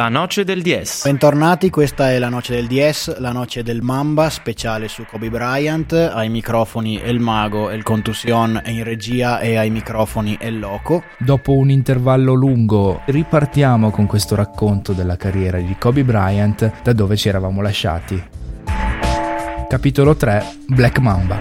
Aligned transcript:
La 0.00 0.08
noce 0.08 0.44
del 0.44 0.62
DS. 0.62 1.04
Bentornati, 1.04 1.68
questa 1.68 2.12
è 2.12 2.18
la 2.18 2.28
noce 2.28 2.54
del 2.54 2.68
DS, 2.68 3.18
la 3.18 3.32
noce 3.32 3.62
del 3.62 3.82
Mamba, 3.82 4.30
speciale 4.30 4.88
su 4.88 5.04
Kobe 5.04 5.28
Bryant. 5.28 5.92
Ai 5.92 6.30
microfoni 6.30 6.96
è 6.96 7.08
il 7.08 7.18
mago 7.18 7.68
e 7.68 7.74
il 7.74 7.82
contusion 7.82 8.62
e 8.64 8.70
in 8.70 8.84
regia 8.84 9.40
e 9.40 9.56
ai 9.56 9.68
microfoni 9.68 10.38
è 10.38 10.46
il 10.46 10.58
loco. 10.58 11.02
Dopo 11.18 11.52
un 11.52 11.70
intervallo 11.70 12.32
lungo 12.32 13.02
ripartiamo 13.04 13.90
con 13.90 14.06
questo 14.06 14.36
racconto 14.36 14.92
della 14.92 15.16
carriera 15.16 15.58
di 15.58 15.76
Kobe 15.78 16.04
Bryant 16.04 16.82
da 16.82 16.92
dove 16.92 17.16
ci 17.16 17.28
eravamo 17.28 17.60
lasciati. 17.60 18.39
Capitolo 19.70 20.16
3 20.16 20.56
Black 20.66 20.98
Mamba. 20.98 21.38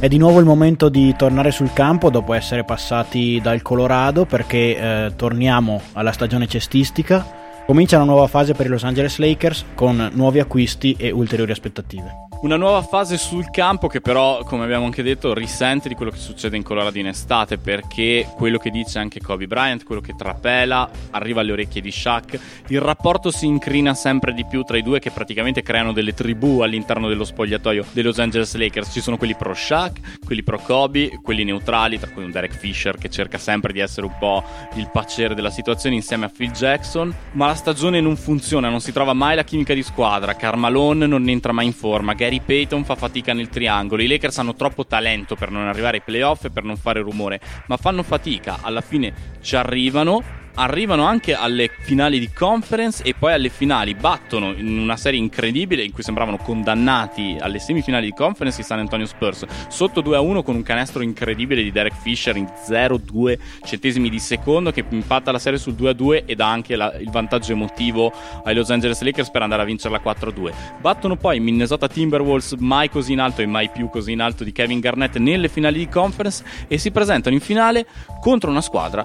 È 0.00 0.08
di 0.08 0.18
nuovo 0.18 0.40
il 0.40 0.44
momento 0.44 0.88
di 0.88 1.14
tornare 1.16 1.52
sul 1.52 1.72
campo 1.72 2.10
dopo 2.10 2.32
essere 2.32 2.64
passati 2.64 3.38
dal 3.40 3.62
Colorado 3.62 4.24
perché 4.26 4.76
eh, 4.76 5.12
torniamo 5.14 5.80
alla 5.92 6.10
stagione 6.10 6.48
cestistica. 6.48 7.24
Comincia 7.68 7.98
una 7.98 8.06
nuova 8.06 8.26
fase 8.26 8.54
per 8.54 8.66
i 8.66 8.68
Los 8.68 8.82
Angeles 8.82 9.18
Lakers 9.18 9.64
con 9.76 10.10
nuovi 10.14 10.40
acquisti 10.40 10.96
e 10.98 11.12
ulteriori 11.12 11.52
aspettative. 11.52 12.31
Una 12.42 12.56
nuova 12.56 12.82
fase 12.82 13.18
sul 13.18 13.50
campo 13.50 13.86
che 13.86 14.00
però, 14.00 14.42
come 14.42 14.64
abbiamo 14.64 14.84
anche 14.84 15.04
detto, 15.04 15.32
risente 15.32 15.88
di 15.88 15.94
quello 15.94 16.10
che 16.10 16.18
succede 16.18 16.56
in 16.56 16.64
Colorado 16.64 16.98
in 16.98 17.06
estate 17.06 17.56
perché 17.56 18.28
quello 18.34 18.58
che 18.58 18.70
dice 18.70 18.98
anche 18.98 19.20
Kobe 19.20 19.46
Bryant, 19.46 19.84
quello 19.84 20.00
che 20.00 20.16
trapela, 20.16 20.90
arriva 21.12 21.40
alle 21.40 21.52
orecchie 21.52 21.80
di 21.80 21.92
Shaq, 21.92 22.40
il 22.66 22.80
rapporto 22.80 23.30
si 23.30 23.46
incrina 23.46 23.94
sempre 23.94 24.34
di 24.34 24.44
più 24.44 24.64
tra 24.64 24.76
i 24.76 24.82
due 24.82 24.98
che 24.98 25.12
praticamente 25.12 25.62
creano 25.62 25.92
delle 25.92 26.14
tribù 26.14 26.62
all'interno 26.62 27.06
dello 27.06 27.22
spogliatoio 27.22 27.84
dei 27.92 28.02
Los 28.02 28.18
Angeles 28.18 28.56
Lakers. 28.56 28.90
Ci 28.90 29.00
sono 29.00 29.16
quelli 29.16 29.36
pro 29.36 29.54
Shaq, 29.54 30.18
quelli 30.26 30.42
pro 30.42 30.58
Kobe, 30.58 31.20
quelli 31.22 31.44
neutrali, 31.44 32.00
tra 32.00 32.10
cui 32.10 32.24
un 32.24 32.32
Derek 32.32 32.56
Fisher 32.56 32.98
che 32.98 33.08
cerca 33.08 33.38
sempre 33.38 33.72
di 33.72 33.78
essere 33.78 34.04
un 34.04 34.18
po' 34.18 34.42
il 34.74 34.90
pacere 34.92 35.36
della 35.36 35.50
situazione 35.50 35.94
insieme 35.94 36.24
a 36.24 36.28
Phil 36.28 36.50
Jackson, 36.50 37.14
ma 37.34 37.46
la 37.46 37.54
stagione 37.54 38.00
non 38.00 38.16
funziona, 38.16 38.68
non 38.68 38.80
si 38.80 38.90
trova 38.90 39.12
mai 39.12 39.36
la 39.36 39.44
chimica 39.44 39.74
di 39.74 39.84
squadra, 39.84 40.34
Carmalone 40.34 41.06
non 41.06 41.28
entra 41.28 41.52
mai 41.52 41.66
in 41.66 41.72
forma, 41.72 42.14
Gary 42.14 42.30
Gary 42.32 42.40
Payton 42.46 42.84
fa 42.84 42.94
fatica 42.94 43.34
nel 43.34 43.50
triangolo. 43.50 44.00
I 44.00 44.06
Lakers 44.06 44.38
hanno 44.38 44.54
troppo 44.54 44.86
talento 44.86 45.34
per 45.34 45.50
non 45.50 45.66
arrivare 45.66 45.98
ai 45.98 46.02
playoff 46.02 46.46
e 46.46 46.50
per 46.50 46.64
non 46.64 46.78
fare 46.78 47.00
rumore, 47.00 47.38
ma 47.66 47.76
fanno 47.76 48.02
fatica. 48.02 48.60
Alla 48.62 48.80
fine 48.80 49.12
ci 49.42 49.54
arrivano 49.54 50.22
arrivano 50.54 51.04
anche 51.04 51.34
alle 51.34 51.70
finali 51.80 52.18
di 52.18 52.30
conference 52.30 53.02
e 53.02 53.14
poi 53.18 53.32
alle 53.32 53.48
finali 53.48 53.94
battono 53.94 54.52
in 54.52 54.78
una 54.78 54.96
serie 54.96 55.18
incredibile 55.18 55.82
in 55.82 55.92
cui 55.92 56.02
sembravano 56.02 56.36
condannati 56.36 57.36
alle 57.40 57.58
semifinali 57.58 58.06
di 58.06 58.12
conference 58.12 58.60
i 58.60 58.64
San 58.64 58.78
Antonio 58.78 59.06
Spurs 59.06 59.44
sotto 59.68 60.02
2-1 60.02 60.42
con 60.42 60.54
un 60.54 60.62
canestro 60.62 61.02
incredibile 61.02 61.62
di 61.62 61.72
Derek 61.72 61.94
Fisher 61.94 62.36
in 62.36 62.46
0-2 62.68 63.38
centesimi 63.64 64.10
di 64.10 64.18
secondo 64.18 64.70
che 64.70 64.84
impatta 64.88 65.32
la 65.32 65.38
serie 65.38 65.58
sul 65.58 65.74
2-2 65.74 66.24
e 66.26 66.34
dà 66.34 66.50
anche 66.50 66.76
la, 66.76 66.92
il 66.98 67.10
vantaggio 67.10 67.52
emotivo 67.52 68.12
ai 68.44 68.54
Los 68.54 68.70
Angeles 68.70 69.00
Lakers 69.02 69.30
per 69.30 69.42
andare 69.42 69.62
a 69.62 69.64
vincerla 69.64 70.00
4-2 70.02 70.52
battono 70.80 71.16
poi 71.16 71.40
Minnesota 71.40 71.88
Timberwolves 71.88 72.54
mai 72.58 72.90
così 72.90 73.12
in 73.12 73.20
alto 73.20 73.40
e 73.42 73.46
mai 73.46 73.70
più 73.70 73.88
così 73.88 74.12
in 74.12 74.20
alto 74.20 74.44
di 74.44 74.52
Kevin 74.52 74.80
Garnett 74.80 75.16
nelle 75.16 75.48
finali 75.48 75.78
di 75.78 75.88
conference 75.88 76.44
e 76.68 76.78
si 76.78 76.90
presentano 76.90 77.34
in 77.34 77.40
finale 77.40 77.86
contro 78.20 78.50
una 78.50 78.60
squadra 78.60 79.04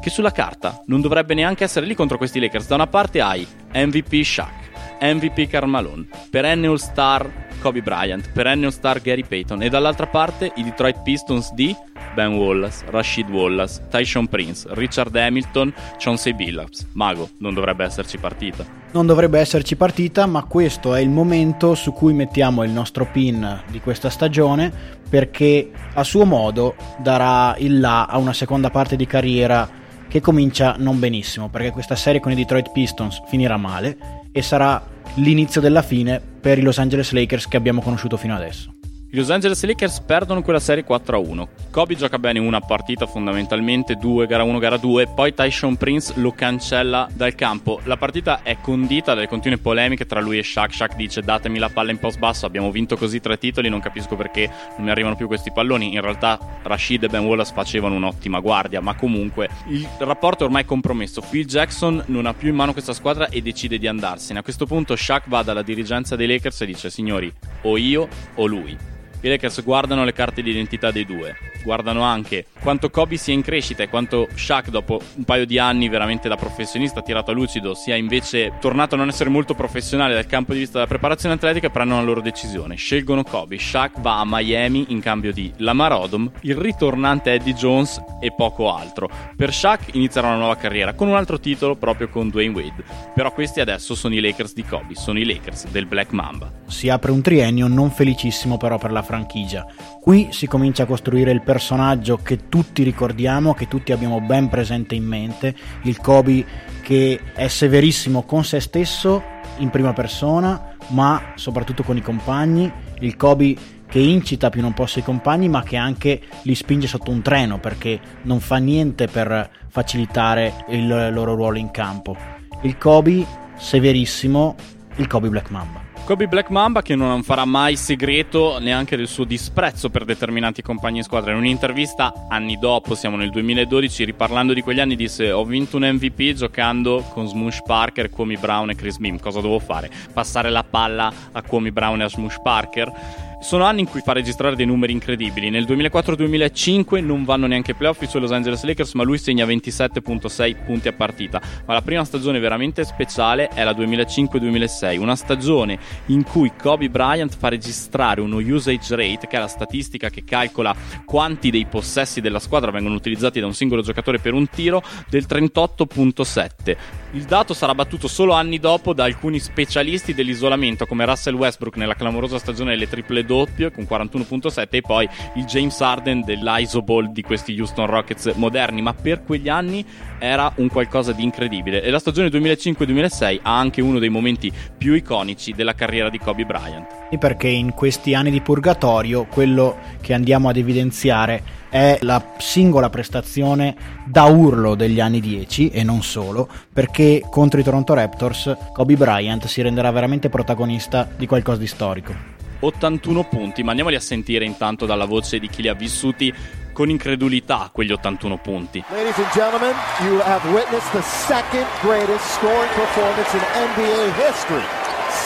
che 0.00 0.10
sulla 0.10 0.30
carta 0.30 0.82
non 0.86 1.00
dovrebbe 1.00 1.34
neanche 1.34 1.64
essere 1.64 1.86
lì 1.86 1.94
contro 1.94 2.16
questi 2.18 2.40
Lakers. 2.40 2.66
Da 2.66 2.74
una 2.74 2.86
parte 2.86 3.20
hai 3.20 3.46
MVP 3.72 4.22
Shaq, 4.22 4.68
MVP 5.00 5.48
Carmalone, 5.48 6.06
perenne 6.30 6.66
All-Star 6.66 7.46
Kobe 7.60 7.82
Bryant, 7.82 8.30
perenne 8.32 8.66
All-Star 8.66 9.00
Gary 9.00 9.24
Payton 9.24 9.62
e 9.62 9.68
dall'altra 9.68 10.06
parte 10.06 10.52
i 10.56 10.62
Detroit 10.62 11.02
Pistons 11.02 11.52
di 11.52 11.74
Ben 12.14 12.34
Wallace, 12.34 12.84
Rashid 12.88 13.28
Wallace, 13.28 13.86
Tyshon 13.90 14.26
Prince, 14.26 14.66
Richard 14.70 15.14
Hamilton, 15.14 15.72
Chauncey 15.98 16.32
Billups. 16.32 16.86
Mago, 16.92 17.30
non 17.38 17.54
dovrebbe 17.54 17.84
esserci 17.84 18.18
partita. 18.18 18.64
Non 18.92 19.06
dovrebbe 19.06 19.38
esserci 19.38 19.76
partita, 19.76 20.26
ma 20.26 20.44
questo 20.44 20.94
è 20.94 21.00
il 21.00 21.10
momento 21.10 21.74
su 21.74 21.92
cui 21.92 22.12
mettiamo 22.14 22.64
il 22.64 22.70
nostro 22.70 23.06
pin 23.06 23.62
di 23.68 23.80
questa 23.80 24.10
stagione 24.10 24.96
perché 25.08 25.70
a 25.94 26.04
suo 26.04 26.24
modo 26.24 26.74
darà 26.98 27.54
il 27.58 27.80
là 27.80 28.06
a 28.06 28.18
una 28.18 28.32
seconda 28.32 28.70
parte 28.70 28.96
di 28.96 29.06
carriera 29.06 29.77
che 30.08 30.20
comincia 30.20 30.76
non 30.78 30.98
benissimo, 30.98 31.48
perché 31.48 31.70
questa 31.70 31.94
serie 31.94 32.20
con 32.20 32.32
i 32.32 32.34
Detroit 32.34 32.72
Pistons 32.72 33.22
finirà 33.26 33.56
male 33.56 34.26
e 34.32 34.42
sarà 34.42 34.82
l'inizio 35.14 35.60
della 35.60 35.82
fine 35.82 36.20
per 36.20 36.58
i 36.58 36.62
Los 36.62 36.78
Angeles 36.78 37.12
Lakers 37.12 37.46
che 37.48 37.56
abbiamo 37.56 37.80
conosciuto 37.80 38.16
fino 38.16 38.34
adesso. 38.34 38.77
I 39.10 39.16
Los 39.16 39.30
Angeles 39.30 39.64
Lakers 39.64 40.00
perdono 40.00 40.42
quella 40.42 40.60
serie 40.60 40.84
4-1. 40.86 41.48
Kobe 41.70 41.96
gioca 41.96 42.18
bene 42.18 42.40
una 42.40 42.60
partita 42.60 43.06
fondamentalmente, 43.06 43.94
2 43.94 44.26
gara 44.26 44.42
1, 44.42 44.58
gara 44.58 44.76
2, 44.76 45.06
poi 45.14 45.32
Tyshon 45.32 45.76
Prince 45.76 46.12
lo 46.16 46.32
cancella 46.32 47.08
dal 47.14 47.34
campo. 47.34 47.80
La 47.84 47.96
partita 47.96 48.42
è 48.42 48.58
condita 48.60 49.14
dalle 49.14 49.26
continue 49.26 49.56
polemiche 49.56 50.04
tra 50.04 50.20
lui 50.20 50.36
e 50.36 50.42
Shaq. 50.42 50.74
Shaq 50.74 50.94
dice 50.94 51.22
datemi 51.22 51.58
la 51.58 51.70
palla 51.70 51.90
in 51.90 51.98
post 51.98 52.18
basso, 52.18 52.44
abbiamo 52.44 52.70
vinto 52.70 52.98
così 52.98 53.18
tre 53.18 53.38
titoli, 53.38 53.70
non 53.70 53.80
capisco 53.80 54.14
perché 54.14 54.46
non 54.76 54.84
mi 54.84 54.90
arrivano 54.90 55.16
più 55.16 55.26
questi 55.26 55.52
palloni. 55.52 55.94
In 55.94 56.02
realtà 56.02 56.38
Rashid 56.62 57.04
e 57.04 57.08
Ben 57.08 57.24
Wallace 57.24 57.54
facevano 57.54 57.94
un'ottima 57.94 58.40
guardia, 58.40 58.82
ma 58.82 58.94
comunque 58.94 59.48
il 59.68 59.88
rapporto 60.00 60.42
è 60.42 60.46
ormai 60.46 60.66
compromesso. 60.66 61.22
Phil 61.22 61.46
Jackson 61.46 62.02
non 62.08 62.26
ha 62.26 62.34
più 62.34 62.50
in 62.50 62.56
mano 62.56 62.74
questa 62.74 62.92
squadra 62.92 63.30
e 63.30 63.40
decide 63.40 63.78
di 63.78 63.86
andarsene. 63.86 64.40
A 64.40 64.42
questo 64.42 64.66
punto 64.66 64.94
Shaq 64.94 65.30
va 65.30 65.42
dalla 65.42 65.62
dirigenza 65.62 66.14
dei 66.14 66.26
Lakers 66.26 66.60
e 66.60 66.66
dice 66.66 66.90
signori 66.90 67.32
o 67.62 67.78
io 67.78 68.06
o 68.34 68.44
lui 68.44 68.96
i 69.20 69.28
Lakers 69.28 69.64
guardano 69.64 70.04
le 70.04 70.12
carte 70.12 70.42
di 70.42 70.50
identità 70.50 70.90
dei 70.90 71.04
due, 71.04 71.36
guardano 71.64 72.02
anche 72.02 72.46
quanto 72.60 72.88
Kobe 72.88 73.16
sia 73.16 73.34
in 73.34 73.42
crescita 73.42 73.82
e 73.82 73.88
quanto 73.88 74.28
Shaq 74.32 74.68
dopo 74.68 75.00
un 75.16 75.24
paio 75.24 75.44
di 75.44 75.58
anni 75.58 75.88
veramente 75.88 76.28
da 76.28 76.36
professionista 76.36 77.02
tirato 77.02 77.30
a 77.30 77.34
lucido 77.34 77.74
sia 77.74 77.96
invece 77.96 78.52
tornato 78.60 78.94
a 78.94 78.98
non 78.98 79.08
essere 79.08 79.28
molto 79.28 79.54
professionale 79.54 80.14
dal 80.14 80.26
campo 80.26 80.52
di 80.52 80.60
vista 80.60 80.74
della 80.74 80.86
preparazione 80.86 81.34
atletica 81.34 81.68
prendono 81.68 82.00
la 82.00 82.06
loro 82.06 82.20
decisione. 82.20 82.76
Scelgono 82.76 83.24
Kobe, 83.24 83.58
Shaq 83.58 84.00
va 84.00 84.20
a 84.20 84.24
Miami 84.24 84.86
in 84.88 85.00
cambio 85.00 85.32
di 85.32 85.52
Lamar 85.56 85.92
Odom, 85.92 86.30
il 86.42 86.56
ritornante 86.56 87.32
Eddie 87.32 87.54
Jones 87.54 88.00
e 88.20 88.32
poco 88.32 88.72
altro. 88.72 89.10
Per 89.36 89.52
Shaq 89.52 89.94
inizierà 89.94 90.28
una 90.28 90.36
nuova 90.36 90.56
carriera 90.56 90.94
con 90.94 91.08
un 91.08 91.16
altro 91.16 91.40
titolo 91.40 91.74
proprio 91.74 92.08
con 92.08 92.28
Dwayne 92.28 92.54
Wade. 92.54 92.84
Però 93.14 93.32
questi 93.32 93.60
adesso 93.60 93.94
sono 93.94 94.14
i 94.14 94.20
Lakers 94.20 94.54
di 94.54 94.62
Kobe, 94.62 94.94
sono 94.94 95.18
i 95.18 95.24
Lakers 95.24 95.68
del 95.68 95.86
Black 95.86 96.12
Mamba. 96.12 96.52
Si 96.66 96.88
apre 96.88 97.10
un 97.10 97.20
triennio 97.20 97.66
non 97.66 97.90
felicissimo 97.90 98.56
però 98.56 98.78
per 98.78 98.92
la 98.92 99.02
franchigia. 99.08 99.66
Qui 100.02 100.28
si 100.32 100.46
comincia 100.46 100.82
a 100.82 100.86
costruire 100.86 101.30
il 101.30 101.40
personaggio 101.40 102.18
che 102.18 102.50
tutti 102.50 102.82
ricordiamo, 102.82 103.54
che 103.54 103.66
tutti 103.66 103.92
abbiamo 103.92 104.20
ben 104.20 104.50
presente 104.50 104.94
in 104.94 105.04
mente, 105.04 105.54
il 105.84 105.98
Kobe 105.98 106.44
che 106.82 107.18
è 107.32 107.48
severissimo 107.48 108.24
con 108.24 108.44
se 108.44 108.60
stesso 108.60 109.22
in 109.58 109.70
prima 109.70 109.94
persona, 109.94 110.74
ma 110.88 111.32
soprattutto 111.36 111.82
con 111.82 111.96
i 111.96 112.02
compagni, 112.02 112.70
il 113.00 113.16
Kobe 113.16 113.56
che 113.88 113.98
incita 113.98 114.50
più 114.50 114.60
non 114.60 114.74
posso 114.74 114.98
i 114.98 115.02
compagni, 115.02 115.48
ma 115.48 115.62
che 115.62 115.76
anche 115.76 116.20
li 116.42 116.54
spinge 116.54 116.86
sotto 116.86 117.10
un 117.10 117.22
treno 117.22 117.58
perché 117.58 117.98
non 118.24 118.40
fa 118.40 118.56
niente 118.58 119.06
per 119.06 119.48
facilitare 119.68 120.66
il 120.68 120.86
loro 120.86 121.34
ruolo 121.34 121.56
in 121.56 121.70
campo. 121.70 122.14
Il 122.60 122.76
Kobe 122.76 123.24
severissimo, 123.56 124.54
il 124.96 125.06
Kobe 125.06 125.30
Black 125.30 125.48
Mamba. 125.50 125.87
Kobe 126.08 126.26
Black 126.26 126.48
Mamba 126.48 126.80
che 126.80 126.96
non 126.96 127.22
farà 127.22 127.44
mai 127.44 127.76
segreto 127.76 128.58
neanche 128.60 128.96
del 128.96 129.08
suo 129.08 129.24
disprezzo 129.24 129.90
per 129.90 130.06
determinati 130.06 130.62
compagni 130.62 130.96
in 130.96 131.02
squadra. 131.02 131.32
In 131.32 131.36
un'intervista 131.36 132.24
anni 132.30 132.58
dopo, 132.58 132.94
siamo 132.94 133.16
nel 133.16 133.28
2012, 133.28 134.04
riparlando 134.04 134.54
di 134.54 134.62
quegli 134.62 134.80
anni 134.80 134.96
disse 134.96 135.30
ho 135.30 135.44
vinto 135.44 135.76
un 135.76 135.82
MVP 135.82 136.32
giocando 136.32 137.04
con 137.12 137.28
Smush 137.28 137.60
Parker, 137.62 138.08
Kwame 138.08 138.38
Brown 138.38 138.70
e 138.70 138.74
Chris 138.74 138.96
Beam. 138.96 139.18
Cosa 139.18 139.42
dovevo 139.42 139.58
fare? 139.58 139.90
Passare 140.10 140.48
la 140.48 140.64
palla 140.64 141.12
a 141.30 141.42
Kwame 141.42 141.72
Brown 141.72 142.00
e 142.00 142.04
a 142.04 142.08
Smush 142.08 142.40
Parker? 142.40 143.27
Sono 143.40 143.64
anni 143.64 143.80
in 143.80 143.88
cui 143.88 144.00
fa 144.00 144.12
registrare 144.12 144.56
dei 144.56 144.66
numeri 144.66 144.92
incredibili. 144.92 145.48
Nel 145.48 145.64
2004-2005 145.64 147.02
non 147.02 147.24
vanno 147.24 147.46
neanche 147.46 147.72
playoff 147.72 148.02
i 148.02 148.06
suoi 148.06 148.20
Los 148.20 148.32
Angeles 148.32 148.64
Lakers, 148.64 148.94
ma 148.94 149.04
lui 149.04 149.16
segna 149.16 149.46
27.6 149.46 150.64
punti 150.64 150.88
a 150.88 150.92
partita. 150.92 151.40
Ma 151.64 151.72
la 151.72 151.80
prima 151.80 152.04
stagione 152.04 152.40
veramente 152.40 152.84
speciale 152.84 153.46
è 153.48 153.62
la 153.62 153.70
2005-2006, 153.70 154.98
una 154.98 155.14
stagione 155.14 155.78
in 156.06 156.24
cui 156.24 156.52
Kobe 156.60 156.90
Bryant 156.90 157.34
fa 157.36 157.48
registrare 157.48 158.20
uno 158.20 158.38
usage 158.38 158.96
rate, 158.96 159.28
che 159.28 159.36
è 159.36 159.38
la 159.40 159.46
statistica 159.46 160.10
che 160.10 160.24
calcola 160.24 160.74
quanti 161.04 161.50
dei 161.50 161.64
possessi 161.66 162.20
della 162.20 162.40
squadra 162.40 162.72
vengono 162.72 162.96
utilizzati 162.96 163.38
da 163.38 163.46
un 163.46 163.54
singolo 163.54 163.82
giocatore 163.82 164.18
per 164.18 164.34
un 164.34 164.48
tiro, 164.48 164.82
del 165.08 165.26
38.7. 165.28 166.76
Il 167.12 167.22
dato 167.22 167.54
sarà 167.54 167.74
battuto 167.74 168.08
solo 168.08 168.32
anni 168.32 168.58
dopo 168.58 168.92
da 168.92 169.04
alcuni 169.04 169.38
specialisti 169.38 170.12
dell'isolamento 170.12 170.86
come 170.86 171.06
Russell 171.06 171.34
Westbrook 171.34 171.76
nella 171.76 171.94
clamorosa 171.94 172.38
stagione 172.38 172.72
delle 172.72 172.88
triple 172.88 173.24
doppio 173.28 173.70
con 173.70 173.86
41.7 173.88 174.66
e 174.70 174.80
poi 174.80 175.08
il 175.34 175.44
James 175.44 175.78
Harden 175.78 176.22
dell'Isoball 176.24 177.12
di 177.12 177.20
questi 177.20 177.56
Houston 177.58 177.86
Rockets 177.86 178.32
moderni, 178.36 178.80
ma 178.80 178.94
per 178.94 179.22
quegli 179.22 179.50
anni 179.50 179.84
era 180.18 180.50
un 180.56 180.68
qualcosa 180.68 181.12
di 181.12 181.22
incredibile 181.22 181.82
e 181.82 181.90
la 181.90 181.98
stagione 181.98 182.28
2005-2006 182.28 183.40
ha 183.42 183.58
anche 183.58 183.82
uno 183.82 183.98
dei 183.98 184.08
momenti 184.08 184.50
più 184.76 184.94
iconici 184.94 185.52
della 185.52 185.74
carriera 185.74 186.08
di 186.08 186.18
Kobe 186.18 186.44
Bryant. 186.44 187.16
Perché 187.18 187.48
in 187.48 187.74
questi 187.74 188.14
anni 188.14 188.30
di 188.30 188.40
purgatorio 188.40 189.26
quello 189.26 189.76
che 190.00 190.14
andiamo 190.14 190.48
ad 190.48 190.56
evidenziare 190.56 191.56
è 191.68 191.98
la 192.02 192.34
singola 192.38 192.88
prestazione 192.88 193.76
da 194.06 194.24
urlo 194.24 194.74
degli 194.74 195.00
anni 195.00 195.20
10 195.20 195.68
e 195.68 195.82
non 195.82 196.02
solo, 196.02 196.48
perché 196.72 197.22
contro 197.30 197.60
i 197.60 197.62
Toronto 197.62 197.92
Raptors 197.94 198.56
Kobe 198.72 198.96
Bryant 198.96 199.46
si 199.46 199.60
renderà 199.62 199.90
veramente 199.90 200.28
protagonista 200.28 201.08
di 201.16 201.26
qualcosa 201.26 201.58
di 201.58 201.66
storico. 201.66 202.37
81 202.60 203.24
punti, 203.24 203.62
ma 203.62 203.70
andiamoli 203.70 203.96
a 203.96 204.00
sentire 204.00 204.44
intanto 204.44 204.86
dalla 204.86 205.04
voce 205.04 205.38
di 205.38 205.48
chi 205.48 205.62
li 205.62 205.68
ha 205.68 205.74
vissuti 205.74 206.32
con 206.72 206.90
incredulità 206.90 207.70
quegli 207.72 207.90
81 207.90 208.38
punti. 208.38 208.84
Ladies 208.90 209.18
and 209.18 209.32
gentlemen, 209.32 209.74
you 210.02 210.20
have 210.20 210.44
witnessed 210.52 210.90
the 210.92 211.02
second 211.02 211.66
greatest 211.80 212.24
scoring 212.34 212.70
performance 212.74 213.34
in 213.34 213.42
NBA 213.74 214.14
history. 214.14 214.62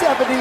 79 0.00 0.40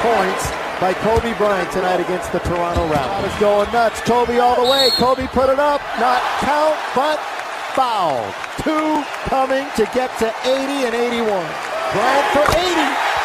points 0.00 0.48
by 0.80 0.94
Kobe 1.04 1.34
Bryant 1.36 1.70
tonight 1.72 2.00
against 2.00 2.32
the 2.32 2.40
Toronto 2.40 2.88
Raptors. 2.88 3.22
Was 3.22 3.38
going 3.38 3.72
nuts. 3.72 4.00
Kobe 4.00 4.38
all 4.38 4.56
the 4.56 4.70
way. 4.70 4.88
Kobe 4.96 5.26
put 5.28 5.48
it 5.48 5.58
up. 5.58 5.80
Not 6.00 6.22
count, 6.40 6.76
but 6.94 7.18
fouled. 7.76 8.32
Two 8.64 9.04
coming 9.28 9.66
to 9.76 9.84
get 9.92 10.08
to 10.18 10.32
80 10.44 10.88
and 10.88 10.94
81. 10.94 11.26
Bryant 11.92 12.26
for 12.32 12.44
80. 12.56 13.15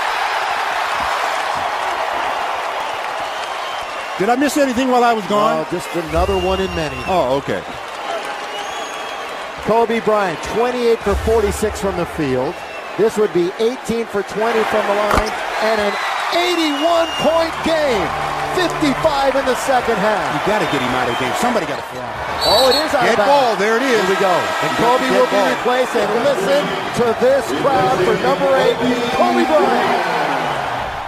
Did 4.22 4.30
I 4.30 4.38
miss 4.38 4.54
anything 4.54 4.94
while 4.94 5.02
I 5.02 5.18
was 5.18 5.26
gone? 5.26 5.66
Oh, 5.66 5.68
just 5.74 5.90
another 5.98 6.38
one 6.38 6.62
in 6.62 6.70
many. 6.78 6.94
Oh, 7.10 7.42
okay. 7.42 7.58
Kobe 9.66 9.98
Bryant, 10.06 10.38
28 10.54 11.02
for 11.02 11.18
46 11.26 11.50
from 11.82 11.98
the 11.98 12.06
field. 12.14 12.54
This 13.02 13.18
would 13.18 13.34
be 13.34 13.50
18 13.58 14.06
for 14.06 14.22
20 14.22 14.62
from 14.70 14.86
the 14.86 14.94
line 14.94 15.34
and 15.66 15.90
an 15.90 15.94
81 16.38 17.10
point 17.26 17.50
game. 17.66 18.06
55 18.62 19.42
in 19.42 19.46
the 19.50 19.58
second 19.66 19.98
half. 19.98 20.22
You 20.38 20.42
got 20.46 20.62
to 20.62 20.70
get 20.70 20.86
him 20.86 20.94
out 21.02 21.10
of 21.10 21.18
the 21.18 21.26
game. 21.26 21.34
Somebody 21.42 21.66
got 21.66 21.82
to 21.82 21.88
fly. 21.90 22.06
Oh, 22.46 22.70
it 22.70 22.78
is 22.78 22.94
out 22.94 23.02
Dead 23.02 23.18
of 23.18 23.26
ball. 23.26 23.58
There 23.58 23.82
it 23.82 23.82
is. 23.82 23.90
Here 23.90 24.06
we 24.06 24.22
go. 24.22 24.38
And 24.38 24.72
Kobe 24.78 25.10
will 25.18 25.34
be 25.34 25.42
replaced. 25.50 25.98
And 25.98 26.06
listen 26.22 26.62
to 27.02 27.06
this 27.18 27.50
crowd 27.66 27.98
for 28.06 28.14
number 28.22 28.54
eight, 28.54 28.78
Kobe 29.18 29.50
Bryant. 29.50 30.21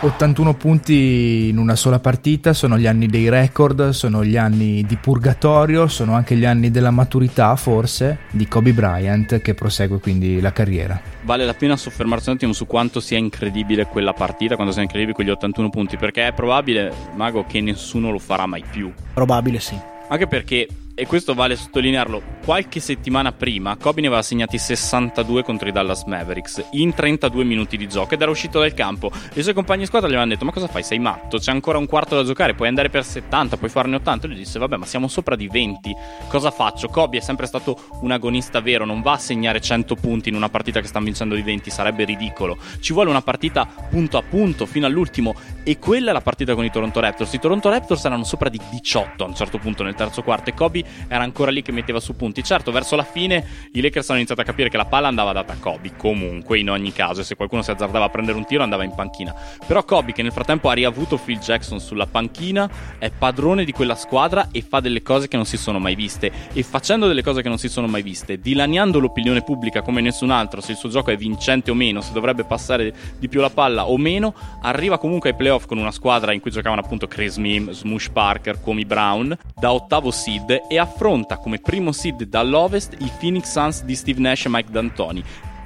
81 0.04 0.56
punti 0.56 1.48
in 1.48 1.58
una 1.58 1.78
sola 1.78 1.98
partita, 2.00 2.52
sono 2.52 2.78
gli 2.78 2.86
anni 2.86 3.08
dei 3.08 3.30
record, 3.30 3.92
sono 3.92 4.26
gli 4.26 4.36
anni 4.36 4.84
di 4.84 4.98
purgatorio, 4.98 5.88
sono 5.88 6.14
anche 6.14 6.36
gli 6.36 6.44
anni 6.44 6.72
della 6.72 6.92
maturità 6.92 7.56
forse 7.56 8.20
di 8.32 8.46
Kobe 8.50 8.74
Bryant 8.74 9.40
che 9.40 9.54
prosegue 9.54 10.00
quindi 10.00 10.42
la 10.42 10.52
carriera. 10.52 11.00
Vale 11.22 11.46
la 11.46 11.54
pena 11.54 11.78
soffermarsi 11.78 12.28
un 12.28 12.36
attimo 12.36 12.52
su 12.52 12.68
quanto 12.68 13.00
sia 13.00 13.18
incredibile 13.18 13.86
quella 13.86 14.12
partita, 14.12 14.56
quanto 14.56 14.74
sia 14.74 14.82
incredibile 14.82 15.16
quegli 15.16 15.30
81 15.30 15.70
punti, 15.70 15.96
perché 15.96 16.28
è 16.28 16.34
probabile, 16.34 16.92
Mago, 17.16 17.46
che 17.46 17.62
nessuno 17.62 18.12
lo 18.12 18.20
farà 18.20 18.46
mai 18.46 18.64
più. 18.70 18.92
Probabile 19.14 19.62
sì. 19.62 19.80
Anche 20.10 20.28
perché 20.28 20.68
e 20.96 21.08
questo 21.08 21.34
vale 21.34 21.56
sottolinearlo, 21.56 22.22
qualche 22.44 22.80
settimana 22.80 23.32
prima 23.32 23.76
Kobe 23.78 24.02
ne 24.02 24.08
aveva 24.08 24.22
segnati 24.22 24.60
62 24.60 25.42
contro 25.44 25.68
i 25.68 25.72
Dallas 25.72 26.04
Mavericks 26.04 26.68
in 26.72 26.94
32 26.94 27.44
minuti 27.44 27.78
di 27.78 27.88
gioco 27.88 28.14
ed 28.14 28.22
era 28.22 28.30
uscito 28.30 28.60
dal 28.60 28.74
campo. 28.74 29.12
I 29.34 29.42
suoi 29.42 29.56
compagni 29.56 29.82
di 29.82 29.86
squadra 29.88 30.08
gli 30.08 30.12
avevano 30.12 30.34
detto: 30.34 30.46
Ma 30.46 30.52
cosa 30.52 30.68
fai? 30.68 30.84
Sei 30.84 31.00
matto? 31.00 31.40
C'è 31.40 31.52
ancora 31.52 31.80
un 31.80 31.88
quarto 31.88 32.16
da 32.16 32.24
giocare, 32.24 32.54
puoi 32.54 32.68
andare 32.68 32.90
per 32.90 33.04
70, 33.04 33.58
puoi 33.58 33.70
farne 33.70 33.96
80. 33.96 34.26
E 34.26 34.30
lui 34.30 34.38
disse: 34.38 34.60
Vabbè, 34.60 34.78
ma 34.78 34.86
siamo 34.86 35.08
sopra 35.08 35.36
di 35.36 35.48
20. 35.48 35.96
Cosa 36.28 36.52
faccio? 36.52 36.88
Kobe 36.90 37.18
è 37.18 37.22
sempre 37.22 37.48
stato 37.48 37.76
un 38.02 38.12
agonista 38.12 38.62
vero, 38.62 38.86
non 38.86 39.02
va 39.02 39.14
a 39.14 39.18
segnare 39.18 39.62
100 39.62 39.96
punti 39.96 40.30
in 40.30 40.36
una 40.36 40.50
partita 40.50 40.80
che 40.80 40.88
stanno 40.88 41.06
vincendo 41.06 41.34
di 41.34 41.42
20, 41.42 41.72
sarebbe 41.72 42.04
ridicolo. 42.04 42.58
Ci 42.80 42.94
vuole 42.94 43.10
una 43.10 43.22
partita 43.22 43.68
punto 43.90 44.18
a 44.18 44.22
punto 44.22 44.68
fino 44.68 44.86
all'ultimo. 44.86 45.34
E 45.64 45.80
quella 45.80 46.12
è 46.12 46.14
la 46.14 46.22
partita 46.22 46.54
con 46.54 46.66
i 46.66 46.70
Toronto 46.70 47.00
Raptors. 47.00 47.34
I 47.34 47.40
Toronto 47.40 47.70
Raptors 47.70 48.04
erano 48.06 48.24
sopra 48.26 48.50
di 48.50 48.60
18 48.70 49.24
a 49.24 49.28
un 49.28 49.34
certo 49.34 49.58
punto 49.58 49.82
nel 49.82 49.96
terzo 49.96 50.22
quarto 50.22 50.50
e 50.50 50.54
Kobe 50.54 50.83
era 51.08 51.24
ancora 51.24 51.52
lì 51.52 51.62
che 51.62 51.72
metteva 51.72 52.00
su 52.00 52.16
punti. 52.16 52.44
Certo, 52.44 52.72
verso 52.72 52.96
la 52.96 53.04
fine 53.04 53.46
i 53.74 53.82
Lakers 53.82 54.10
hanno 54.10 54.20
iniziato 54.20 54.42
a 54.42 54.46
capire 54.46 54.70
che 54.70 54.78
la 54.78 54.86
palla 54.86 55.08
andava 55.08 55.34
data 55.34 55.54
a 55.54 55.58
Kobe, 55.58 55.96
comunque 55.96 56.60
in 56.60 56.70
ogni 56.70 56.92
caso, 56.92 57.22
e 57.22 57.24
se 57.24 57.36
qualcuno 57.36 57.62
si 57.62 57.72
azzardava 57.72 58.06
a 58.06 58.10
prendere 58.10 58.38
un 58.38 58.46
tiro 58.46 58.64
andava 58.64 58.84
in 58.84 58.94
panchina. 58.94 59.34
Però 59.66 59.84
Kobe, 59.84 60.12
che 60.12 60.22
nel 60.22 60.32
frattempo 60.32 60.70
ha 60.70 60.74
riavuto 60.74 61.18
Phil 61.18 61.40
Jackson 61.40 61.80
sulla 61.80 62.06
panchina, 62.06 62.70
è 62.98 63.10
padrone 63.10 63.64
di 63.64 63.72
quella 63.72 63.96
squadra 63.96 64.50
e 64.52 64.62
fa 64.62 64.80
delle 64.80 65.02
cose 65.02 65.28
che 65.28 65.36
non 65.36 65.46
si 65.46 65.58
sono 65.58 65.80
mai 65.80 65.96
viste. 65.96 66.32
E 66.54 66.64
facendo 66.64 67.08
delle 67.08 67.24
cose 67.24 67.42
che 67.42 67.50
non 67.50 67.58
si 67.58 67.70
sono 67.70 67.88
mai 67.88 68.02
viste, 68.02 68.40
dilaniando 68.40 69.00
l'opinione 69.00 69.44
pubblica 69.44 69.82
come 69.82 70.02
nessun 70.02 70.32
altro, 70.32 70.62
se 70.62 70.72
il 70.72 70.78
suo 70.78 70.90
gioco 70.90 71.12
è 71.12 71.18
vincente 71.18 71.72
o 71.72 71.74
meno, 71.74 72.02
se 72.02 72.14
dovrebbe 72.14 72.44
passare 72.44 72.94
di 73.18 73.28
più 73.28 73.42
la 73.42 73.50
palla 73.50 73.88
o 73.88 73.98
meno, 73.98 74.34
arriva 74.62 74.98
comunque 74.98 75.32
ai 75.32 75.36
playoff 75.36 75.66
con 75.66 75.78
una 75.78 75.92
squadra 75.92 76.34
in 76.34 76.40
cui 76.40 76.52
giocavano 76.52 76.82
appunto 76.82 77.08
Chris 77.08 77.38
Mim, 77.38 77.72
Smush 77.72 78.10
Parker, 78.10 78.62
Comi 78.62 78.86
Brown, 78.86 79.36
da 79.56 79.72
ottavo 79.72 80.12
seed 80.12 80.64
e 80.74 80.80
affronta 80.80 81.38
come 81.38 81.60
primo 81.60 81.92
seed 81.92 82.24
dall'Ovest 82.24 82.96
i 82.98 83.12
Phoenix 83.20 83.52
Suns 83.52 83.84
di 83.84 83.96
Steve 83.96 84.20
Nash 84.20 84.46
e 84.46 84.50
Mike 84.50 84.72
D'Antoni. 84.72 85.24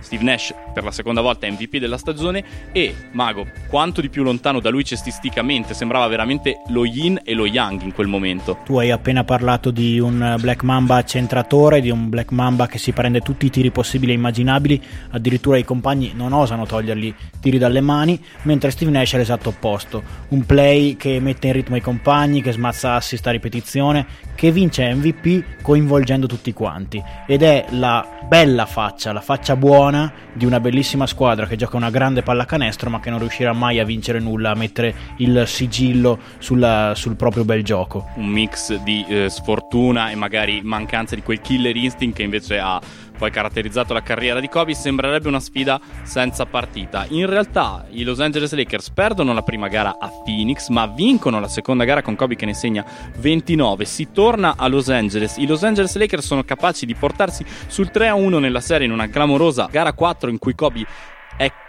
Steve 0.07 0.24
Nash 0.24 0.54
per 0.74 0.86
la 0.86 0.92
seconda 0.92 1.19
volta 1.19 1.50
MVP 1.50 1.77
della 1.77 1.98
stagione. 1.98 2.44
E 2.71 2.95
Mago, 3.12 3.45
quanto 3.68 4.00
di 4.00 4.09
più 4.09 4.24
lontano 4.24 4.62
da 4.62 4.69
lui 4.69 4.86
cestisticamente, 4.86 5.74
sembrava 5.74 6.07
veramente 6.07 6.62
lo 6.69 6.86
yin 6.86 7.19
e 7.25 7.33
lo 7.33 7.45
yang 7.45 7.81
in 7.81 7.92
quel 7.92 8.07
momento. 8.07 8.59
Tu 8.63 8.77
hai 8.80 8.89
appena 8.89 9.25
parlato 9.25 9.69
di 9.69 10.00
un 10.00 10.38
Black 10.39 10.63
Mamba 10.63 11.04
centratore, 11.04 11.81
di 11.81 11.89
un 11.89 12.07
Black 12.07 12.31
Mamba 12.31 12.68
che 12.68 12.77
si 12.77 12.94
prende 12.94 13.19
tutti 13.19 13.48
i 13.48 13.50
tiri 13.50 13.69
possibili 13.69 14.13
e 14.13 14.15
immaginabili, 14.15 14.81
addirittura 15.12 15.57
i 15.57 15.65
compagni 15.65 16.13
non 16.15 16.31
osano 16.31 16.65
togliergli 16.65 17.13
tiri 17.42 17.57
dalle 17.57 17.81
mani, 17.81 18.24
mentre 18.44 18.71
Steve 18.71 18.92
Nash 18.92 19.13
è 19.13 19.18
l'esatto 19.18 19.50
opposto, 19.50 20.01
un 20.30 20.45
play 20.45 20.95
che 20.95 21.19
mette 21.19 21.48
in 21.48 21.53
ritmo 21.53 21.75
i 21.75 21.81
compagni, 21.81 22.42
che 22.42 22.53
smazza 22.53 22.94
assist 22.94 23.27
a 23.27 23.31
ripetizione, 23.31 24.06
che 24.36 24.51
vince 24.51 24.94
MVP 24.94 25.62
coinvolgendo 25.62 26.27
tutti 26.27 26.53
quanti. 26.53 27.03
Ed 27.25 27.42
è 27.42 27.65
la 27.71 28.07
bella 28.27 28.65
faccia, 28.65 29.12
la 29.12 29.21
faccia 29.21 29.56
buona 29.57 29.96
di 30.33 30.45
una 30.45 30.59
bellissima 30.59 31.07
squadra 31.07 31.45
che 31.47 31.55
gioca 31.55 31.77
una 31.77 31.89
grande 31.89 32.21
pallacanestro 32.21 32.89
ma 32.89 32.99
che 32.99 33.09
non 33.09 33.19
riuscirà 33.19 33.53
mai 33.53 33.79
a 33.79 33.85
vincere 33.85 34.19
nulla, 34.19 34.51
a 34.51 34.55
mettere 34.55 34.94
il 35.17 35.44
sigillo 35.45 36.19
sulla, 36.38 36.94
sul 36.95 37.15
proprio 37.15 37.44
bel 37.44 37.63
gioco. 37.63 38.07
Un 38.15 38.27
mix 38.27 38.75
di 38.83 39.05
eh, 39.07 39.29
sfortuna 39.29 40.09
e 40.11 40.15
magari 40.15 40.61
mancanza 40.63 41.15
di 41.15 41.21
quel 41.21 41.41
killer 41.41 41.75
instinct 41.75 42.17
che 42.17 42.23
invece 42.23 42.59
ha 42.59 42.79
poi 43.17 43.31
caratterizzato 43.31 43.93
la 43.93 44.01
carriera 44.01 44.39
di 44.39 44.47
Kobe, 44.47 44.73
sembrerebbe 44.73 45.27
una 45.27 45.39
sfida 45.39 45.79
senza 46.03 46.45
partita. 46.45 47.05
In 47.09 47.25
realtà 47.25 47.85
i 47.89 48.03
Los 48.03 48.19
Angeles 48.19 48.53
Lakers 48.53 48.91
perdono 48.91 49.33
la 49.33 49.41
prima 49.41 49.67
gara 49.67 49.97
a 49.99 50.09
Phoenix, 50.23 50.69
ma 50.69 50.85
vincono 50.85 51.39
la 51.39 51.47
seconda 51.47 51.83
gara 51.83 52.01
con 52.01 52.15
Kobe 52.15 52.36
che 52.36 52.45
ne 52.45 52.53
segna 52.53 52.86
29. 53.17 53.83
Si 53.86 54.12
torna 54.12 54.55
a 54.57 54.67
Los 54.67 54.89
Angeles. 54.89 55.38
I 55.38 55.47
Los 55.47 55.63
Angeles 55.63 55.95
Lakers 55.97 56.25
sono 56.25 56.43
capaci 56.43 56.86
di 56.86 56.95
portarsi 56.95 57.43
sul 57.67 57.89
3-1 57.93 58.39
nella 58.39 58.62
serie 58.62 58.86
in 58.86 58.93
una 58.93 59.09
clamorosa 59.09 59.67
gara 59.69 59.93
4 59.93 60.29
in 60.29 60.38
cui 60.38 60.55
Kobe 60.55 60.86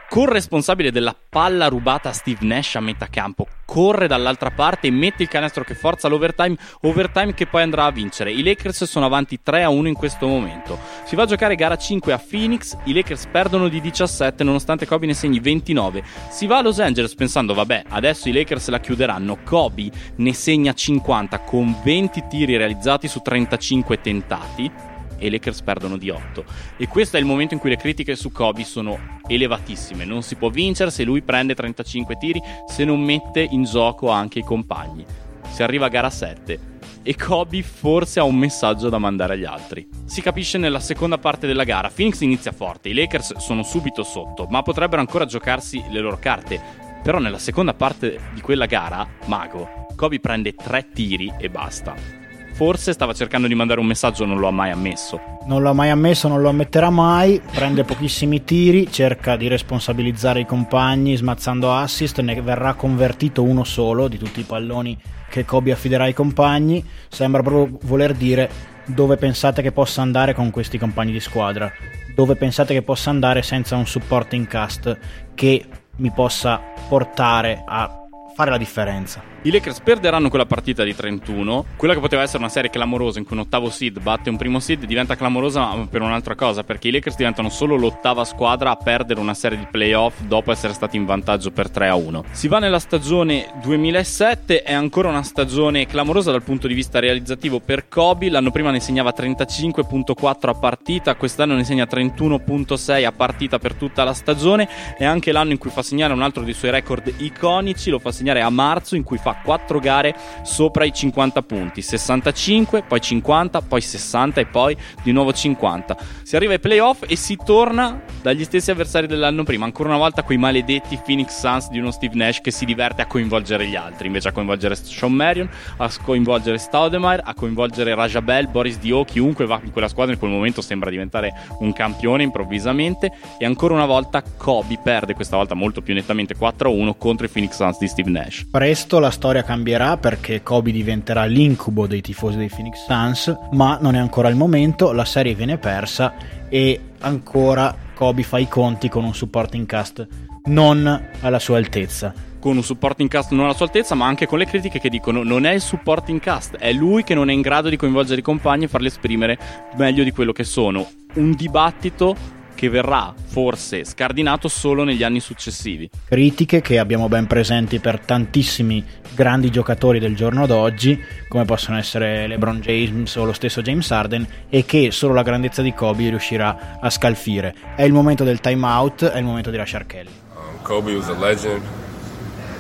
corresponsabile 0.08 0.90
della 0.90 1.14
palla 1.28 1.68
rubata 1.68 2.08
a 2.08 2.12
Steve 2.12 2.44
Nash 2.46 2.76
a 2.76 2.80
metà 2.80 3.08
campo. 3.08 3.46
Corre 3.66 4.06
dall'altra 4.06 4.50
parte 4.50 4.86
e 4.86 4.90
mette 4.90 5.22
il 5.22 5.28
canestro 5.28 5.62
che 5.62 5.74
forza 5.74 6.08
l'overtime, 6.08 6.56
overtime 6.82 7.34
che 7.34 7.46
poi 7.46 7.62
andrà 7.62 7.84
a 7.84 7.90
vincere. 7.90 8.32
I 8.32 8.42
Lakers 8.42 8.84
sono 8.84 9.04
avanti 9.04 9.40
3 9.42 9.64
a 9.64 9.68
1 9.68 9.86
in 9.88 9.94
questo 9.94 10.26
momento. 10.26 10.78
Si 11.04 11.14
va 11.14 11.24
a 11.24 11.26
giocare 11.26 11.54
gara 11.54 11.76
5 11.76 12.12
a 12.12 12.18
Phoenix, 12.18 12.76
i 12.84 12.94
Lakers 12.94 13.26
perdono 13.30 13.68
di 13.68 13.80
17 13.80 14.42
nonostante 14.42 14.86
Kobe 14.86 15.06
ne 15.06 15.14
segni 15.14 15.40
29. 15.40 16.02
Si 16.30 16.46
va 16.46 16.58
a 16.58 16.62
Los 16.62 16.80
Angeles 16.80 17.14
pensando 17.14 17.52
vabbè, 17.52 17.84
adesso 17.90 18.28
i 18.30 18.32
Lakers 18.32 18.68
la 18.68 18.80
chiuderanno. 18.80 19.38
Kobe 19.44 19.90
ne 20.16 20.32
segna 20.32 20.72
50 20.72 21.40
con 21.40 21.76
20 21.84 22.24
tiri 22.28 22.56
realizzati 22.56 23.08
su 23.08 23.20
35 23.20 24.00
tentati 24.00 24.87
e 25.18 25.26
i 25.26 25.30
Lakers 25.30 25.62
perdono 25.62 25.96
di 25.96 26.10
8. 26.10 26.44
E 26.76 26.86
questo 26.88 27.16
è 27.16 27.20
il 27.20 27.26
momento 27.26 27.54
in 27.54 27.60
cui 27.60 27.70
le 27.70 27.76
critiche 27.76 28.16
su 28.16 28.30
Kobe 28.30 28.64
sono 28.64 29.18
elevatissime. 29.26 30.04
Non 30.04 30.22
si 30.22 30.36
può 30.36 30.48
vincere 30.48 30.90
se 30.90 31.04
lui 31.04 31.22
prende 31.22 31.54
35 31.54 32.16
tiri, 32.16 32.40
se 32.66 32.84
non 32.84 33.00
mette 33.00 33.40
in 33.40 33.64
gioco 33.64 34.10
anche 34.10 34.38
i 34.38 34.44
compagni. 34.44 35.04
Si 35.48 35.62
arriva 35.62 35.86
a 35.86 35.88
gara 35.90 36.10
7 36.10 36.76
e 37.02 37.16
Kobe 37.16 37.62
forse 37.62 38.20
ha 38.20 38.24
un 38.24 38.36
messaggio 38.36 38.88
da 38.88 38.98
mandare 38.98 39.34
agli 39.34 39.44
altri. 39.44 39.88
Si 40.04 40.20
capisce 40.20 40.58
nella 40.58 40.80
seconda 40.80 41.18
parte 41.18 41.46
della 41.46 41.64
gara. 41.64 41.90
Phoenix 41.94 42.20
inizia 42.20 42.52
forte, 42.52 42.90
i 42.90 42.94
Lakers 42.94 43.36
sono 43.38 43.62
subito 43.62 44.02
sotto, 44.02 44.46
ma 44.50 44.62
potrebbero 44.62 45.00
ancora 45.00 45.24
giocarsi 45.24 45.82
le 45.90 46.00
loro 46.00 46.18
carte. 46.18 46.86
Però 47.02 47.18
nella 47.18 47.38
seconda 47.38 47.74
parte 47.74 48.20
di 48.34 48.40
quella 48.40 48.66
gara, 48.66 49.08
Mago, 49.26 49.86
Kobe 49.96 50.20
prende 50.20 50.54
3 50.54 50.90
tiri 50.92 51.32
e 51.38 51.48
basta 51.48 52.17
forse 52.58 52.92
stava 52.92 53.12
cercando 53.12 53.46
di 53.46 53.54
mandare 53.54 53.78
un 53.78 53.86
messaggio, 53.86 54.24
non 54.24 54.40
lo 54.40 54.48
ha 54.48 54.50
mai 54.50 54.72
ammesso. 54.72 55.20
Non 55.46 55.62
lo 55.62 55.68
ha 55.68 55.72
mai 55.72 55.90
ammesso, 55.90 56.26
non 56.26 56.40
lo 56.40 56.48
ammetterà 56.48 56.90
mai, 56.90 57.40
prende 57.52 57.84
pochissimi 57.84 58.42
tiri, 58.42 58.90
cerca 58.90 59.36
di 59.36 59.46
responsabilizzare 59.46 60.40
i 60.40 60.44
compagni 60.44 61.14
smazzando 61.14 61.72
assist, 61.72 62.18
ne 62.18 62.42
verrà 62.42 62.74
convertito 62.74 63.44
uno 63.44 63.62
solo 63.62 64.08
di 64.08 64.18
tutti 64.18 64.40
i 64.40 64.42
palloni 64.42 64.98
che 65.30 65.44
Kobe 65.44 65.70
affiderà 65.70 66.02
ai 66.02 66.14
compagni, 66.14 66.84
sembra 67.06 67.42
proprio 67.42 67.78
voler 67.82 68.12
dire 68.12 68.50
dove 68.86 69.16
pensate 69.16 69.62
che 69.62 69.70
possa 69.70 70.02
andare 70.02 70.34
con 70.34 70.50
questi 70.50 70.78
compagni 70.78 71.12
di 71.12 71.20
squadra, 71.20 71.70
dove 72.12 72.34
pensate 72.34 72.74
che 72.74 72.82
possa 72.82 73.10
andare 73.10 73.42
senza 73.42 73.76
un 73.76 73.86
supporting 73.86 74.48
cast 74.48 74.98
che 75.36 75.64
mi 75.98 76.10
possa 76.10 76.60
portare 76.88 77.62
a 77.64 78.02
fare 78.34 78.50
la 78.50 78.58
differenza. 78.58 79.22
I 79.42 79.52
Lakers 79.52 79.78
perderanno 79.82 80.30
quella 80.30 80.46
partita 80.46 80.82
di 80.82 80.96
31. 80.96 81.64
Quella 81.76 81.94
che 81.94 82.00
poteva 82.00 82.22
essere 82.22 82.38
una 82.38 82.48
serie 82.48 82.70
clamorosa 82.70 83.20
in 83.20 83.24
cui 83.24 83.36
un 83.36 83.42
ottavo 83.42 83.70
seed 83.70 84.00
batte 84.00 84.30
un 84.30 84.36
primo 84.36 84.58
seed 84.58 84.84
diventa 84.84 85.14
clamorosa 85.14 85.86
per 85.88 86.02
un'altra 86.02 86.34
cosa, 86.34 86.64
perché 86.64 86.88
i 86.88 86.90
Lakers 86.90 87.14
diventano 87.14 87.48
solo 87.48 87.76
l'ottava 87.76 88.24
squadra 88.24 88.70
a 88.70 88.76
perdere 88.76 89.20
una 89.20 89.34
serie 89.34 89.56
di 89.56 89.68
playoff 89.70 90.22
dopo 90.22 90.50
essere 90.50 90.72
stati 90.72 90.96
in 90.96 91.04
vantaggio 91.04 91.52
per 91.52 91.70
3 91.70 91.86
a 91.86 91.94
1. 91.94 92.24
Si 92.32 92.48
va 92.48 92.58
nella 92.58 92.80
stagione 92.80 93.46
2007, 93.62 94.62
è 94.64 94.72
ancora 94.72 95.08
una 95.08 95.22
stagione 95.22 95.86
clamorosa 95.86 96.32
dal 96.32 96.42
punto 96.42 96.66
di 96.66 96.74
vista 96.74 96.98
realizzativo 96.98 97.60
per 97.60 97.86
Kobe. 97.86 98.30
L'anno 98.30 98.50
prima 98.50 98.72
ne 98.72 98.80
segnava 98.80 99.14
35.4 99.16 100.48
a 100.48 100.54
partita, 100.54 101.14
quest'anno 101.14 101.54
ne 101.54 101.62
segna 101.62 101.86
31.6 101.88 103.06
a 103.06 103.12
partita 103.12 103.60
per 103.60 103.74
tutta 103.74 104.02
la 104.02 104.14
stagione. 104.14 104.68
È 104.98 105.04
anche 105.04 105.30
l'anno 105.30 105.52
in 105.52 105.58
cui 105.58 105.70
fa 105.70 105.82
segnare 105.82 106.12
un 106.12 106.22
altro 106.22 106.42
dei 106.42 106.54
suoi 106.54 106.72
record 106.72 107.14
iconici, 107.18 107.90
lo 107.90 108.00
fa 108.00 108.10
segnare 108.10 108.42
a 108.42 108.50
marzo 108.50 108.96
in 108.96 109.04
cui 109.04 109.16
fa 109.16 109.27
fa 109.28 109.40
4 109.42 109.78
gare 109.78 110.14
sopra 110.42 110.84
i 110.84 110.92
50 110.92 111.42
punti, 111.42 111.82
65, 111.82 112.82
poi 112.82 113.00
50, 113.00 113.60
poi 113.62 113.80
60 113.80 114.40
e 114.40 114.46
poi 114.46 114.76
di 115.02 115.12
nuovo 115.12 115.32
50. 115.32 115.96
Si 116.22 116.36
arriva 116.36 116.52
ai 116.52 116.60
playoff 116.60 117.04
e 117.06 117.16
si 117.16 117.36
torna 117.36 118.02
dagli 118.22 118.44
stessi 118.44 118.70
avversari 118.70 119.06
dell'anno 119.06 119.44
prima, 119.44 119.64
ancora 119.64 119.90
una 119.90 119.98
volta 119.98 120.22
quei 120.22 120.38
maledetti 120.38 120.98
Phoenix 121.04 121.38
Suns 121.38 121.68
di 121.68 121.78
uno 121.78 121.90
Steve 121.90 122.14
Nash 122.14 122.40
che 122.40 122.50
si 122.50 122.64
diverte 122.64 123.02
a 123.02 123.06
coinvolgere 123.06 123.66
gli 123.66 123.76
altri, 123.76 124.06
invece 124.06 124.28
a 124.28 124.32
coinvolgere 124.32 124.76
Sean 124.76 125.12
Marion, 125.12 125.48
a 125.76 125.90
coinvolgere 126.02 126.58
Staudemeyer, 126.58 127.22
a 127.24 127.34
coinvolgere 127.34 127.94
Rajabel, 127.94 128.48
Boris 128.48 128.78
Dio, 128.78 129.04
chiunque 129.04 129.46
va 129.46 129.60
in 129.62 129.72
quella 129.72 129.88
squadra 129.88 130.14
in 130.14 130.18
quel 130.18 130.30
momento 130.30 130.60
sembra 130.60 130.90
diventare 130.90 131.32
un 131.60 131.72
campione 131.72 132.22
improvvisamente 132.22 133.12
e 133.38 133.44
ancora 133.44 133.74
una 133.74 133.86
volta 133.86 134.22
Kobe 134.22 134.78
perde, 134.82 135.14
questa 135.14 135.36
volta 135.36 135.54
molto 135.54 135.82
più 135.82 135.94
nettamente 135.94 136.34
4-1 136.36 136.96
contro 136.96 137.26
i 137.26 137.28
Phoenix 137.28 137.54
Suns 137.54 137.78
di 137.78 137.88
Steve 137.88 138.10
Nash. 138.10 138.46
Presto 138.50 138.98
la 138.98 139.10
storia 139.18 139.42
cambierà 139.42 139.96
perché 139.96 140.44
Kobe 140.44 140.70
diventerà 140.70 141.24
l'incubo 141.24 141.88
dei 141.88 142.00
tifosi 142.00 142.36
dei 142.36 142.48
Phoenix 142.48 142.84
Suns, 142.86 143.36
ma 143.50 143.76
non 143.80 143.96
è 143.96 143.98
ancora 143.98 144.28
il 144.28 144.36
momento, 144.36 144.92
la 144.92 145.04
serie 145.04 145.34
viene 145.34 145.58
persa 145.58 146.14
e 146.48 146.80
ancora 147.00 147.74
Kobe 147.94 148.22
fa 148.22 148.38
i 148.38 148.46
conti 148.46 148.88
con 148.88 149.02
un 149.02 149.12
supporting 149.12 149.66
cast 149.66 150.06
non 150.44 151.08
alla 151.20 151.40
sua 151.40 151.56
altezza 151.56 152.14
con 152.38 152.56
un 152.56 152.62
supporting 152.62 153.10
cast 153.10 153.32
non 153.32 153.46
alla 153.46 153.54
sua 153.54 153.66
altezza, 153.66 153.96
ma 153.96 154.06
anche 154.06 154.26
con 154.26 154.38
le 154.38 154.46
critiche 154.46 154.78
che 154.78 154.88
dicono 154.88 155.24
non 155.24 155.44
è 155.44 155.52
il 155.52 155.60
supporting 155.60 156.20
cast, 156.20 156.56
è 156.56 156.72
lui 156.72 157.02
che 157.02 157.14
non 157.14 157.28
è 157.28 157.32
in 157.32 157.40
grado 157.40 157.68
di 157.68 157.76
coinvolgere 157.76 158.20
i 158.20 158.22
compagni 158.22 158.64
e 158.64 158.68
farli 158.68 158.86
esprimere 158.86 159.36
meglio 159.76 160.04
di 160.04 160.12
quello 160.12 160.30
che 160.30 160.44
sono. 160.44 160.88
Un 161.14 161.32
dibattito 161.32 162.14
che 162.58 162.68
verrà 162.68 163.14
forse 163.14 163.84
scardinato 163.84 164.48
solo 164.48 164.82
negli 164.82 165.04
anni 165.04 165.20
successivi. 165.20 165.88
Critiche 166.08 166.60
che 166.60 166.80
abbiamo 166.80 167.06
ben 167.06 167.28
presenti 167.28 167.78
per 167.78 168.00
tantissimi 168.00 168.84
grandi 169.14 169.48
giocatori 169.48 170.00
del 170.00 170.16
giorno 170.16 170.44
d'oggi, 170.44 171.00
come 171.28 171.44
possono 171.44 171.78
essere 171.78 172.26
LeBron 172.26 172.58
James 172.58 173.14
o 173.14 173.24
lo 173.24 173.32
stesso 173.32 173.62
James 173.62 173.88
Harden, 173.92 174.26
e 174.48 174.64
che 174.64 174.90
solo 174.90 175.14
la 175.14 175.22
grandezza 175.22 175.62
di 175.62 175.72
Kobe 175.72 176.08
riuscirà 176.08 176.80
a 176.80 176.90
scalfire. 176.90 177.54
È 177.76 177.84
il 177.84 177.92
momento 177.92 178.24
del 178.24 178.40
time 178.40 178.66
out, 178.66 179.04
è 179.04 179.18
il 179.18 179.24
momento 179.24 179.50
di 179.50 179.56
lasciare 179.56 179.86
Kelly. 179.86 180.10
Um, 180.34 180.60
Kobe 180.62 180.96
was 180.96 181.06
a 181.06 181.16
legend. 181.16 181.62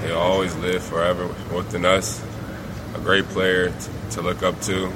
He'll 0.04 0.16
always 0.16 0.54
live 0.60 0.78
forever 0.78 1.26
within 1.52 1.84
us. 1.84 2.20
A 2.94 3.00
great 3.00 3.24
player 3.32 3.72
to 4.14 4.22
look 4.22 4.44
up 4.44 4.60
to. 4.60 4.92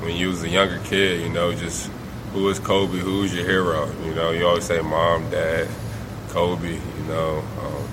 When 0.00 0.16
you 0.16 0.30
was 0.30 0.42
a 0.42 0.48
younger 0.48 0.80
kid, 0.88 1.20
you 1.20 1.28
know, 1.28 1.52
just 1.52 1.90
who 2.36 2.50
is 2.50 2.58
Kobe? 2.58 2.98
Who's 2.98 3.34
your 3.34 3.46
hero? 3.46 3.90
You 4.04 4.14
know, 4.14 4.30
you 4.30 4.46
always 4.46 4.64
say 4.64 4.82
mom, 4.82 5.30
dad, 5.30 5.66
Kobe. 6.28 6.74
You 6.74 7.04
know, 7.08 7.42
um, 7.62 7.88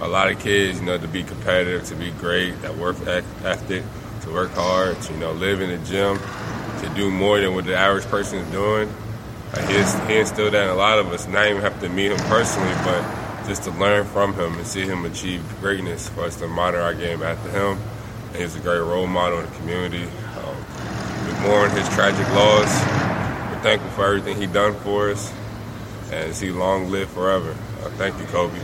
a 0.00 0.08
lot 0.08 0.32
of 0.32 0.38
kids, 0.40 0.80
you 0.80 0.86
know, 0.86 0.96
to 0.96 1.06
be 1.06 1.22
competitive, 1.22 1.84
to 1.88 1.94
be 1.94 2.10
great, 2.12 2.62
that 2.62 2.74
work 2.78 2.96
ethic, 3.06 3.84
to 4.22 4.32
work 4.32 4.50
hard, 4.52 4.98
to, 5.02 5.12
you 5.12 5.18
know, 5.18 5.32
live 5.32 5.60
in 5.60 5.68
the 5.68 5.86
gym, 5.86 6.18
to 6.80 6.88
do 6.96 7.10
more 7.10 7.38
than 7.38 7.54
what 7.54 7.66
the 7.66 7.76
average 7.76 8.06
person 8.06 8.38
is 8.38 8.50
doing. 8.50 8.88
Uh, 9.52 9.66
he, 9.66 9.74
he 10.10 10.20
instilled 10.20 10.54
that 10.54 10.64
in 10.64 10.70
a 10.70 10.74
lot 10.74 10.98
of 10.98 11.12
us. 11.12 11.28
Not 11.28 11.46
even 11.46 11.60
have 11.60 11.78
to 11.80 11.90
meet 11.90 12.12
him 12.12 12.18
personally, 12.30 12.72
but 12.82 13.46
just 13.46 13.64
to 13.64 13.72
learn 13.72 14.06
from 14.06 14.32
him 14.32 14.54
and 14.54 14.66
see 14.66 14.86
him 14.86 15.04
achieve 15.04 15.44
greatness 15.60 16.08
for 16.08 16.22
us 16.22 16.36
to 16.36 16.48
model 16.48 16.80
our 16.80 16.94
game 16.94 17.22
after 17.22 17.50
him. 17.50 17.78
And 18.28 18.36
he's 18.36 18.56
a 18.56 18.60
great 18.60 18.78
role 18.78 19.06
model 19.06 19.40
in 19.40 19.44
the 19.44 19.56
community. 19.58 20.04
Um, 20.04 20.56
we 21.26 21.46
mourn 21.46 21.70
his 21.72 21.86
tragic 21.90 22.26
loss. 22.32 23.19
Thankful 23.62 23.90
for 23.90 24.04
everything 24.06 24.40
he 24.40 24.46
done 24.50 24.74
for 24.82 25.10
us 25.10 25.30
and 26.12 26.32
see 26.32 26.50
long 26.50 26.90
live 26.90 27.08
forever. 27.08 27.54
Uh, 27.82 27.88
thank 27.96 28.18
you, 28.18 28.26
Kobe. 28.30 28.58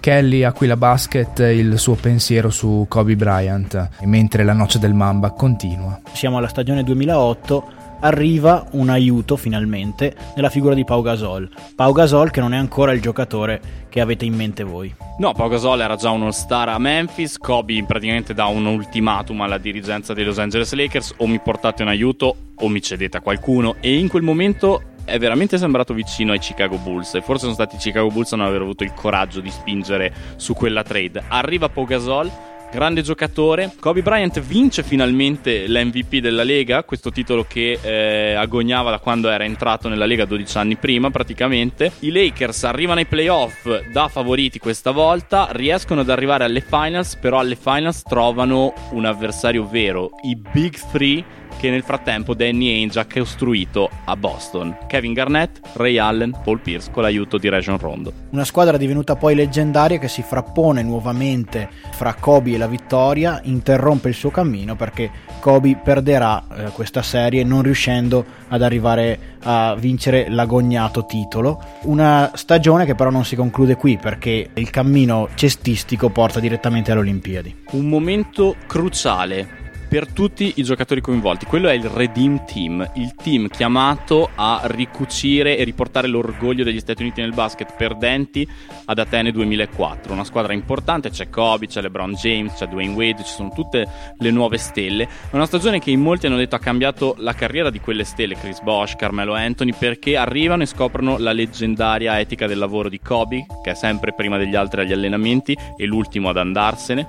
Kelly 0.00 0.44
Aquila 0.44 0.76
Basket 0.76 1.38
il 1.38 1.78
suo 1.78 1.94
pensiero 1.94 2.50
su 2.50 2.84
Kobe 2.88 3.16
Bryant, 3.16 3.88
mentre 4.02 4.44
la 4.44 4.52
noce 4.52 4.78
del 4.78 4.92
Mamba 4.92 5.30
continua. 5.30 5.98
Siamo 6.12 6.36
alla 6.36 6.48
stagione 6.48 6.82
2008 6.82 7.83
arriva 8.04 8.66
un 8.72 8.90
aiuto 8.90 9.36
finalmente 9.36 10.14
nella 10.36 10.50
figura 10.50 10.74
di 10.74 10.84
Pau 10.84 11.02
Gasol. 11.02 11.48
Pau 11.74 11.92
Gasol 11.92 12.30
che 12.30 12.40
non 12.40 12.52
è 12.52 12.56
ancora 12.56 12.92
il 12.92 13.00
giocatore 13.00 13.86
che 13.88 14.00
avete 14.00 14.26
in 14.26 14.34
mente 14.34 14.62
voi. 14.62 14.94
No, 15.18 15.32
Pau 15.32 15.48
Gasol 15.48 15.80
era 15.80 15.96
già 15.96 16.10
uno 16.10 16.30
star 16.30 16.68
a 16.68 16.78
Memphis, 16.78 17.38
Kobe 17.38 17.82
praticamente 17.86 18.34
dà 18.34 18.46
un 18.46 18.66
ultimatum 18.66 19.40
alla 19.40 19.58
dirigenza 19.58 20.12
dei 20.12 20.24
Los 20.24 20.38
Angeles 20.38 20.72
Lakers 20.74 21.14
o 21.18 21.26
mi 21.26 21.40
portate 21.40 21.82
un 21.82 21.88
aiuto 21.88 22.36
o 22.54 22.68
mi 22.68 22.82
cedete 22.82 23.16
a 23.16 23.20
qualcuno 23.20 23.76
e 23.80 23.96
in 23.96 24.08
quel 24.08 24.22
momento 24.22 24.82
è 25.04 25.18
veramente 25.18 25.58
sembrato 25.58 25.94
vicino 25.94 26.32
ai 26.32 26.38
Chicago 26.38 26.76
Bulls 26.78 27.14
e 27.14 27.22
forse 27.22 27.42
sono 27.42 27.54
stati 27.54 27.76
i 27.76 27.78
Chicago 27.78 28.08
Bulls 28.08 28.32
a 28.32 28.36
non 28.36 28.46
aver 28.46 28.62
avuto 28.62 28.84
il 28.84 28.92
coraggio 28.92 29.40
di 29.40 29.50
spingere 29.50 30.12
su 30.36 30.52
quella 30.54 30.82
trade. 30.82 31.24
Arriva 31.28 31.68
Pau 31.70 31.84
Gasol 31.84 32.30
grande 32.74 33.02
giocatore. 33.02 33.70
Kobe 33.78 34.02
Bryant 34.02 34.40
vince 34.40 34.82
finalmente 34.82 35.68
l'MVP 35.68 36.16
della 36.16 36.42
Lega, 36.42 36.82
questo 36.82 37.12
titolo 37.12 37.46
che 37.48 37.78
eh, 37.80 38.34
agognava 38.34 38.90
da 38.90 38.98
quando 38.98 39.28
era 39.28 39.44
entrato 39.44 39.88
nella 39.88 40.06
Lega 40.06 40.24
12 40.24 40.58
anni 40.58 40.74
prima 40.74 41.08
praticamente. 41.10 41.92
I 42.00 42.10
Lakers 42.10 42.64
arrivano 42.64 42.98
ai 42.98 43.06
playoff 43.06 43.68
da 43.92 44.08
favoriti 44.08 44.58
questa 44.58 44.90
volta, 44.90 45.46
riescono 45.52 46.00
ad 46.00 46.10
arrivare 46.10 46.42
alle 46.42 46.62
finals, 46.62 47.14
però 47.14 47.38
alle 47.38 47.54
finals 47.54 48.02
trovano 48.02 48.74
un 48.90 49.04
avversario 49.04 49.68
vero, 49.68 50.10
i 50.24 50.34
Big 50.34 50.76
Three 50.90 51.24
che 51.58 51.70
nel 51.70 51.82
frattempo 51.82 52.34
Danny 52.34 52.68
Ainge 52.68 52.98
ha 52.98 53.06
costruito 53.06 53.90
a 54.04 54.16
Boston. 54.16 54.76
Kevin 54.86 55.12
Garnett, 55.12 55.60
Ray 55.74 55.98
Allen, 55.98 56.38
Paul 56.42 56.60
Pierce 56.60 56.90
con 56.90 57.02
l'aiuto 57.02 57.38
di 57.38 57.48
Region 57.48 57.78
Rondo. 57.78 58.12
Una 58.30 58.44
squadra 58.44 58.76
divenuta 58.76 59.16
poi 59.16 59.34
leggendaria 59.34 59.98
che 59.98 60.08
si 60.08 60.22
frappone 60.22 60.82
nuovamente 60.82 61.68
fra 61.92 62.14
Kobe 62.14 62.52
e 62.52 62.58
la 62.58 62.66
vittoria, 62.66 63.40
interrompe 63.44 64.08
il 64.08 64.14
suo 64.14 64.30
cammino 64.30 64.76
perché 64.76 65.10
Kobe 65.40 65.76
perderà 65.82 66.44
eh, 66.56 66.70
questa 66.70 67.02
serie 67.02 67.44
non 67.44 67.62
riuscendo 67.62 68.24
ad 68.48 68.62
arrivare 68.62 69.32
a 69.42 69.74
vincere 69.74 70.28
l'agognato 70.28 71.04
titolo. 71.06 71.62
Una 71.82 72.30
stagione 72.34 72.84
che 72.84 72.94
però 72.94 73.10
non 73.10 73.24
si 73.24 73.36
conclude 73.36 73.76
qui 73.76 73.98
perché 73.98 74.50
il 74.54 74.70
cammino 74.70 75.28
cestistico 75.34 76.08
porta 76.08 76.40
direttamente 76.40 76.90
alle 76.90 77.00
Olimpiadi. 77.00 77.54
Un 77.72 77.88
momento 77.88 78.56
cruciale 78.66 79.63
per 79.94 80.08
tutti 80.08 80.54
i 80.56 80.64
giocatori 80.64 81.00
coinvolti. 81.00 81.46
Quello 81.46 81.68
è 81.68 81.72
il 81.72 81.84
Redeem 81.84 82.44
Team, 82.46 82.90
il 82.94 83.14
team 83.14 83.46
chiamato 83.46 84.28
a 84.34 84.62
ricucire 84.64 85.56
e 85.56 85.62
riportare 85.62 86.08
l'orgoglio 86.08 86.64
degli 86.64 86.80
Stati 86.80 87.02
Uniti 87.02 87.20
nel 87.20 87.32
basket 87.32 87.76
perdenti 87.76 88.44
ad 88.86 88.98
Atene 88.98 89.30
2004. 89.30 90.12
Una 90.12 90.24
squadra 90.24 90.52
importante, 90.52 91.10
c'è 91.10 91.30
Kobe, 91.30 91.68
c'è 91.68 91.80
LeBron 91.80 92.14
James, 92.14 92.54
c'è 92.54 92.66
Dwayne 92.66 92.92
Wade, 92.92 93.22
ci 93.22 93.34
sono 93.34 93.52
tutte 93.54 93.86
le 94.18 94.30
nuove 94.32 94.58
stelle. 94.58 95.04
È 95.04 95.36
una 95.36 95.46
stagione 95.46 95.78
che 95.78 95.92
in 95.92 96.00
molti 96.00 96.26
hanno 96.26 96.38
detto 96.38 96.56
ha 96.56 96.58
cambiato 96.58 97.14
la 97.18 97.34
carriera 97.34 97.70
di 97.70 97.78
quelle 97.78 98.02
stelle, 98.02 98.34
Chris 98.34 98.62
Bosch, 98.62 98.96
Carmelo 98.96 99.34
Anthony, 99.34 99.74
perché 99.78 100.16
arrivano 100.16 100.64
e 100.64 100.66
scoprono 100.66 101.18
la 101.18 101.30
leggendaria 101.30 102.18
etica 102.18 102.48
del 102.48 102.58
lavoro 102.58 102.88
di 102.88 102.98
Kobe, 102.98 103.46
che 103.62 103.70
è 103.70 103.74
sempre 103.74 104.12
prima 104.12 104.38
degli 104.38 104.56
altri 104.56 104.80
agli 104.80 104.92
allenamenti 104.92 105.56
e 105.76 105.84
l'ultimo 105.84 106.30
ad 106.30 106.38
andarsene. 106.38 107.06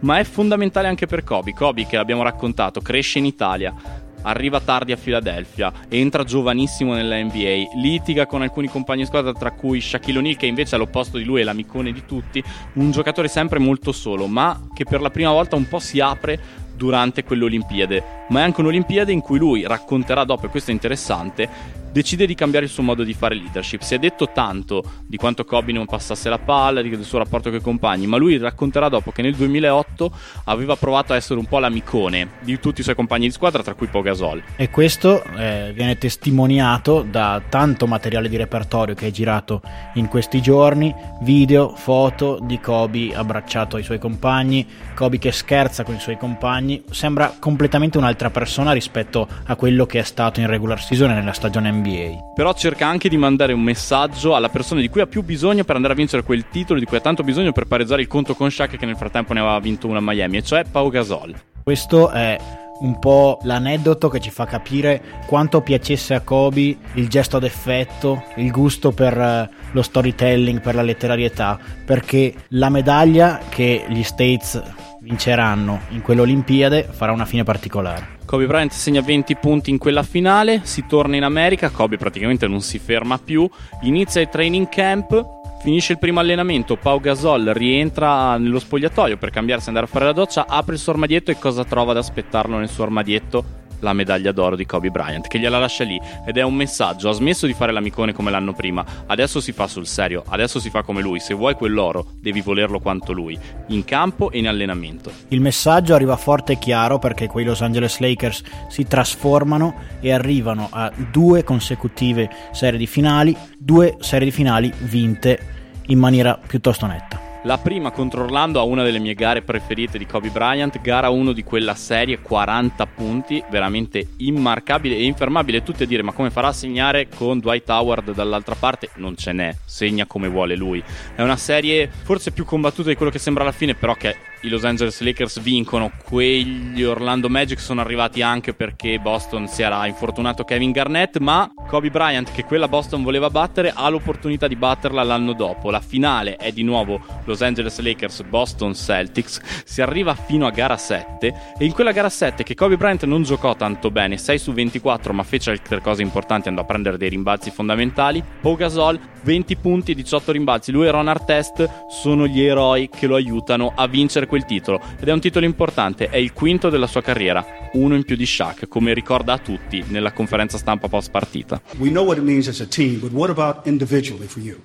Ma 0.00 0.18
è 0.18 0.24
fondamentale 0.24 0.86
anche 0.86 1.06
per 1.06 1.24
Kobe. 1.24 1.54
Kobe 1.54 1.86
che 1.86 1.96
abbiamo 1.96 2.24
raccontato, 2.26 2.80
cresce 2.80 3.18
in 3.18 3.24
Italia, 3.24 3.74
arriva 4.22 4.60
tardi 4.60 4.92
a 4.92 4.96
Filadelfia, 4.96 5.72
entra 5.88 6.24
giovanissimo 6.24 6.94
nella 6.94 7.16
NBA, 7.16 7.78
litiga 7.80 8.26
con 8.26 8.42
alcuni 8.42 8.68
compagni 8.68 9.00
di 9.00 9.06
squadra, 9.06 9.32
tra 9.32 9.52
cui 9.52 9.80
Shaquille 9.80 10.18
O'Neal, 10.18 10.36
che 10.36 10.46
invece 10.46 10.74
all'opposto 10.74 11.16
di 11.16 11.24
lui 11.24 11.40
è 11.40 11.44
l'amicone 11.44 11.92
di 11.92 12.04
tutti, 12.04 12.42
un 12.74 12.90
giocatore 12.90 13.28
sempre 13.28 13.58
molto 13.58 13.92
solo, 13.92 14.26
ma 14.26 14.68
che 14.74 14.84
per 14.84 15.00
la 15.00 15.10
prima 15.10 15.30
volta 15.30 15.56
un 15.56 15.68
po' 15.68 15.78
si 15.78 16.00
apre 16.00 16.64
durante 16.74 17.24
quell'Olimpiade, 17.24 18.26
ma 18.28 18.40
è 18.40 18.42
anche 18.42 18.60
un'Olimpiade 18.60 19.12
in 19.12 19.20
cui 19.20 19.38
lui 19.38 19.66
racconterà 19.66 20.24
dopo, 20.24 20.46
e 20.46 20.48
questo 20.48 20.70
è 20.70 20.74
interessante, 20.74 21.48
decide 21.96 22.26
di 22.26 22.34
cambiare 22.34 22.66
il 22.66 22.70
suo 22.70 22.82
modo 22.82 23.02
di 23.02 23.14
fare 23.14 23.34
leadership. 23.34 23.80
Si 23.80 23.94
è 23.94 23.98
detto 23.98 24.28
tanto 24.30 24.84
di 25.06 25.16
quanto 25.16 25.46
Kobe 25.46 25.72
non 25.72 25.86
passasse 25.86 26.28
la 26.28 26.38
palla, 26.38 26.82
del 26.82 27.02
suo 27.02 27.16
rapporto 27.16 27.48
con 27.48 27.58
i 27.58 27.62
compagni, 27.62 28.06
ma 28.06 28.18
lui 28.18 28.36
racconterà 28.36 28.90
dopo 28.90 29.12
che 29.12 29.22
nel 29.22 29.34
2008 29.34 30.10
aveva 30.44 30.76
provato 30.76 31.14
a 31.14 31.16
essere 31.16 31.38
un 31.38 31.46
po' 31.46 31.58
l'amicone 31.58 32.32
di 32.40 32.60
tutti 32.60 32.80
i 32.80 32.84
suoi 32.84 32.94
compagni 32.94 33.28
di 33.28 33.32
squadra, 33.32 33.62
tra 33.62 33.72
cui 33.72 33.86
Pau 33.86 34.02
Gasol. 34.02 34.42
E 34.56 34.68
questo 34.68 35.24
eh, 35.24 35.72
viene 35.74 35.96
testimoniato 35.96 37.00
da 37.00 37.40
tanto 37.48 37.86
materiale 37.86 38.28
di 38.28 38.36
repertorio 38.36 38.94
che 38.94 39.06
è 39.06 39.10
girato 39.10 39.62
in 39.94 40.08
questi 40.08 40.42
giorni, 40.42 40.94
video, 41.22 41.74
foto 41.76 42.38
di 42.42 42.60
Kobe 42.60 43.14
abbracciato 43.14 43.76
ai 43.76 43.82
suoi 43.82 43.98
compagni, 43.98 44.66
Kobe 44.94 45.16
che 45.16 45.32
scherza 45.32 45.82
con 45.82 45.94
i 45.94 46.00
suoi 46.00 46.18
compagni, 46.18 46.84
sembra 46.90 47.34
completamente 47.38 47.96
un'altra 47.96 48.28
persona 48.28 48.72
rispetto 48.72 49.26
a 49.44 49.56
quello 49.56 49.86
che 49.86 50.00
è 50.00 50.04
stato 50.04 50.40
in 50.40 50.46
regular 50.46 50.82
season 50.82 51.12
nella 51.12 51.32
stagione 51.32 51.70
NBA. 51.70 51.85
NBA. 51.86 52.32
Però 52.34 52.52
cerca 52.54 52.86
anche 52.86 53.08
di 53.08 53.16
mandare 53.16 53.52
un 53.52 53.62
messaggio 53.62 54.34
alla 54.34 54.48
persona 54.48 54.80
di 54.80 54.88
cui 54.88 55.00
ha 55.00 55.06
più 55.06 55.22
bisogno 55.22 55.64
per 55.64 55.76
andare 55.76 55.94
a 55.94 55.96
vincere 55.96 56.22
quel 56.22 56.48
titolo, 56.48 56.78
di 56.78 56.84
cui 56.84 56.96
ha 56.96 57.00
tanto 57.00 57.22
bisogno 57.22 57.52
per 57.52 57.66
pareggiare 57.66 58.02
il 58.02 58.08
conto 58.08 58.34
con 58.34 58.50
Shaq 58.50 58.76
che 58.76 58.86
nel 58.86 58.96
frattempo 58.96 59.32
ne 59.32 59.40
aveva 59.40 59.58
vinto 59.60 59.86
una 59.86 59.98
a 59.98 60.02
Miami, 60.02 60.38
e 60.38 60.42
cioè 60.42 60.64
Pau 60.70 60.90
Gasol. 60.90 61.34
Questo 61.62 62.10
è 62.10 62.38
un 62.78 62.98
po' 62.98 63.38
l'aneddoto 63.42 64.08
che 64.08 64.20
ci 64.20 64.30
fa 64.30 64.44
capire 64.44 65.02
quanto 65.26 65.62
piacesse 65.62 66.14
a 66.14 66.20
Kobe 66.20 66.76
il 66.94 67.08
gesto 67.08 67.38
d'effetto, 67.38 68.24
il 68.36 68.50
gusto 68.50 68.92
per 68.92 69.18
eh, 69.18 69.50
lo 69.70 69.82
storytelling, 69.82 70.60
per 70.60 70.74
la 70.74 70.82
letterarietà, 70.82 71.58
perché 71.84 72.34
la 72.48 72.68
medaglia 72.68 73.40
che 73.48 73.84
gli 73.88 74.02
States 74.02 74.62
vinceranno 75.00 75.82
in 75.90 76.02
quell'Olimpiade 76.02 76.82
farà 76.90 77.12
una 77.12 77.24
fine 77.24 77.44
particolare. 77.44 78.15
Kobe 78.26 78.46
Bryant 78.46 78.72
segna 78.72 79.00
20 79.00 79.36
punti 79.36 79.70
in 79.70 79.78
quella 79.78 80.02
finale, 80.02 80.60
si 80.64 80.84
torna 80.86 81.14
in 81.14 81.22
America, 81.22 81.70
Kobe 81.70 81.96
praticamente 81.96 82.48
non 82.48 82.60
si 82.60 82.80
ferma 82.80 83.18
più, 83.18 83.48
inizia 83.82 84.20
il 84.20 84.28
training 84.28 84.68
camp, 84.68 85.24
finisce 85.62 85.92
il 85.92 85.98
primo 85.98 86.18
allenamento, 86.18 86.76
Pau 86.76 87.00
Gasol 87.00 87.52
rientra 87.54 88.36
nello 88.36 88.58
spogliatoio 88.58 89.16
per 89.16 89.30
cambiarsi 89.30 89.66
e 89.66 89.68
andare 89.68 89.86
a 89.86 89.88
fare 89.88 90.06
la 90.06 90.12
doccia, 90.12 90.46
apre 90.48 90.74
il 90.74 90.80
suo 90.80 90.92
armadietto 90.92 91.30
e 91.30 91.38
cosa 91.38 91.64
trova 91.64 91.92
ad 91.92 91.98
aspettarlo 91.98 92.58
nel 92.58 92.68
suo 92.68 92.82
armadietto? 92.82 93.65
La 93.80 93.92
medaglia 93.92 94.32
d'oro 94.32 94.56
di 94.56 94.66
Kobe 94.66 94.90
Bryant, 94.90 95.26
che 95.28 95.38
gliela 95.38 95.58
lascia 95.58 95.84
lì. 95.84 96.00
Ed 96.26 96.36
è 96.36 96.42
un 96.42 96.54
messaggio, 96.54 97.08
ha 97.08 97.12
smesso 97.12 97.46
di 97.46 97.54
fare 97.54 97.72
l'amicone 97.72 98.12
come 98.12 98.30
l'anno 98.30 98.52
prima, 98.52 98.84
adesso 99.06 99.40
si 99.40 99.52
fa 99.52 99.66
sul 99.66 99.86
serio, 99.86 100.24
adesso 100.28 100.60
si 100.60 100.70
fa 100.70 100.82
come 100.82 101.02
lui, 101.02 101.20
se 101.20 101.34
vuoi 101.34 101.54
quell'oro 101.54 102.12
devi 102.20 102.40
volerlo 102.40 102.80
quanto 102.80 103.12
lui, 103.12 103.38
in 103.68 103.84
campo 103.84 104.30
e 104.30 104.38
in 104.38 104.48
allenamento. 104.48 105.10
Il 105.28 105.40
messaggio 105.40 105.94
arriva 105.94 106.16
forte 106.16 106.52
e 106.52 106.58
chiaro 106.58 106.98
perché 106.98 107.26
quei 107.26 107.44
Los 107.44 107.62
Angeles 107.62 107.98
Lakers 107.98 108.42
si 108.68 108.84
trasformano 108.86 109.74
e 110.00 110.12
arrivano 110.12 110.68
a 110.70 110.90
due 111.10 111.44
consecutive 111.44 112.30
serie 112.52 112.78
di 112.78 112.86
finali, 112.86 113.36
due 113.58 113.96
serie 114.00 114.28
di 114.28 114.32
finali 114.32 114.72
vinte 114.78 115.54
in 115.86 115.98
maniera 115.98 116.38
piuttosto 116.44 116.86
netta. 116.86 117.25
La 117.46 117.58
prima 117.58 117.92
contro 117.92 118.24
Orlando 118.24 118.58
a 118.58 118.64
una 118.64 118.82
delle 118.82 118.98
mie 118.98 119.14
gare 119.14 119.40
preferite 119.40 119.98
di 119.98 120.04
Kobe 120.04 120.30
Bryant, 120.30 120.80
gara 120.80 121.10
1 121.10 121.30
di 121.30 121.44
quella 121.44 121.76
serie, 121.76 122.18
40 122.18 122.84
punti, 122.86 123.40
veramente 123.48 124.14
immarcabile 124.16 124.96
e 124.96 125.04
infermabile. 125.04 125.62
Tutti 125.62 125.84
a 125.84 125.86
dire 125.86 126.02
ma 126.02 126.10
come 126.10 126.30
farà 126.30 126.48
a 126.48 126.52
segnare 126.52 127.06
con 127.08 127.38
Dwight 127.38 127.68
Howard 127.68 128.14
dall'altra 128.14 128.56
parte? 128.56 128.90
Non 128.96 129.16
ce 129.16 129.30
n'è, 129.30 129.54
segna 129.64 130.06
come 130.06 130.26
vuole 130.26 130.56
lui. 130.56 130.82
È 131.14 131.22
una 131.22 131.36
serie 131.36 131.88
forse 131.88 132.32
più 132.32 132.44
combattuta 132.44 132.88
di 132.88 132.96
quello 132.96 133.12
che 133.12 133.20
sembra 133.20 133.44
alla 133.44 133.52
fine, 133.52 133.76
però 133.76 133.94
che 133.94 134.16
i 134.42 134.48
Los 134.48 134.64
Angeles 134.64 135.00
Lakers 135.00 135.40
vincono, 135.40 135.90
quegli 136.04 136.82
Orlando 136.82 137.28
Magic 137.28 137.58
sono 137.58 137.80
arrivati 137.80 138.22
anche 138.22 138.54
perché 138.54 138.98
Boston 138.98 139.48
si 139.48 139.62
era 139.62 139.86
infortunato 139.86 140.44
Kevin 140.44 140.72
Garnett, 140.72 141.18
ma 141.18 141.50
Kobe 141.66 141.90
Bryant 141.90 142.30
che 142.32 142.44
quella 142.44 142.68
Boston 142.68 143.02
voleva 143.02 143.30
battere 143.30 143.72
ha 143.74 143.88
l'opportunità 143.88 144.46
di 144.46 144.56
batterla 144.56 145.02
l'anno 145.02 145.32
dopo. 145.32 145.70
La 145.70 145.80
finale 145.80 146.36
è 146.36 146.52
di 146.52 146.62
nuovo 146.62 147.00
Los 147.24 147.42
Angeles 147.42 147.80
Lakers 147.80 148.22
Boston 148.22 148.74
Celtics, 148.74 149.40
si 149.64 149.80
arriva 149.80 150.14
fino 150.14 150.46
a 150.46 150.50
gara 150.50 150.76
7 150.76 151.54
e 151.58 151.64
in 151.64 151.72
quella 151.72 151.92
gara 151.92 152.08
7 152.08 152.42
che 152.42 152.54
Kobe 152.54 152.76
Bryant 152.76 153.04
non 153.04 153.22
giocò 153.22 153.56
tanto 153.56 153.90
bene, 153.90 154.18
6 154.18 154.38
su 154.38 154.52
24, 154.52 155.12
ma 155.12 155.22
fece 155.22 155.50
altre 155.50 155.80
cose 155.80 156.02
importanti, 156.02 156.48
andò 156.48 156.62
a 156.62 156.64
prendere 156.66 156.98
dei 156.98 157.08
rimbalzi 157.08 157.50
fondamentali. 157.50 158.22
Pau 158.40 158.54
Gasol 158.56 158.98
20 159.22 159.56
punti, 159.56 159.94
18 159.94 160.32
rimbalzi. 160.32 160.70
Lui 160.70 160.86
e 160.86 160.90
Ron 160.90 161.08
Artest 161.08 161.88
sono 161.88 162.26
gli 162.28 162.42
eroi 162.42 162.88
che 162.88 163.08
lo 163.08 163.16
aiutano 163.16 163.72
a 163.74 163.88
vincere 163.88 164.25
quel 164.26 164.44
titolo 164.44 164.80
ed 164.98 165.08
è 165.08 165.12
un 165.12 165.20
titolo 165.20 165.46
importante, 165.46 166.08
è 166.08 166.16
il 166.16 166.32
quinto 166.32 166.68
della 166.68 166.86
sua 166.86 167.02
carriera, 167.02 167.44
uno 167.72 167.94
in 167.94 168.04
più 168.04 168.16
di 168.16 168.26
Shaq, 168.26 168.68
come 168.68 168.92
ricorda 168.92 169.34
a 169.34 169.38
tutti 169.38 169.84
nella 169.88 170.12
conferenza 170.12 170.58
stampa 170.58 170.88
post 170.88 171.10
partita. 171.10 171.60
We 171.78 171.88
know 171.88 172.04
what 172.04 172.18
it 172.18 172.24
means 172.24 172.48
as 172.48 172.60
a 172.60 172.66
team, 172.66 173.00
but 173.00 173.12
what 173.12 173.30
about 173.30 173.66
individually 173.66 174.26
for 174.26 174.42
you? 174.42 174.60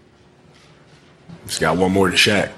Just 1.45 1.59
got 1.61 1.77
one 1.77 1.91
more 1.91 2.09
to 2.09 2.17
Shaq. 2.17 2.49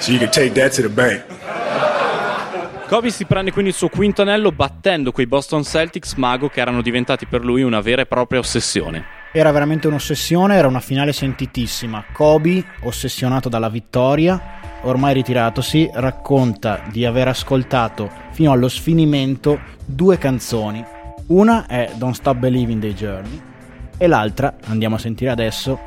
so 0.00 0.12
you 0.12 0.18
can 0.18 0.30
take 0.30 0.52
that 0.54 0.72
to 0.74 0.82
the 0.82 0.88
bank. 0.88 1.22
Kobe 2.90 3.10
si 3.10 3.24
prende 3.24 3.52
quindi 3.52 3.70
il 3.70 3.76
suo 3.76 3.88
quinto 3.88 4.22
anello 4.22 4.50
battendo 4.50 5.12
quei 5.12 5.28
Boston 5.28 5.62
Celtics 5.62 6.14
mago 6.14 6.48
che 6.48 6.60
erano 6.60 6.82
diventati 6.82 7.24
per 7.24 7.44
lui 7.44 7.62
una 7.62 7.80
vera 7.80 8.02
e 8.02 8.06
propria 8.06 8.40
ossessione. 8.40 9.19
Era 9.32 9.52
veramente 9.52 9.86
un'ossessione, 9.86 10.56
era 10.56 10.66
una 10.66 10.80
finale 10.80 11.12
sentitissima. 11.12 12.04
Kobe, 12.12 12.64
ossessionato 12.80 13.48
dalla 13.48 13.68
vittoria, 13.68 14.58
ormai 14.82 15.14
ritiratosi, 15.14 15.88
racconta 15.92 16.80
di 16.90 17.04
aver 17.04 17.28
ascoltato 17.28 18.10
fino 18.32 18.50
allo 18.50 18.68
sfinimento 18.68 19.60
due 19.84 20.18
canzoni. 20.18 20.84
Una 21.26 21.66
è 21.66 21.92
Don't 21.94 22.16
Stop 22.16 22.38
Believing 22.38 22.80
the 22.80 22.92
Journey 22.92 23.40
e 23.96 24.06
l'altra, 24.08 24.56
andiamo 24.66 24.96
a 24.96 24.98
sentire 24.98 25.30
adesso, 25.30 25.78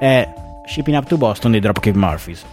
è 0.00 0.28
Shipping 0.66 0.96
Up 0.96 1.06
to 1.06 1.16
Boston 1.16 1.52
dei 1.52 1.60
Dropkick 1.60 1.94
Murphys. 1.94 2.44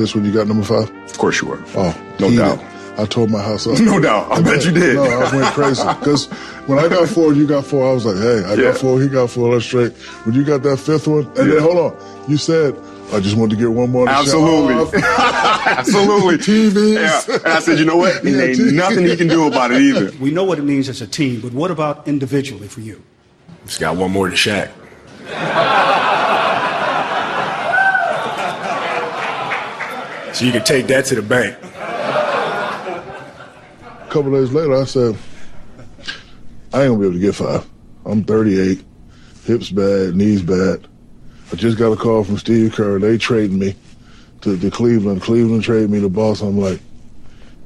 Pissed 0.00 0.14
when 0.14 0.24
you 0.24 0.32
got 0.32 0.46
number 0.46 0.64
five? 0.64 0.90
Of 1.10 1.18
course 1.18 1.40
you 1.42 1.48
were. 1.48 1.62
Oh, 1.76 1.94
No 2.18 2.28
heated. 2.28 2.42
doubt. 2.42 2.64
I 2.98 3.04
told 3.06 3.30
my 3.30 3.40
house 3.42 3.66
up. 3.66 3.78
No 3.80 4.00
doubt. 4.00 4.30
I 4.32 4.42
bet 4.42 4.64
you 4.64 4.72
did. 4.72 4.96
No, 4.96 5.04
I 5.04 5.34
went 5.34 5.46
crazy. 5.54 5.82
Because 6.00 6.26
when 6.66 6.78
I 6.78 6.88
got 6.88 7.08
four, 7.08 7.32
you 7.32 7.46
got 7.46 7.64
four. 7.64 7.88
I 7.88 7.92
was 7.92 8.04
like, 8.04 8.16
hey, 8.16 8.44
I 8.44 8.54
Yeah. 8.54 8.72
got 8.72 8.78
four, 8.78 9.00
he 9.00 9.08
got 9.08 9.30
four. 9.30 9.52
Let's 9.52 9.64
straight. 9.64 9.92
When 10.24 10.34
you 10.34 10.44
got 10.44 10.62
that 10.64 10.78
fifth 10.78 11.06
one, 11.06 11.24
and 11.36 11.48
Yeah. 11.48 11.54
then 11.54 11.62
hold 11.62 11.78
on, 11.78 11.96
you 12.28 12.36
said 12.36 12.74
I 13.12 13.18
just 13.20 13.36
wanted 13.36 13.56
to 13.56 13.60
get 13.60 13.70
one 13.72 13.90
more. 13.90 14.06
to 14.06 14.12
Absolutely. 14.12 15.02
Absolutely. 15.04 16.36
TVs. 16.38 16.94
Yeah. 17.28 17.34
And 17.44 17.46
I 17.54 17.60
said, 17.60 17.78
you 17.78 17.84
know 17.84 17.96
what? 17.96 18.22
And 18.24 18.34
Yeah, 18.36 18.42
ain't 18.42 18.58
TV. 18.58 18.72
nothing 18.72 19.04
he 19.06 19.16
can 19.16 19.28
do 19.28 19.46
about 19.48 19.72
it 19.72 19.80
either. 19.82 20.12
We 20.20 20.30
know 20.30 20.44
what 20.44 20.58
it 20.58 20.64
means 20.64 20.88
as 20.88 21.00
a 21.00 21.06
team, 21.08 21.40
but 21.40 21.52
what 21.52 21.70
about 21.72 22.06
individually 22.06 22.68
for 22.68 22.80
you? 22.80 23.02
Just 23.66 23.80
got 23.80 23.96
one 23.96 24.10
more 24.12 24.28
to 24.28 24.36
Shaq. 24.36 24.70
So 30.40 30.46
you 30.46 30.52
can 30.52 30.64
take 30.64 30.86
that 30.86 31.04
to 31.04 31.14
the 31.14 31.20
bank. 31.20 31.54
A 33.84 34.06
couple 34.08 34.32
days 34.32 34.50
later, 34.50 34.74
I 34.74 34.84
said, 34.84 35.14
I 36.72 36.84
ain't 36.84 36.92
gonna 36.92 36.98
be 36.98 37.04
able 37.04 37.12
to 37.12 37.18
get 37.18 37.34
five. 37.34 37.68
I'm 38.06 38.24
38, 38.24 38.82
hips 39.44 39.68
bad, 39.68 40.16
knees 40.16 40.40
bad. 40.40 40.88
I 41.52 41.56
just 41.56 41.76
got 41.76 41.92
a 41.92 41.96
call 41.96 42.24
from 42.24 42.38
Steve 42.38 42.72
Kerr. 42.72 42.98
They 42.98 43.18
trading 43.18 43.58
me 43.58 43.74
to, 44.40 44.56
to 44.58 44.70
Cleveland. 44.70 45.20
Cleveland 45.20 45.62
traded 45.62 45.90
me 45.90 46.00
to 46.00 46.08
Boston. 46.08 46.48
I'm 46.48 46.58
like, 46.58 46.80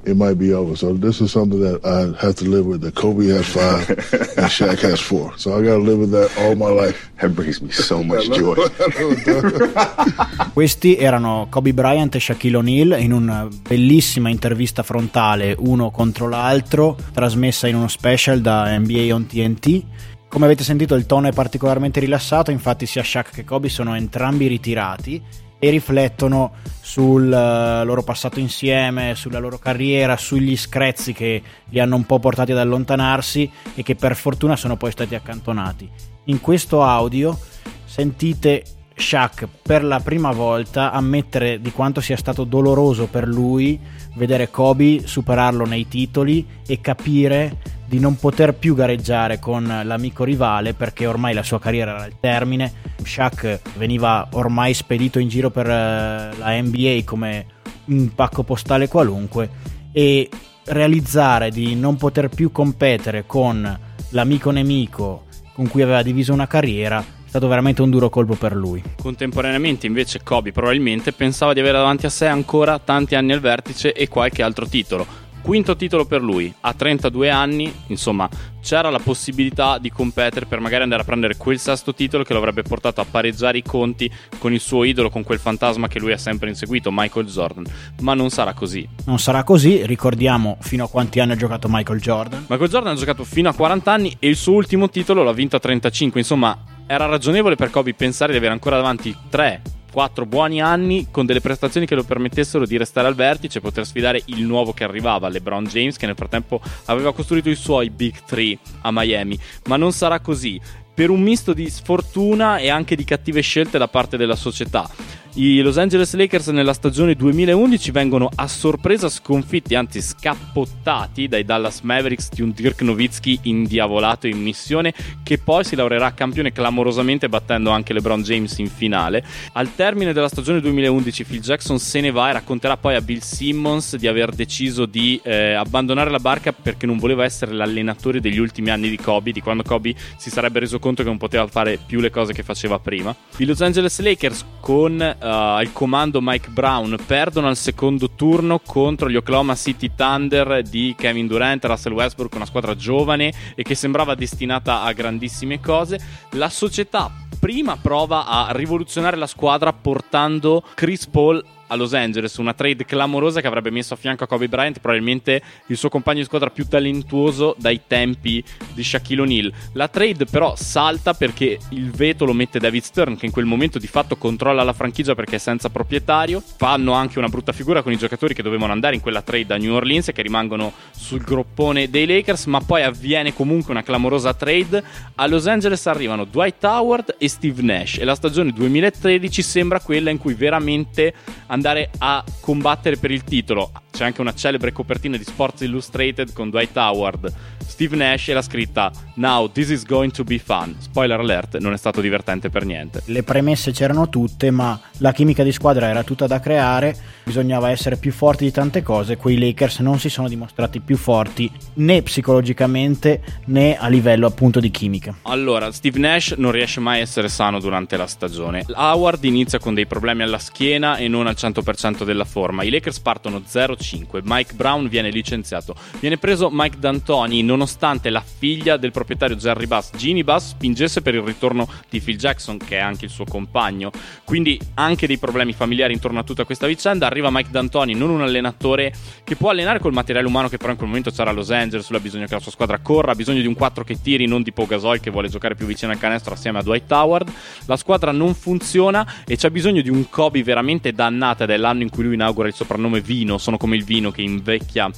it 0.06 0.16
might 0.16 0.38
be 0.38 0.52
over. 0.52 0.76
So 0.76 0.92
this 0.94 1.20
is 1.20 1.32
something 1.32 1.60
that 1.60 1.84
I 1.84 2.12
have 2.24 2.36
to 2.36 2.44
live 2.44 2.66
with. 2.66 2.82
That 2.82 2.94
Kobe 2.94 3.26
has 3.28 3.46
five 3.46 3.88
and 4.36 4.50
Shaq 4.50 4.80
has 4.82 5.00
four. 5.00 5.32
So 5.36 5.56
I 5.56 5.62
got 5.62 5.76
to 5.76 5.82
live 5.82 5.98
with 5.98 6.10
that 6.12 6.30
all 6.38 6.54
my 6.54 6.70
life. 6.70 7.10
That 7.20 7.34
brings 7.34 7.60
me 7.60 7.70
so 7.70 8.02
much 8.02 8.28
joy. 8.30 8.54
Questi 10.52 10.96
erano 10.96 11.46
Kobe 11.50 11.72
Bryant 11.72 12.14
e 12.14 12.18
Shaquille 12.18 12.56
O'Neal 12.56 12.96
in 12.98 13.12
una 13.12 13.48
bellissima 13.48 14.28
intervista 14.28 14.82
frontale 14.82 15.54
uno 15.58 15.90
contro 15.90 16.28
l'altro, 16.28 16.96
trasmessa 17.12 17.66
in 17.66 17.76
uno 17.76 17.88
special 17.88 18.40
da 18.40 18.76
NBA 18.78 19.14
on 19.14 19.26
TNT. 19.26 19.82
Come 20.28 20.46
avete 20.46 20.64
sentito 20.64 20.94
il 20.96 21.06
tono 21.06 21.28
è 21.28 21.32
particolarmente 21.32 22.00
rilassato, 22.00 22.50
infatti 22.50 22.86
sia 22.86 23.04
Shaq 23.04 23.30
che 23.30 23.44
Kobe 23.44 23.68
sono 23.68 23.94
entrambi 23.94 24.48
ritirati 24.48 25.22
e 25.58 25.70
riflettono 25.70 26.52
sul 26.80 27.32
eh, 27.32 27.84
loro 27.84 28.02
passato 28.02 28.38
insieme, 28.40 29.14
sulla 29.14 29.38
loro 29.38 29.58
carriera, 29.58 30.16
sugli 30.16 30.56
screzzi 30.56 31.12
che 31.12 31.42
li 31.68 31.80
hanno 31.80 31.96
un 31.96 32.04
po' 32.04 32.18
portati 32.18 32.52
ad 32.52 32.58
allontanarsi 32.58 33.50
e 33.74 33.82
che 33.82 33.94
per 33.94 34.16
fortuna 34.16 34.56
sono 34.56 34.76
poi 34.76 34.90
stati 34.90 35.14
accantonati. 35.14 35.88
In 36.24 36.40
questo 36.40 36.82
audio 36.82 37.38
sentite 37.84 38.64
Shaq 38.96 39.48
per 39.62 39.82
la 39.82 39.98
prima 40.00 40.30
volta 40.30 40.92
ammettere 40.92 41.60
di 41.60 41.72
quanto 41.72 42.00
sia 42.00 42.16
stato 42.16 42.44
doloroso 42.44 43.06
per 43.06 43.26
lui 43.26 43.78
vedere 44.14 44.50
Kobe 44.50 45.06
superarlo 45.06 45.64
nei 45.64 45.88
titoli 45.88 46.46
e 46.66 46.80
capire 46.80 47.56
di 47.94 48.00
non 48.00 48.16
poter 48.16 48.54
più 48.54 48.74
gareggiare 48.74 49.38
con 49.38 49.83
l'amico 49.85 50.24
rivale 50.24 50.74
perché 50.74 51.07
ormai 51.07 51.33
la 51.33 51.44
sua 51.44 51.61
carriera 51.61 51.92
era 51.92 52.02
al 52.02 52.18
termine. 52.18 52.72
Shaq 53.00 53.61
veniva 53.76 54.26
ormai 54.33 54.74
spedito 54.74 55.20
in 55.20 55.28
giro 55.28 55.50
per 55.50 55.66
eh, 55.68 56.30
la 56.37 56.61
NBA 56.61 57.02
come 57.04 57.46
un 57.85 58.12
pacco 58.12 58.42
postale 58.42 58.88
qualunque 58.88 59.48
e 59.92 60.28
realizzare 60.64 61.50
di 61.50 61.76
non 61.76 61.96
poter 61.96 62.30
più 62.30 62.50
competere 62.50 63.26
con 63.26 63.78
l'amico 64.09 64.50
nemico 64.50 65.26
con 65.52 65.68
cui 65.68 65.83
aveva 65.83 66.02
diviso 66.02 66.33
una 66.33 66.48
carriera 66.48 66.98
è 66.98 67.28
stato 67.28 67.46
veramente 67.46 67.83
un 67.83 67.90
duro 67.90 68.11
colpo 68.11 68.35
per 68.35 68.57
lui. 68.57 68.83
Contemporaneamente 69.00 69.87
invece 69.87 70.20
Kobe 70.22 70.50
probabilmente 70.50 71.12
pensava 71.12 71.52
di 71.52 71.61
avere 71.61 71.78
davanti 71.78 72.07
a 72.07 72.11
sé 72.11 72.26
ancora 72.26 72.78
tanti 72.80 73.14
anni 73.14 73.33
al 73.33 73.40
vertice 73.40 73.92
e 73.92 74.09
qualche 74.09 74.42
altro 74.42 74.66
titolo. 74.66 75.07
Quinto 75.44 75.76
titolo 75.76 76.07
per 76.07 76.22
lui, 76.22 76.50
a 76.61 76.72
32 76.72 77.28
anni, 77.28 77.70
insomma, 77.88 78.26
c'era 78.62 78.88
la 78.88 78.98
possibilità 78.98 79.76
di 79.76 79.90
competere 79.90 80.46
per 80.46 80.59
magari 80.59 80.85
andare 80.85 81.02
a 81.02 81.04
prendere 81.04 81.37
quel 81.37 81.59
sesto 81.59 81.92
titolo 81.92 82.24
che 82.24 82.33
lo 82.33 82.38
avrebbe 82.38 82.62
portato 82.62 83.02
a 83.02 83.04
pareggiare 83.04 83.59
i 83.59 83.62
conti 83.62 84.11
con 84.38 84.54
il 84.54 84.61
suo 84.61 84.85
idolo, 84.85 85.11
con 85.11 85.22
quel 85.22 85.38
fantasma 85.38 85.87
che 85.87 85.98
lui 85.98 86.12
ha 86.12 86.16
sempre 86.16 86.48
inseguito, 86.48 86.88
Michael 86.90 87.26
Jordan. 87.26 87.66
Ma 88.00 88.14
non 88.14 88.30
sarà 88.30 88.54
così. 88.54 88.88
Non 89.04 89.18
sarà 89.18 89.44
così, 89.44 89.85
ricordiamo 89.85 90.57
fino 90.62 90.85
a 90.85 90.88
quanti 90.88 91.20
anni 91.20 91.33
ha 91.33 91.37
giocato 91.37 91.68
Michael 91.70 92.00
Jordan. 92.00 92.46
Michael 92.48 92.70
Jordan 92.70 92.92
ha 92.94 92.98
giocato 92.98 93.22
fino 93.24 93.50
a 93.50 93.52
40 93.52 93.92
anni 93.92 94.16
e 94.18 94.28
il 94.28 94.37
suo 94.37 94.54
ultimo 94.54 94.88
titolo 94.88 95.22
l'ha 95.22 95.33
vinto 95.33 95.57
a 95.57 95.61
35, 95.61 96.20
insomma, 96.20 96.59
era 96.87 97.04
ragionevole 97.04 97.54
per 97.54 97.68
Kobe 97.68 97.92
pensare 97.92 98.33
di 98.33 98.38
avere 98.38 98.54
ancora 98.54 98.76
davanti 98.76 99.14
3 99.28 99.62
4 99.94 100.26
buoni 100.26 100.61
anni 100.61 101.07
con 101.12 101.24
delle 101.24 101.40
prestazioni 101.40 101.87
che 101.87 101.94
lo 101.94 102.02
permettessero 102.02 102.66
di 102.66 102.76
restare 102.76 103.07
al 103.07 103.14
vertice 103.14 103.59
e 103.59 103.61
poter 103.61 103.87
sfidare 103.87 104.20
il 104.24 104.42
nuovo 104.42 104.72
che 104.72 104.83
arrivava, 104.83 105.28
LeBron 105.28 105.66
James, 105.66 105.96
che 105.96 106.07
nel 106.07 106.16
frattempo 106.16 106.61
aveva 106.87 107.14
costruito 107.14 107.48
i 107.48 107.54
suoi 107.54 107.90
Big 107.90 108.24
3 108.26 108.59
a 108.80 108.90
Miami. 108.90 109.38
Ma 109.66 109.76
non 109.76 109.92
sarà 109.92 110.18
così. 110.18 110.61
Per 110.94 111.11
un 111.11 111.20
misto 111.20 111.52
di 111.52 111.68
sfortuna 111.68 112.59
e 112.59 112.70
anche 112.70 112.94
di 112.94 113.02
cattive 113.02 113.40
scelte 113.40 113.78
da 113.78 113.88
parte 113.88 114.16
della 114.16 114.37
società. 114.37 114.88
I 115.37 115.62
Los 115.62 115.78
Angeles 115.78 116.14
Lakers 116.14 116.46
nella 116.48 116.72
stagione 116.72 117.16
2011 117.16 117.90
vengono 117.90 118.28
a 118.33 118.46
sorpresa 118.46 119.09
sconfitti, 119.09 119.74
anzi 119.74 120.00
scappottati 120.00 121.26
dai 121.26 121.44
Dallas 121.44 121.80
Mavericks 121.80 122.28
di 122.30 122.40
un 122.40 122.52
Dirk 122.52 122.83
Nowitzki 122.83 123.40
indiavolato 123.42 124.28
in 124.28 124.40
missione 124.40 124.94
che 125.24 125.38
poi 125.38 125.64
si 125.64 125.74
laureerà 125.74 126.14
campione 126.14 126.52
clamorosamente 126.52 127.28
battendo 127.28 127.70
anche 127.70 127.92
LeBron 127.92 128.22
James 128.22 128.59
in 128.59 128.68
finale. 128.68 129.24
Al 129.54 129.74
termine 129.74 130.12
della 130.12 130.28
stagione 130.28 130.61
2011 130.61 131.24
Phil 131.24 131.40
Jackson 131.40 131.80
se 131.80 132.00
ne 132.00 132.12
va 132.12 132.30
e 132.30 132.35
racconterà 132.35 132.76
poi 132.76 132.94
a 132.94 133.00
Bill 133.00 133.18
Simmons 133.18 133.96
di 133.96 134.07
aver 134.07 134.30
deciso 134.30 134.87
di 134.87 135.20
eh, 135.24 135.54
abbandonare 135.54 136.11
la 136.11 136.20
barca 136.20 136.52
perché 136.52 136.87
non 136.87 136.98
voleva 136.98 137.24
essere 137.24 137.54
l'allenatore 137.54 138.20
degli 138.20 138.38
ultimi 138.38 138.70
anni 138.70 138.88
di 138.88 138.98
Kobe, 138.98 139.33
di 139.33 139.40
quando 139.40 139.64
Kobe 139.64 139.96
si 140.16 140.30
sarebbe 140.30 140.61
reso 140.61 140.78
conto 140.84 141.02
che 141.02 141.08
non 141.08 141.16
poteva 141.16 141.46
fare 141.46 141.78
più 141.78 141.98
le 141.98 142.10
cose 142.10 142.34
che 142.34 142.42
faceva 142.42 142.78
prima. 142.78 143.16
I 143.38 143.46
Los 143.46 143.62
Angeles 143.62 143.98
Lakers 144.00 144.44
con 144.60 144.92
uh, 145.00 145.24
al 145.26 145.72
comando 145.72 146.20
Mike 146.20 146.50
Brown 146.50 146.98
perdono 147.06 147.48
al 147.48 147.56
secondo 147.56 148.10
turno 148.10 148.58
contro 148.58 149.08
gli 149.08 149.16
Oklahoma 149.16 149.54
City 149.54 149.92
Thunder 149.96 150.62
di 150.62 150.94
Kevin 150.94 151.26
Durant, 151.26 151.64
Russell 151.64 151.94
Westbrook, 151.94 152.34
una 152.34 152.44
squadra 152.44 152.76
giovane 152.76 153.32
e 153.54 153.62
che 153.62 153.74
sembrava 153.74 154.14
destinata 154.14 154.82
a 154.82 154.92
grandissime 154.92 155.58
cose. 155.58 155.98
La 156.32 156.50
società 156.50 157.10
prima 157.40 157.76
prova 157.76 158.26
a 158.26 158.48
rivoluzionare 158.52 159.16
la 159.16 159.26
squadra 159.26 159.72
portando 159.72 160.62
Chris 160.74 161.06
Paul 161.06 161.42
a 161.66 161.77
Los 161.77 161.94
Angeles, 161.94 162.37
una 162.37 162.55
trade 162.55 162.85
clamorosa 162.85 163.40
che 163.40 163.46
avrebbe 163.46 163.70
messo 163.70 163.94
a 163.94 163.96
fianco 163.96 164.24
a 164.24 164.27
Kobe 164.27 164.48
Bryant 164.48 164.81
probabilmente 164.81 165.42
il 165.66 165.77
suo 165.77 165.88
compagno 165.88 166.18
di 166.18 166.24
squadra 166.24 166.50
più 166.50 166.66
talentuoso 166.66 167.55
dai 167.59 167.83
tempi 167.87 168.42
di 168.72 168.83
Shaquille 168.83 169.22
O'Neal. 169.22 169.53
La 169.72 169.88
trade 169.88 170.24
però 170.27 170.55
salta 170.57 171.14
perché 171.14 171.59
il 171.70 171.90
veto 171.90 172.24
lo 172.24 172.33
mette 172.33 172.59
David 172.59 172.83
Stern 172.83 173.16
che 173.16 173.27
in 173.27 173.33
quel 173.33 173.44
momento 173.44 173.79
di 173.79 173.87
fatto 173.87 174.16
controlla 174.16 174.62
la 174.62 174.72
franchigia 174.72 175.14
perché 175.14 175.37
è 175.37 175.38
senza 175.38 175.70
proprietario. 175.70 176.42
Fanno 176.57 176.92
anche 176.92 177.18
una 177.18 177.29
brutta 177.29 177.53
figura 177.53 177.83
con 177.83 177.92
i 177.92 177.96
giocatori 177.96 178.35
che 178.35 178.42
dovevano 178.42 178.72
andare 178.72 178.94
in 178.94 179.00
quella 179.00 179.22
trade 179.22 179.55
a 179.55 179.57
New 179.57 179.72
Orleans 179.72 180.09
e 180.09 180.12
che 180.12 180.22
rimangono 180.22 180.72
sul 180.90 181.22
groppone 181.22 181.90
dei 181.90 182.07
Lakers, 182.07 182.46
ma 182.46 182.61
poi 182.61 182.83
avviene 182.83 183.35
comunque 183.35 183.72
una 183.72 183.83
clamorosa 183.83 184.35
trade. 184.35 184.83
A 185.16 185.27
Los 185.27 185.46
Angeles 185.46 185.87
arrivano 185.87 186.24
Dwight 186.24 186.62
Howard 186.64 187.16
e 187.18 187.29
Steve 187.29 187.62
Nash 187.62 187.98
e 187.98 188.05
la 188.05 188.14
stagione 188.14 188.53
2013 188.53 189.42
sembra 189.42 189.81
quella 189.81 190.11
in 190.11 190.18
cui 190.18 190.35
veramente 190.35 191.14
andare 191.54 191.90
a 191.98 192.22
combattere 192.40 192.96
per 192.96 193.10
il 193.10 193.24
titolo. 193.24 193.70
C'è 193.94 194.04
anche 194.04 194.20
una 194.20 194.35
celebre 194.35 194.72
copertina 194.72 195.16
di 195.16 195.22
Sports 195.22 195.61
Illustrated 195.61 196.33
con 196.33 196.50
Dwight 196.50 196.76
Howard, 196.76 197.33
Steve 197.64 197.94
Nash 197.94 198.28
e 198.28 198.33
la 198.33 198.42
scritta 198.42 198.90
Now 199.14 199.48
this 199.52 199.68
is 199.68 199.85
going 199.85 200.11
to 200.11 200.24
be 200.24 200.38
fun. 200.38 200.74
Spoiler 200.80 201.20
alert, 201.20 201.59
non 201.59 201.72
è 201.72 201.76
stato 201.76 202.00
divertente 202.00 202.50
per 202.50 202.64
niente. 202.64 203.02
Le 203.07 203.22
premesse 203.22 203.70
c'erano 203.70 204.09
tutte, 204.09 204.50
ma 204.50 204.80
la 204.98 205.12
chimica 205.12 205.44
di 205.44 205.52
squadra 205.52 205.87
era 205.87 206.02
tutta 206.02 206.26
da 206.26 206.40
creare, 206.40 206.96
bisognava 207.22 207.70
essere 207.70 207.96
più 207.96 208.11
forti 208.11 208.44
di 208.44 208.50
tante 208.50 208.83
cose, 208.83 209.16
quei 209.16 209.38
Lakers 209.38 209.78
non 209.78 210.00
si 210.00 210.09
sono 210.09 210.28
dimostrati 210.28 210.80
più 210.80 210.96
forti 210.96 211.48
né 211.74 212.02
psicologicamente 212.02 213.22
né 213.46 213.78
a 213.78 213.87
livello 213.87 214.26
appunto 214.26 214.59
di 214.59 214.72
chimica. 214.72 215.18
Allora, 215.22 215.70
Steve 215.70 216.00
Nash 216.00 216.35
non 216.37 216.50
riesce 216.50 216.80
mai 216.80 216.98
a 216.98 217.02
essere 217.02 217.28
sano 217.28 217.61
durante 217.61 217.96
la 217.96 218.09
stagione. 218.09 218.66
Howard 218.74 219.22
inizia 219.22 219.61
con 219.61 219.72
dei 219.72 219.87
problemi 219.87 220.22
alla 220.22 220.38
schiena 220.38 220.96
e 220.96 221.07
non 221.07 221.28
al 221.28 221.37
100% 221.38 222.02
della 222.02 222.24
forma. 222.24 222.64
I 222.64 222.70
Lakers 222.70 222.98
partono 222.98 223.40
0 223.44 223.76
5. 223.84 224.22
Mike 224.24 224.54
Brown 224.54 224.88
viene 224.88 225.10
licenziato. 225.10 225.74
Viene 226.00 226.16
preso 226.16 226.48
Mike 226.50 226.78
D'Antoni 226.78 227.42
nonostante 227.42 228.08
la 228.08 228.22
figlia 228.22 228.76
del 228.76 228.90
proprietario 228.90 229.36
Jerry 229.36 229.66
Bass, 229.66 229.90
Ginny 229.96 230.22
Bass, 230.22 230.50
spingesse 230.50 231.02
per 231.02 231.14
il 231.14 231.20
ritorno 231.20 231.68
di 231.90 232.00
Phil 232.00 232.16
Jackson, 232.16 232.56
che 232.56 232.78
è 232.78 232.80
anche 232.80 233.04
il 233.04 233.10
suo 233.10 233.24
compagno. 233.24 233.90
Quindi 234.24 234.58
anche 234.74 235.06
dei 235.06 235.18
problemi 235.18 235.52
familiari 235.52 235.92
intorno 235.92 236.18
a 236.18 236.22
tutta 236.22 236.44
questa 236.44 236.66
vicenda. 236.66 237.06
Arriva 237.06 237.28
Mike 237.30 237.50
D'Antoni, 237.50 237.94
non 237.94 238.08
un 238.10 238.22
allenatore 238.22 238.92
che 239.22 239.36
può 239.36 239.50
allenare 239.50 239.78
col 239.78 239.92
materiale 239.92 240.26
umano 240.26 240.48
che 240.48 240.56
però 240.56 240.70
in 240.70 240.76
quel 240.76 240.88
momento 240.88 241.10
c'era 241.10 241.30
a 241.30 241.32
Los 241.32 241.50
Angeles, 241.50 241.88
lui 241.90 241.98
ha 241.98 242.02
bisogno 242.02 242.26
che 242.26 242.34
la 242.34 242.40
sua 242.40 242.50
squadra 242.50 242.78
corra, 242.78 243.12
ha 243.12 243.14
bisogno 243.14 243.40
di 243.40 243.46
un 243.46 243.54
4 243.54 243.84
che 243.84 244.00
tiri, 244.00 244.26
non 244.26 244.42
di 244.42 244.52
Pogasol 244.52 245.00
che 245.00 245.10
vuole 245.10 245.28
giocare 245.28 245.54
più 245.54 245.66
vicino 245.66 245.92
al 245.92 245.98
canestro 245.98 246.34
assieme 246.34 246.58
a 246.58 246.62
Dwight 246.62 246.90
Howard. 246.90 247.30
La 247.66 247.76
squadra 247.76 248.12
non 248.12 248.34
funziona 248.34 249.06
e 249.26 249.36
c'è 249.36 249.50
bisogno 249.50 249.82
di 249.82 249.90
un 249.90 250.08
Kobe 250.08 250.42
veramente 250.42 250.92
dannato 250.92 251.42
ed 251.42 251.50
è 251.50 251.56
l'anno 251.56 251.82
in 251.82 251.90
cui 251.90 252.04
lui 252.04 252.14
inaugura 252.14 252.48
il 252.48 252.54
soprannome 252.54 253.00
Vino, 253.00 253.38
sono 253.38 253.56
come 253.56 253.73
il 253.74 253.84
vino 253.84 254.10
che 254.10 254.22
invecchia 254.22 254.90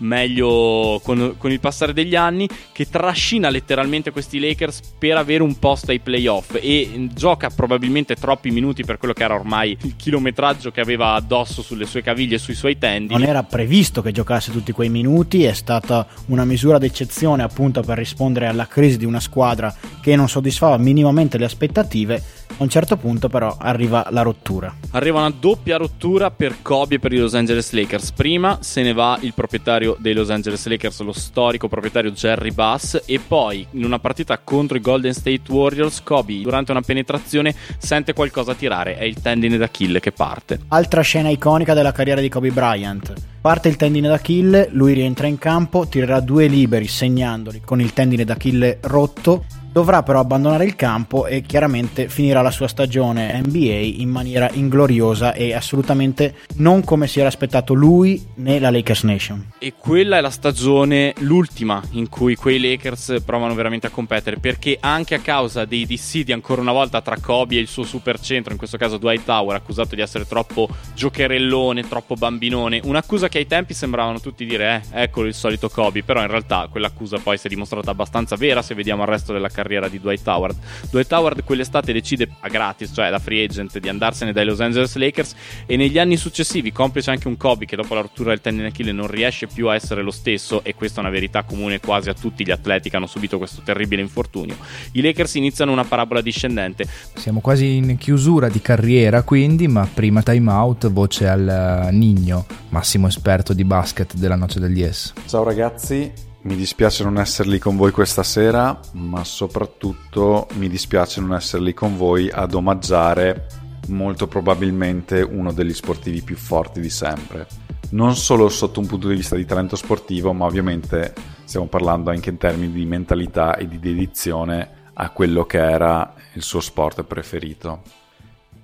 meglio 0.00 1.00
con, 1.02 1.34
con, 1.36 1.50
il 1.50 1.60
passare 1.60 1.92
degli 1.92 2.14
anni, 2.14 2.48
che 2.72 2.88
trascina 2.88 3.48
letteralmente 3.48 4.10
questi 4.10 4.38
Lakers 4.38 4.80
per 4.98 5.16
avere 5.16 5.42
un 5.42 5.58
posto 5.58 5.90
ai 5.90 6.00
playoff 6.00 6.56
e 6.60 7.08
gioca 7.12 7.50
probabilmente 7.50 8.14
troppi 8.14 8.50
minuti 8.50 8.84
per 8.84 8.98
quello 8.98 9.14
che 9.14 9.24
era 9.24 9.34
ormai 9.34 9.76
il 9.82 9.96
chilometraggio 9.96 10.70
che 10.70 10.80
aveva 10.80 11.14
addosso 11.14 11.62
sulle 11.62 11.86
sue 11.86 12.02
caviglie 12.02 12.36
e 12.36 12.38
sui 12.38 12.54
suoi 12.54 12.78
tendini. 12.78 13.18
Non 13.18 13.28
era 13.28 13.42
previsto 13.42 14.02
che 14.02 14.12
giocasse 14.12 14.52
tutti 14.52 14.72
quei 14.72 14.88
minuti, 14.88 15.44
è 15.44 15.52
stata 15.52 16.06
una 16.26 16.44
misura 16.44 16.78
d'eccezione 16.78 17.42
appunto 17.42 17.82
per 17.82 17.98
rispondere 17.98 18.46
alla 18.46 18.66
crisi 18.66 18.96
di 18.96 19.04
una 19.04 19.20
squadra 19.20 19.74
che 20.00 20.16
non 20.16 20.28
soddisfava 20.28 20.76
minimamente 20.78 21.38
le 21.38 21.44
aspettative 21.44 22.22
a 22.56 22.62
un 22.62 22.68
certo 22.68 22.96
punto 22.96 23.28
però 23.28 23.56
arriva 23.58 24.06
la 24.10 24.22
rottura. 24.22 24.74
Arriva 24.90 25.18
una 25.20 25.34
doppia 25.36 25.76
rottura 25.76 26.30
per 26.30 26.56
Kobe 26.62 26.96
e 26.96 26.98
per 26.98 27.12
i 27.12 27.18
Los 27.18 27.34
Angeles 27.34 27.70
Lakers. 27.72 28.12
Prima 28.12 28.58
se 28.60 28.82
ne 28.82 28.92
va 28.92 29.18
il 29.20 29.34
proprietario 29.34 29.96
dei 29.98 30.14
Los 30.14 30.30
Angeles 30.30 30.66
Lakers, 30.66 31.00
lo 31.00 31.12
storico 31.12 31.68
proprietario 31.68 32.10
Jerry 32.10 32.50
Bass, 32.50 33.02
e 33.06 33.18
poi 33.18 33.66
in 33.72 33.84
una 33.84 33.98
partita 33.98 34.38
contro 34.38 34.76
i 34.76 34.80
Golden 34.80 35.12
State 35.12 35.42
Warriors, 35.48 36.02
Kobe 36.02 36.40
durante 36.40 36.70
una 36.70 36.82
penetrazione 36.82 37.54
sente 37.78 38.12
qualcosa 38.12 38.54
tirare, 38.54 38.96
è 38.96 39.04
il 39.04 39.20
tendine 39.20 39.56
d'Achille 39.56 40.00
che 40.00 40.12
parte. 40.12 40.60
Altra 40.68 41.02
scena 41.02 41.28
iconica 41.28 41.74
della 41.74 41.92
carriera 41.92 42.20
di 42.20 42.28
Kobe 42.28 42.50
Bryant. 42.50 43.12
Parte 43.40 43.68
il 43.68 43.76
tendine 43.76 44.08
d'Achille, 44.08 44.68
lui 44.72 44.92
rientra 44.92 45.26
in 45.26 45.38
campo, 45.38 45.86
tirerà 45.86 46.20
due 46.20 46.46
liberi 46.46 46.86
segnandoli 46.86 47.62
con 47.64 47.80
il 47.80 47.94
tendine 47.94 48.24
d'Achille 48.24 48.78
rotto 48.82 49.44
Dovrà 49.72 50.02
però 50.02 50.18
abbandonare 50.18 50.64
il 50.64 50.74
campo 50.74 51.28
e 51.28 51.42
chiaramente 51.42 52.08
finirà 52.08 52.42
la 52.42 52.50
sua 52.50 52.66
stagione 52.66 53.40
NBA 53.46 54.00
in 54.00 54.08
maniera 54.08 54.50
ingloriosa 54.52 55.32
e 55.32 55.54
assolutamente 55.54 56.34
non 56.56 56.82
come 56.82 57.06
si 57.06 57.20
era 57.20 57.28
aspettato 57.28 57.72
lui 57.72 58.20
né 58.36 58.58
la 58.58 58.72
Lakers 58.72 59.04
Nation. 59.04 59.52
E 59.60 59.74
quella 59.78 60.16
è 60.16 60.20
la 60.20 60.30
stagione, 60.30 61.14
l'ultima, 61.18 61.80
in 61.92 62.08
cui 62.08 62.34
quei 62.34 62.58
Lakers 62.58 63.22
provano 63.24 63.54
veramente 63.54 63.86
a 63.86 63.90
competere, 63.90 64.38
perché 64.38 64.76
anche 64.80 65.14
a 65.14 65.20
causa 65.20 65.64
dei 65.64 65.86
dissidi 65.86 66.32
ancora 66.32 66.60
una 66.60 66.72
volta 66.72 67.00
tra 67.00 67.20
Kobe 67.20 67.54
e 67.54 67.60
il 67.60 67.68
suo 67.68 67.84
supercentro, 67.84 68.50
in 68.50 68.58
questo 68.58 68.76
caso 68.76 68.96
Dwight 68.96 69.24
Tower, 69.24 69.54
accusato 69.54 69.94
di 69.94 70.00
essere 70.00 70.26
troppo 70.26 70.68
giocherellone, 70.96 71.86
troppo 71.86 72.16
bambinone, 72.16 72.80
un'accusa 72.82 73.28
che 73.28 73.38
ai 73.38 73.46
tempi 73.46 73.74
sembravano 73.74 74.18
tutti 74.18 74.44
dire, 74.44 74.82
eh, 74.90 75.02
eccolo 75.02 75.28
il 75.28 75.34
solito 75.34 75.68
Kobe, 75.68 76.02
però 76.02 76.20
in 76.22 76.28
realtà 76.28 76.66
quell'accusa 76.68 77.18
poi 77.18 77.38
si 77.38 77.46
è 77.46 77.50
dimostrata 77.50 77.92
abbastanza 77.92 78.34
vera 78.34 78.62
se 78.62 78.74
vediamo 78.74 79.02
il 79.02 79.08
resto 79.08 79.32
della 79.32 79.46
carriera 79.46 79.58
carriera 79.62 79.88
di 79.88 80.00
Dwight 80.00 80.26
Howard. 80.26 80.56
Dwight 80.90 81.12
Howard 81.12 81.44
quell'estate 81.44 81.92
decide 81.92 82.28
a 82.40 82.48
gratis, 82.48 82.90
cioè 82.92 83.10
da 83.10 83.18
free 83.18 83.44
agent, 83.44 83.78
di 83.78 83.88
andarsene 83.88 84.32
dai 84.32 84.44
Los 84.44 84.60
Angeles 84.60 84.94
Lakers 84.96 85.34
e 85.66 85.76
negli 85.76 85.98
anni 85.98 86.16
successivi, 86.16 86.72
complice 86.72 87.10
anche 87.10 87.28
un 87.28 87.36
Kobe 87.36 87.64
che 87.64 87.76
dopo 87.76 87.94
la 87.94 88.00
rottura 88.00 88.30
del 88.30 88.40
tendine 88.40 88.68
Achille 88.68 88.92
non 88.92 89.06
riesce 89.06 89.46
più 89.46 89.68
a 89.68 89.74
essere 89.74 90.02
lo 90.02 90.10
stesso 90.10 90.64
e 90.64 90.74
questa 90.74 90.98
è 90.98 91.00
una 91.00 91.12
verità 91.12 91.42
comune 91.44 91.80
quasi 91.80 92.08
a 92.08 92.14
tutti 92.14 92.44
gli 92.44 92.50
atleti 92.50 92.90
che 92.90 92.96
hanno 92.96 93.06
subito 93.06 93.38
questo 93.38 93.62
terribile 93.64 94.02
infortunio. 94.02 94.56
I 94.92 95.02
Lakers 95.02 95.34
iniziano 95.34 95.72
una 95.72 95.84
parabola 95.84 96.20
discendente. 96.20 96.86
Siamo 97.14 97.40
quasi 97.40 97.76
in 97.76 97.96
chiusura 97.96 98.48
di 98.48 98.60
carriera 98.60 99.22
quindi, 99.22 99.68
ma 99.68 99.88
prima 99.92 100.22
time 100.22 100.50
out, 100.50 100.90
voce 100.90 101.28
al 101.28 101.88
Nigno, 101.92 102.46
massimo 102.70 103.06
esperto 103.06 103.52
di 103.52 103.64
basket 103.64 104.14
della 104.14 104.36
noce 104.36 104.58
degli 104.58 104.80
Yes. 104.80 105.12
Ciao 105.26 105.42
ragazzi, 105.42 106.10
mi 106.42 106.56
dispiace 106.56 107.04
non 107.04 107.18
essere 107.18 107.50
lì 107.50 107.58
con 107.58 107.76
voi 107.76 107.90
questa 107.90 108.22
sera, 108.22 108.78
ma 108.92 109.24
soprattutto 109.24 110.48
mi 110.54 110.68
dispiace 110.68 111.20
non 111.20 111.34
essere 111.34 111.62
lì 111.62 111.74
con 111.74 111.96
voi 111.96 112.30
ad 112.30 112.54
omaggiare 112.54 113.46
molto 113.88 114.26
probabilmente 114.26 115.20
uno 115.20 115.52
degli 115.52 115.74
sportivi 115.74 116.22
più 116.22 116.36
forti 116.36 116.80
di 116.80 116.88
sempre. 116.88 117.46
Non 117.90 118.16
solo 118.16 118.48
sotto 118.48 118.80
un 118.80 118.86
punto 118.86 119.08
di 119.08 119.16
vista 119.16 119.36
di 119.36 119.44
talento 119.44 119.76
sportivo, 119.76 120.32
ma 120.32 120.46
ovviamente 120.46 121.12
stiamo 121.44 121.66
parlando 121.66 122.10
anche 122.10 122.30
in 122.30 122.38
termini 122.38 122.72
di 122.72 122.86
mentalità 122.86 123.56
e 123.56 123.68
di 123.68 123.78
dedizione 123.78 124.78
a 124.94 125.10
quello 125.10 125.44
che 125.44 125.58
era 125.58 126.14
il 126.34 126.42
suo 126.42 126.60
sport 126.60 127.02
preferito. 127.02 127.82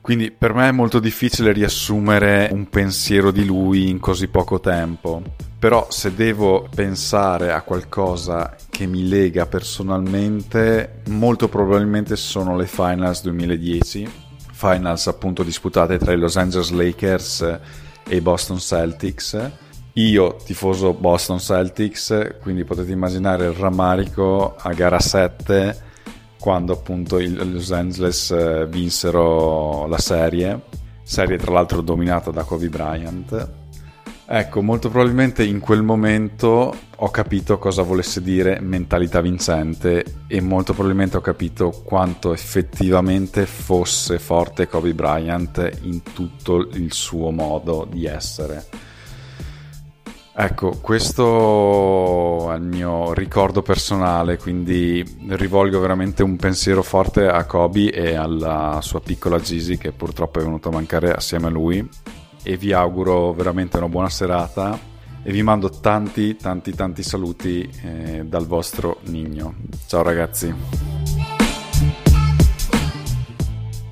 Quindi 0.07 0.31
per 0.31 0.55
me 0.55 0.69
è 0.69 0.71
molto 0.71 1.01
difficile 1.01 1.51
riassumere 1.51 2.49
un 2.53 2.69
pensiero 2.69 3.33
di 3.33 3.45
lui 3.45 3.89
in 3.89 3.99
così 3.99 4.29
poco 4.29 4.61
tempo. 4.61 5.21
Però 5.59 5.89
se 5.91 6.15
devo 6.15 6.69
pensare 6.73 7.51
a 7.51 7.63
qualcosa 7.63 8.55
che 8.71 8.87
mi 8.87 9.09
lega 9.09 9.47
personalmente, 9.47 11.03
molto 11.09 11.49
probabilmente 11.49 12.15
sono 12.15 12.57
le 12.57 12.67
finals 12.67 13.23
2010, 13.23 14.09
finals 14.53 15.09
appunto 15.09 15.43
disputate 15.43 15.99
tra 15.99 16.13
i 16.13 16.19
Los 16.19 16.37
Angeles 16.37 16.71
Lakers 16.71 17.59
e 18.07 18.15
i 18.15 18.21
Boston 18.21 18.61
Celtics. 18.61 19.51
Io 19.95 20.37
tifoso 20.45 20.95
Boston 20.95 21.41
Celtics, 21.41 22.37
quindi 22.43 22.63
potete 22.63 22.93
immaginare 22.93 23.47
il 23.47 23.55
rammarico 23.55 24.55
a 24.57 24.73
gara 24.73 25.01
7 25.01 25.86
quando 26.39 26.73
appunto 26.73 27.19
i 27.19 27.33
Los 27.33 27.73
Angeles 27.73 28.31
eh, 28.31 28.67
vinsero 28.67 29.87
la 29.87 29.99
serie, 29.99 30.61
serie 31.03 31.39
tra 31.39 31.53
l'altro 31.53 31.81
dominata 31.81 32.31
da 32.31 32.45
Kobe 32.45 32.69
Bryant. 32.69 33.51
Ecco, 34.29 34.61
molto 34.61 34.91
probabilmente 34.91 35.45
in 35.45 35.61
quel 35.61 35.83
momento 35.83 36.75
ho 36.97 37.11
capito 37.11 37.59
cosa 37.59 37.83
volesse 37.83 38.21
dire 38.21 38.59
mentalità 38.59 39.21
vincente 39.21 40.05
e 40.27 40.41
molto 40.41 40.73
probabilmente 40.73 41.17
ho 41.17 41.21
capito 41.21 41.71
quanto 41.85 42.33
effettivamente 42.33 43.47
fosse 43.47 44.19
forte 44.19 44.67
Kobe 44.67 44.95
Bryant 44.95 45.79
in 45.83 46.03
tutto 46.03 46.69
il 46.73 46.93
suo 46.93 47.31
modo 47.31 47.87
di 47.89 48.07
essere. 48.07 48.86
Ecco, 50.39 50.77
questo 50.83 52.53
è 52.53 52.57
il 52.57 52.63
mio 52.63 53.15
ricordo 53.15 53.63
personale, 53.63 54.37
quindi 54.37 55.03
rivolgo 55.29 55.81
veramente 55.81 56.23
un 56.23 56.37
pensiero 56.37 56.83
forte 56.83 57.27
a 57.27 57.45
Kobe 57.45 57.91
e 57.91 58.17
alla 58.17 58.81
sua 58.83 59.01
piccola 59.01 59.41
Gigi 59.41 59.79
che 59.79 59.93
purtroppo 59.93 60.39
è 60.39 60.43
venuta 60.43 60.69
a 60.69 60.73
mancare 60.73 61.11
assieme 61.11 61.47
a 61.47 61.51
lui 61.51 61.89
e 62.43 62.57
vi 62.59 62.75
auguro 62.75 63.33
veramente 63.33 63.79
una 63.79 63.89
buona 63.89 64.11
serata 64.11 64.79
e 65.23 65.33
vi 65.33 65.43
mando 65.43 65.71
tanti 65.71 66.37
tanti 66.37 66.75
tanti 66.75 67.03
saluti 67.03 67.67
eh, 67.83 68.25
dal 68.27 68.47
vostro 68.47 68.99
Nigno. 69.05 69.55
Ciao 69.87 70.03
ragazzi. 70.03 70.96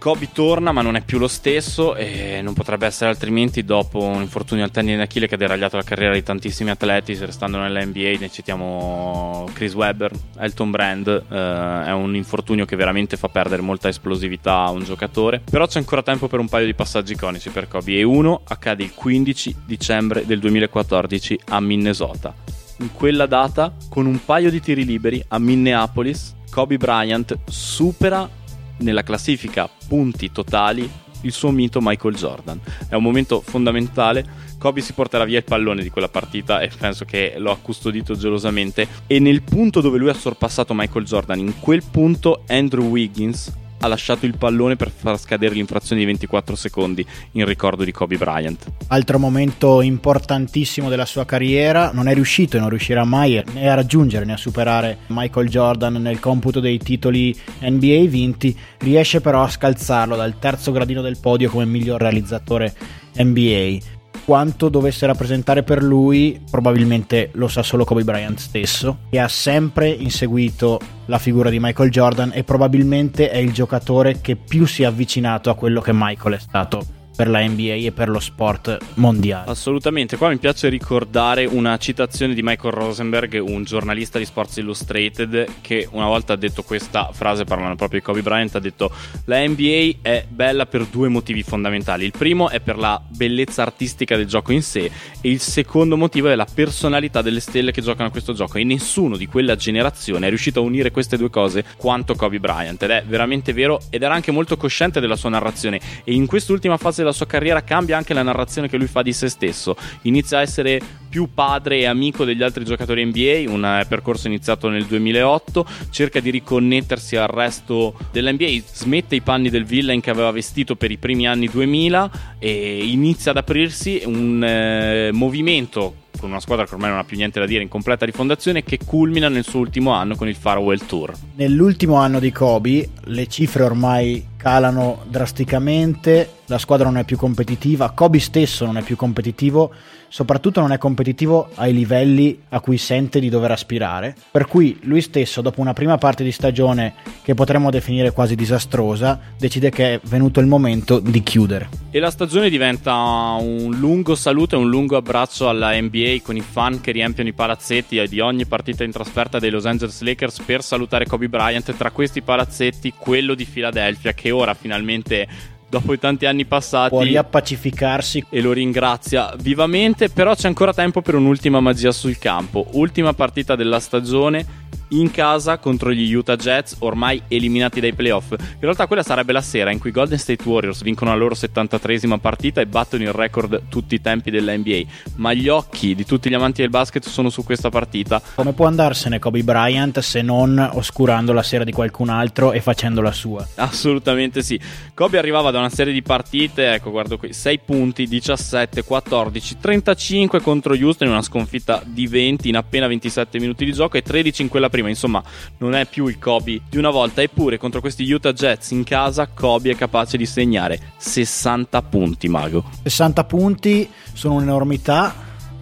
Kobe 0.05 0.29
torna 0.33 0.71
ma 0.71 0.83
non 0.83 0.97
è 0.97 1.01
più 1.01 1.17
lo 1.17 1.29
stesso 1.29 1.95
e 1.95 2.41
non 2.43 2.53
potrebbe 2.53 2.85
essere 2.85 3.09
altrimenti 3.09 3.65
dopo 3.65 4.03
un 4.03 4.21
infortunio 4.21 4.63
al 4.63 4.71
tendine 4.71 4.99
d'Achille 4.99 5.27
che 5.27 5.37
ha 5.37 5.39
deragliato 5.39 5.79
la 5.79 5.83
carriera 5.83 6.13
di 6.13 6.23
tantissimi 6.23 6.69
atleti, 6.69 7.15
restando 7.15 7.57
nell'NBA 7.57 8.19
ne 8.21 8.31
citiamo 8.31 9.49
Chris 9.55 9.73
Webber, 9.73 10.13
Elton 10.37 10.71
Brand, 10.71 11.07
eh, 11.09 11.85
è 11.87 11.93
un 11.93 12.15
infortunio 12.17 12.67
che 12.67 12.77
veramente 12.77 13.17
fa 13.17 13.31
perdere 13.31 13.63
molta 13.63 13.89
esplosività 13.89 14.65
a 14.65 14.71
un 14.73 14.85
giocatore, 14.85 15.41
però 15.43 15.67
c'è 15.67 15.79
ancora 15.79 16.03
tempo 16.03 16.29
per 16.29 16.39
un 16.39 16.51
paio 16.51 16.67
di 16.67 16.75
passaggi 16.75 17.15
iconici 17.15 17.49
per 17.49 17.67
Kobe 17.67 17.97
e 17.97 18.03
uno 18.03 18.43
accade 18.47 18.83
il 18.83 18.93
15 18.93 19.57
dicembre 19.65 20.27
del 20.27 20.39
2014 20.39 21.41
a 21.47 21.61
Minnesota. 21.61 22.35
In 22.81 22.93
quella 22.93 23.25
data, 23.25 23.75
con 23.89 24.05
un 24.05 24.23
paio 24.23 24.51
di 24.51 24.61
tiri 24.61 24.85
liberi 24.85 25.25
a 25.29 25.39
Minneapolis, 25.39 26.35
Kobe 26.51 26.77
Bryant 26.77 27.39
supera 27.47 28.43
nella 28.79 29.03
classifica 29.03 29.69
punti 29.89 30.33
totali 30.33 30.91
il 31.23 31.33
suo 31.33 31.51
mito 31.51 31.81
Michael 31.83 32.15
Jordan. 32.15 32.61
È 32.89 32.95
un 32.95 33.03
momento 33.03 33.41
fondamentale. 33.41 34.43
Kobe 34.59 34.81
si 34.81 34.93
porterà 34.93 35.25
via 35.25 35.39
il 35.39 35.45
pallone 35.45 35.83
di 35.83 35.91
quella 35.91 36.09
partita 36.09 36.61
e 36.61 36.71
penso 36.77 37.05
che 37.05 37.35
lo 37.39 37.51
ha 37.51 37.59
custodito 37.59 38.15
gelosamente. 38.15 38.87
E 39.07 39.19
nel 39.19 39.43
punto 39.43 39.81
dove 39.81 39.99
lui 39.99 40.09
ha 40.09 40.15
sorpassato 40.15 40.75
Michael 40.75 41.05
Jordan, 41.05 41.39
in 41.39 41.59
quel 41.61 41.83
punto 41.91 42.45
Andrew 42.47 42.89
Wiggins 42.89 43.63
ha 43.85 43.89
lasciato 43.89 44.25
il 44.25 44.37
pallone 44.39 44.77
per 44.77 44.91
far 44.91 45.19
scadere 45.19 45.55
l'infrazione 45.55 46.01
di 46.01 46.07
24 46.07 46.57
secondi 46.57 47.07
in 47.33 47.45
ricordo 47.45 47.85
di 47.85 47.93
Kobe 47.93 48.17
Bryant. 48.17 48.67
Altro 48.89 49.19
momento 49.19 49.83
importantissimo 49.83 50.89
della 50.89 51.05
sua 51.05 51.27
carriera, 51.27 51.91
non 51.93 52.09
è 52.09 52.15
riuscito 52.15 52.57
e 52.57 52.61
non 52.61 52.71
riuscirà 52.71 53.05
mai 53.05 53.43
né 53.53 53.69
a 53.69 53.75
raggiungere 53.75 54.25
né 54.25 54.33
a 54.33 54.39
superare 54.39 54.99
Michael 55.09 55.49
Jordan 55.49 55.95
nel 55.95 56.19
computo 56.19 56.61
dei 56.61 56.79
titoli 56.79 57.37
NBA 57.61 58.07
vinti, 58.09 58.57
riesce 58.79 59.21
però 59.21 59.43
a 59.43 59.51
scalzarlo 59.51 60.17
dal 60.17 60.39
terzo 60.39 60.73
gradino 60.73 61.03
del 61.03 61.19
podio 61.21 61.51
come 61.51 61.67
miglior 61.67 62.01
realizzatore 62.01 62.75
NBA 63.17 64.03
quanto 64.25 64.69
dovesse 64.69 65.07
rappresentare 65.07 65.63
per 65.63 65.83
lui, 65.83 66.41
probabilmente 66.51 67.31
lo 67.35 67.49
sa 67.49 67.63
solo 67.63 67.85
Kobe 67.85 68.05
Bryant 68.05 68.39
stesso, 68.39 68.99
che 69.11 69.19
ha 69.19 69.29
sempre 69.29 69.89
inseguito 69.89 70.81
la 71.07 71.19
figura 71.19 71.51
di 71.51 71.59
Michael 71.61 71.91
Jordan 71.91 72.33
e 72.35 72.45
probabilmente 72.45 73.31
è 73.31 73.39
il 73.39 73.53
giocatore 73.53 74.21
che 74.21 74.37
più 74.37 74.67
si 74.67 74.83
è 74.83 74.87
avvicinato 74.87 75.51
a 75.51 75.55
quello 75.55 75.81
che 75.81 75.93
Michael 75.93 76.37
è 76.37 76.41
stato 76.41 77.04
per 77.15 77.29
la 77.29 77.47
NBA 77.47 77.75
e 77.75 77.93
per 77.93 78.09
lo 78.09 78.21
sport 78.21 78.79
mondiale. 78.95 79.51
Assolutamente, 79.51 80.17
qua 80.17 80.29
mi 80.29 80.39
piace 80.39 80.69
ricordare 80.69 81.45
una 81.45 81.77
citazione 81.79 82.35
di 82.35 82.43
Michael 82.43 82.75
Rosenberg, 82.75 83.41
un 83.41 83.65
giornalista 83.65 84.19
di 84.19 84.25
Sports 84.25 84.57
Illustrated, 84.57 85.47
che 85.61 85.89
una 85.93 86.07
volta 86.07 86.33
ha 86.33 86.37
detto 86.37 86.63
questa 86.63 87.11
frase 87.13 87.45
parlando 87.45 87.77
proprio 87.77 88.01
di 88.01 88.05
Kobe 88.05 88.23
Bryant, 88.23 88.55
ha 88.57 88.61
detto 88.61 88.91
la 89.27 89.47
NBA 89.47 89.99
è 90.03 90.25
bella 90.29 90.67
per 90.67 90.87
due 90.87 91.09
motivi 91.09 91.43
fondamentali. 91.43 92.05
Il 92.05 92.13
primo 92.17 92.49
è 92.49 92.61
per 92.61 92.79
la 92.79 93.01
bellezza 93.07 93.63
artistica 93.63 94.17
del 94.17 94.27
gioco 94.27 94.53
in 94.53 94.63
sé 94.63 94.91
e 95.21 95.29
il 95.31 95.41
secondo 95.41 95.97
motivo 95.97 96.29
è 96.29 96.35
la 96.35 96.47
personalità 96.53 97.23
delle 97.23 97.41
stelle 97.41 97.71
che 97.71 97.83
giocano 97.83 98.09
a 98.09 98.11
questo 98.11 98.33
gioco 98.33 98.59
e 98.59 98.65
nessuno 98.65 99.17
di 99.17 99.27
quella 99.27 99.57
generazione 99.57 100.27
è 100.27 100.29
riuscito 100.29 100.61
a 100.61 100.63
unire 100.63 100.91
queste 100.91 101.17
due 101.17 101.31
cose 101.31 101.65
quanto 101.77 102.15
Kobe 102.15 102.41
Bryant 102.41 102.83
ed 102.83 102.91
è 102.91 103.05
veramente 103.07 103.53
vero 103.53 103.81
ed 103.91 104.03
era 104.03 104.15
anche 104.15 104.33
molto 104.33 104.57
cosciente 104.57 105.01
della 105.01 105.17
sua 105.17 105.31
narrazione 105.31 105.81
e 106.03 106.13
in 106.13 106.27
quest'ultima 106.27 106.77
fase 106.77 107.03
della 107.05 107.15
sua 107.15 107.27
carriera 107.27 107.63
cambia 107.63 107.97
anche 107.97 108.15
la 108.15 108.23
narrazione 108.23 108.69
che 108.69 108.77
lui 108.77 108.87
fa 108.87 109.03
di 109.03 109.13
se 109.13 109.29
stesso. 109.29 109.77
Inizia 110.03 110.39
a 110.39 110.41
essere 110.41 110.81
più 111.09 111.29
padre 111.33 111.79
e 111.79 111.87
amico 111.87 112.25
degli 112.25 112.43
altri 112.43 112.65
giocatori 112.65 113.05
NBA, 113.05 113.45
un 113.49 113.65
eh, 113.65 113.85
percorso 113.87 114.27
iniziato 114.27 114.69
nel 114.69 114.85
2008, 114.85 115.67
cerca 115.91 116.19
di 116.19 116.31
riconnettersi 116.31 117.15
al 117.15 117.29
resto 117.29 117.95
dell'NBA, 118.11 118.65
smette 118.67 119.15
i 119.15 119.21
panni 119.21 119.49
del 119.49 119.65
villain 119.65 120.01
che 120.01 120.11
aveva 120.11 120.33
vestito 120.33 120.75
per 120.75 120.91
i 120.91 120.97
primi 120.97 121.29
anni 121.29 121.49
2000 121.49 122.11
e 122.41 122.85
inizia 122.85 123.31
ad 123.31 123.37
aprirsi 123.37 124.03
un 124.05 124.43
eh, 124.43 125.11
movimento 125.13 126.03
con 126.19 126.31
una 126.31 126.41
squadra 126.41 126.67
che 126.67 126.75
ormai 126.75 126.91
non 126.91 126.99
ha 126.99 127.05
più 127.05 127.17
niente 127.17 127.41
da 127.41 127.47
dire 127.47 127.63
in 127.63 127.69
completa 127.69 128.05
rifondazione 128.05 128.63
che 128.63 128.79
culmina 128.85 129.29
nel 129.29 129.45
suo 129.45 129.61
ultimo 129.61 129.91
anno 129.93 130.17
con 130.17 130.29
il 130.29 130.37
Farewell 130.37 130.85
Tour. 130.87 131.13
Nell'ultimo 131.37 131.97
anno 131.97 132.19
di 132.21 132.33
Kobe 132.33 132.89
le 133.05 133.27
cifre 133.27 133.63
ormai 133.65 134.29
calano 134.37 135.03
drasticamente, 135.09 136.41
la 136.47 136.59
squadra 136.59 136.87
non 136.87 136.99
è 136.99 137.05
più 137.05 137.17
competitiva, 137.17 137.91
Kobe 137.91 138.19
stesso 138.19 138.67
non 138.67 138.77
è 138.77 138.83
più 138.83 138.97
competitivo, 138.97 139.73
soprattutto 140.15 140.61
non 140.61 140.71
è 140.71 140.79
competitivo 140.79 141.49
ai 141.57 141.73
livelli 141.73 142.39
a 142.51 142.61
cui 142.61 142.79
sente 142.79 143.19
di 143.19 143.29
dover 143.29 143.51
aspirare, 143.51 144.15
per 144.31 144.47
cui 144.47 144.79
lui 144.83 145.01
stesso 145.01 145.41
dopo 145.41 145.61
una 145.61 145.73
prima 145.73 145.99
parte 145.99 146.23
di 146.23 146.31
stagione 146.31 146.95
che 147.25 147.35
potremmo 147.35 147.69
definire 147.69 148.13
quasi 148.13 148.37
disastrosa, 148.37 149.19
decide 149.37 149.71
che 149.71 149.95
è 149.95 150.01
venuto 150.05 150.39
il 150.39 150.47
momento 150.47 151.01
di 151.01 151.21
chiudere. 151.25 151.69
E 151.91 151.99
la 151.99 152.13
stagione 152.13 152.49
diventa 152.49 152.93
un 153.41 153.75
lungo 153.77 154.15
saluto 154.15 154.55
e 154.55 154.59
un 154.61 154.69
lungo 154.69 154.97
abbraccio 154.97 155.49
alla 155.49 155.75
NBA 155.75 156.19
con 156.23 156.37
i 156.37 156.43
fan 156.43 156.81
che 156.81 156.93
riempiono 156.93 157.29
i 157.29 157.33
palazzetti 157.33 158.01
di 158.07 158.21
ogni 158.21 158.47
partita 158.47 158.85
in 158.85 158.93
trasferta 158.93 159.41
dei 159.41 159.51
Los 159.51 159.67
Angeles 159.67 160.01
Lakers 160.01 160.43
per 160.43 160.63
salutare 160.63 161.07
Kobe 161.07 161.29
Bryant, 161.29 161.75
tra 161.77 161.91
questi 161.91 162.23
palazzetti 162.23 162.95
quello 162.97 163.35
di 163.35 163.47
Philadelphia 163.47 164.13
che 164.13 164.31
ora 164.31 164.55
finalmente 164.55 165.27
dopo 165.75 165.93
i 165.93 165.99
tanti 165.99 166.27
anni 166.27 166.45
passati 166.45 166.91
può 166.91 167.03
riappacificarsi. 167.03 168.27
e 168.31 168.41
lo 168.41 168.53
ringrazia 168.53 169.35
vivamente 169.39 170.09
però 170.09 170.35
c'è 170.35 170.47
ancora 170.47 170.73
tempo 170.73 171.03
per 171.03 171.17
un'ultima 171.17 171.59
magia 171.61 171.91
sul 171.91 172.17
campo. 172.19 172.67
Ultima 172.73 173.13
partita 173.13 173.57
della 173.57 173.81
stagione 173.81 174.63
in 174.89 175.11
casa 175.11 175.59
contro 175.59 175.93
gli 175.93 176.13
Utah 176.13 176.37
Jets, 176.37 176.77
ormai 176.81 177.23
eliminati 177.29 177.81
dai 177.81 177.95
playoff. 177.95 178.33
In 178.33 178.61
realtà 178.61 178.87
quella 178.87 179.03
sarebbe 179.03 179.33
la 179.33 179.41
sera 179.41 179.71
in 179.71 179.79
cui 179.79 179.91
i 179.91 179.93
Golden 179.93 180.19
State 180.19 180.47
Warriors 180.49 180.83
vincono 180.83 181.11
la 181.11 181.17
loro 181.17 181.35
73esima 181.35 182.19
partita 182.19 182.61
e 182.61 182.67
battono 182.67 183.03
il 183.03 183.13
record 183.13 183.63
tutti 183.69 183.95
i 183.95 184.01
tempi 184.01 184.31
della 184.31 184.57
NBA. 184.57 184.83
Ma 185.17 185.33
gli 185.33 185.49
occhi 185.49 185.95
di 185.95 186.05
tutti 186.05 186.29
gli 186.29 186.35
amanti 186.35 186.61
del 186.61 186.71
basket 186.71 187.07
sono 187.07 187.31
su 187.31 187.45
questa 187.45 187.71
partita. 187.71 188.21
Come 188.35 188.53
può 188.53 188.67
andarsene 188.67 189.19
Kobe 189.19 189.43
Bryant 189.43 189.99
se 190.01 190.23
non 190.23 190.59
oscurando 190.75 191.33
la 191.33 191.43
sera 191.43 191.65
di 191.65 191.73
qualcun 191.73 192.09
altro 192.09 192.53
e 192.53 192.61
facendo 192.61 193.01
la 193.01 193.13
sua? 193.13 193.47
Assolutamente 193.57 194.43
sì. 194.43 194.59
Kobe 194.95 195.19
arrivava 195.19 195.51
da 195.51 195.59
una 195.59 195.71
serie 195.71 195.93
di 195.93 196.03
partite, 196.03 196.75
ecco 196.75 196.91
guardo 196.91 197.19
qui, 197.19 197.33
6 197.33 197.61
punti, 197.65 198.07
17, 198.07 198.83
14, 198.85 199.57
35 199.61 200.41
contro 200.41 200.75
Houston 200.75 201.09
in 201.09 201.15
una 201.15 201.23
sconfitta 201.23 201.83
di 201.85 202.07
20 202.07 202.49
in 202.49 202.57
appena 202.57 202.87
27 202.87 203.39
minuti 203.39 203.65
di 203.65 203.73
gioco 203.73 203.97
e 203.97 204.03
13 204.03 204.43
in 204.43 204.49
quella 204.49 204.69
prima, 204.75 204.89
insomma 204.89 205.23
non 205.59 205.77
è 205.77 205.87
più 205.87 206.09
il 206.09 206.19
Kobe 206.19 206.63
di 206.69 206.79
una 206.79 206.91
volta, 206.91 207.23
eppure 207.23 207.59
contro 207.59 207.81
questi 207.81 208.11
Utah 208.11 208.33
Jets 208.33 208.73
in 208.73 208.83
casa 208.83 209.29
Kobe 209.29 209.71
è 209.71 209.77
capace 209.77 210.17
di 210.17 210.27
segnare 210.27 210.95
60 210.97 211.81
punti, 211.83 212.29
Mago. 212.29 212.65
60 212.83 213.23
punti 213.23 213.89
sono 214.13 214.35
un'enormità, 214.35 215.15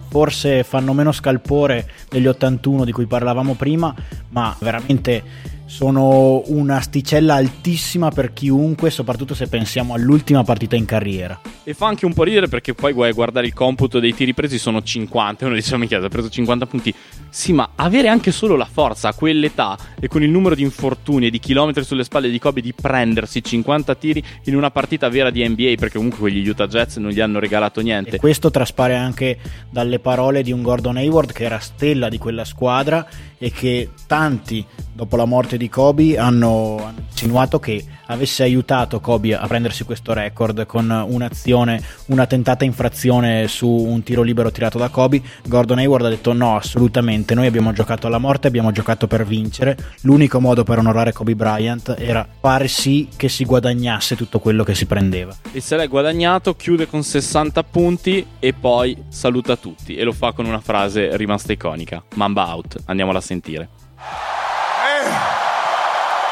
forse 0.09 0.63
fanno 0.63 0.93
meno 0.93 1.11
scalpore 1.11 1.87
degli 2.09 2.25
81 2.25 2.85
di 2.85 2.91
cui 2.91 3.05
parlavamo 3.05 3.53
prima, 3.53 3.93
ma 4.29 4.55
veramente 4.59 5.51
sono 5.73 6.43
un'asticella 6.45 7.33
altissima 7.33 8.11
per 8.11 8.31
chiunque, 8.31 8.91
soprattutto 8.91 9.33
se 9.33 9.47
pensiamo 9.47 9.95
all'ultima 9.95 10.43
partita 10.43 10.75
in 10.75 10.85
carriera. 10.85 11.41
E 11.63 11.73
fa 11.73 11.87
anche 11.87 12.05
un 12.05 12.13
po' 12.13 12.21
ridere 12.21 12.47
perché 12.47 12.75
poi 12.75 12.93
guai 12.93 13.11
guardare 13.11 13.47
il 13.47 13.53
computo 13.53 13.99
dei 13.99 14.13
tiri 14.13 14.35
presi 14.35 14.59
sono 14.59 14.83
50. 14.83 15.43
E 15.43 15.47
uno 15.47 15.55
dice: 15.55 15.75
Mi 15.77 15.87
chiede, 15.87 16.05
ha 16.05 16.09
preso 16.09 16.29
50 16.29 16.67
punti. 16.67 16.93
Sì, 17.27 17.53
ma 17.53 17.71
avere 17.73 18.07
anche 18.07 18.31
solo 18.31 18.55
la 18.55 18.67
forza 18.71 19.09
a 19.09 19.13
quell'età 19.15 19.75
e 19.99 20.07
con 20.07 20.21
il 20.21 20.29
numero 20.29 20.53
di 20.53 20.61
infortuni 20.61 21.25
e 21.25 21.29
di 21.31 21.39
chilometri 21.39 21.83
sulle 21.83 22.03
spalle 22.03 22.29
di 22.29 22.37
Kobe 22.37 22.61
di 22.61 22.73
prendersi 22.73 23.43
50 23.43 23.95
tiri 23.95 24.23
in 24.43 24.55
una 24.55 24.69
partita 24.69 25.09
vera 25.09 25.31
di 25.31 25.47
NBA, 25.47 25.73
perché 25.79 25.95
comunque 25.95 26.19
quegli 26.19 26.47
Utah 26.47 26.67
Jets 26.67 26.97
non 26.97 27.09
gli 27.09 27.19
hanno 27.19 27.39
regalato 27.39 27.81
niente. 27.81 28.17
E 28.17 28.19
questo 28.19 28.51
traspare 28.51 28.95
anche 28.95 29.39
dalle 29.71 29.97
parole 29.97 30.43
di 30.43 30.51
un 30.51 30.61
Gordon 30.61 30.97
Hayward 30.97 31.31
che 31.31 31.45
era 31.45 31.57
stella 31.57 32.09
di 32.09 32.19
quella 32.19 32.45
squadra 32.45 33.07
e 33.43 33.51
che 33.51 33.89
tanti 34.07 34.65
dopo 34.93 35.17
la 35.17 35.25
morte 35.25 35.57
di 35.57 35.67
Kobe 35.67 36.17
hanno 36.17 36.93
insinuato 37.09 37.59
che 37.59 37.83
avesse 38.07 38.43
aiutato 38.43 38.99
Kobe 38.99 39.35
a 39.35 39.45
prendersi 39.47 39.83
questo 39.83 40.13
record 40.13 40.65
con 40.65 40.89
un'azione, 40.89 41.81
una 42.07 42.25
tentata 42.25 42.63
infrazione 42.63 43.47
su 43.47 43.67
un 43.67 44.03
tiro 44.03 44.21
libero 44.21 44.51
tirato 44.51 44.77
da 44.77 44.89
Kobe. 44.89 45.21
Gordon 45.45 45.79
Hayward 45.79 46.05
ha 46.05 46.09
detto 46.09 46.31
no, 46.33 46.55
assolutamente, 46.55 47.33
noi 47.33 47.47
abbiamo 47.47 47.73
giocato 47.73 48.07
alla 48.07 48.17
morte, 48.17 48.47
abbiamo 48.47 48.71
giocato 48.71 49.07
per 49.07 49.25
vincere, 49.25 49.77
l'unico 50.01 50.39
modo 50.39 50.63
per 50.63 50.77
onorare 50.77 51.11
Kobe 51.11 51.35
Bryant 51.35 51.95
era 51.97 52.25
fare 52.39 52.67
sì 52.67 53.09
che 53.15 53.29
si 53.29 53.45
guadagnasse 53.45 54.15
tutto 54.15 54.39
quello 54.39 54.63
che 54.63 54.75
si 54.75 54.85
prendeva. 54.85 55.35
E 55.51 55.59
se 55.59 55.75
l'è 55.75 55.87
guadagnato, 55.87 56.55
chiude 56.55 56.87
con 56.87 57.03
60 57.03 57.63
punti 57.63 58.25
e 58.39 58.53
poi 58.53 58.95
saluta 59.09 59.55
tutti 59.55 59.95
e 59.95 60.03
lo 60.03 60.13
fa 60.13 60.33
con 60.33 60.45
una 60.45 60.61
frase 60.61 61.17
rimasta 61.17 61.51
iconica, 61.51 62.03
Mamba 62.15 62.53
out, 62.53 62.75
andiamola 62.85 63.19
a 63.19 63.21
sentire. 63.33 63.67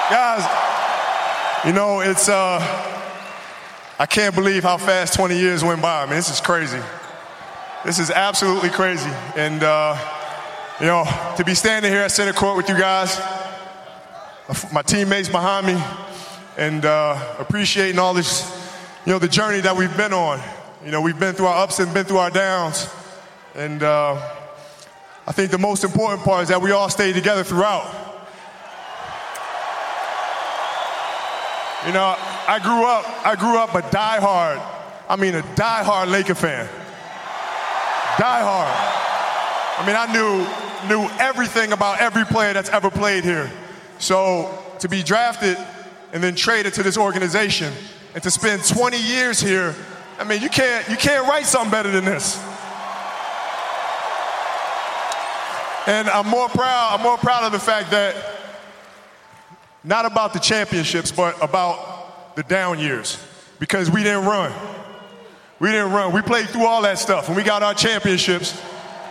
Guys, 0.09 1.65
you 1.65 1.73
know, 1.73 2.01
it's, 2.01 2.29
uh, 2.29 2.59
I 3.97 4.05
can't 4.05 4.35
believe 4.35 4.63
how 4.63 4.77
fast 4.77 5.13
20 5.15 5.37
years 5.37 5.63
went 5.63 5.81
by. 5.81 6.03
I 6.03 6.05
mean, 6.05 6.15
this 6.15 6.29
is 6.29 6.41
crazy. 6.41 6.79
This 7.85 7.97
is 7.97 8.11
absolutely 8.11 8.69
crazy. 8.69 9.09
And, 9.35 9.63
uh, 9.63 9.97
you 10.79 10.85
know, 10.85 11.05
to 11.37 11.43
be 11.43 11.55
standing 11.55 11.91
here 11.91 12.01
at 12.01 12.11
center 12.11 12.33
court 12.33 12.57
with 12.57 12.69
you 12.69 12.77
guys, 12.77 13.19
my 14.73 14.81
teammates 14.81 15.29
behind 15.29 15.65
me, 15.65 15.81
and 16.57 16.85
uh, 16.85 17.35
appreciating 17.39 17.99
all 17.99 18.13
this, 18.13 18.43
you 19.05 19.13
know, 19.13 19.19
the 19.19 19.29
journey 19.29 19.61
that 19.61 19.75
we've 19.75 19.95
been 19.95 20.13
on. 20.13 20.41
You 20.83 20.91
know, 20.91 21.01
we've 21.01 21.19
been 21.19 21.33
through 21.33 21.47
our 21.47 21.63
ups 21.63 21.79
and 21.79 21.93
been 21.93 22.05
through 22.05 22.17
our 22.17 22.31
downs. 22.31 22.89
And 23.55 23.81
uh, 23.81 24.40
I 25.27 25.31
think 25.31 25.51
the 25.51 25.57
most 25.57 25.83
important 25.83 26.23
part 26.23 26.43
is 26.43 26.49
that 26.49 26.61
we 26.61 26.71
all 26.71 26.89
stayed 26.89 27.13
together 27.13 27.43
throughout. 27.43 27.85
You 31.85 31.93
know, 31.93 32.15
I 32.47 32.59
grew 32.61 32.85
up, 32.85 33.25
I 33.25 33.35
grew 33.35 33.57
up 33.57 33.73
a 33.75 33.81
diehard, 33.81 34.61
I 35.09 35.15
mean 35.15 35.35
a 35.35 35.41
diehard 35.41 36.11
Laker 36.11 36.35
fan. 36.35 36.67
Diehard. 38.17 38.71
I 39.79 39.83
mean, 39.85 39.95
I 39.95 40.11
knew 40.11 40.47
knew 40.87 41.07
everything 41.19 41.71
about 41.73 42.01
every 42.01 42.25
player 42.25 42.53
that's 42.53 42.69
ever 42.69 42.89
played 42.89 43.23
here. 43.23 43.51
So 43.99 44.57
to 44.79 44.89
be 44.89 45.03
drafted 45.03 45.57
and 46.11 46.23
then 46.23 46.35
traded 46.35 46.73
to 46.75 46.83
this 46.83 46.97
organization 46.97 47.71
and 48.13 48.23
to 48.23 48.31
spend 48.31 48.63
20 48.65 48.99
years 48.99 49.39
here, 49.39 49.75
I 50.19 50.23
mean, 50.23 50.41
you 50.41 50.49
can't 50.49 50.87
you 50.89 50.97
can't 50.97 51.27
write 51.27 51.45
something 51.45 51.71
better 51.71 51.91
than 51.91 52.05
this. 52.05 52.39
And 55.87 56.09
I'm 56.09 56.27
more 56.27 56.47
proud, 56.47 56.95
I'm 56.95 57.01
more 57.01 57.17
proud 57.17 57.43
of 57.43 57.51
the 57.51 57.59
fact 57.59 57.91
that 57.91 58.15
not 59.83 60.05
about 60.05 60.33
the 60.33 60.39
championships, 60.39 61.11
but 61.11 61.41
about 61.41 62.35
the 62.35 62.43
down 62.43 62.79
years. 62.79 63.17
Because 63.59 63.89
we 63.89 64.03
didn't 64.03 64.25
run. 64.25 64.51
We 65.59 65.69
didn't 65.69 65.91
run. 65.91 66.13
We 66.13 66.21
played 66.21 66.49
through 66.49 66.65
all 66.65 66.83
that 66.83 66.99
stuff 66.99 67.27
and 67.27 67.35
we 67.35 67.43
got 67.43 67.63
our 67.63 67.73
championships 67.73 68.59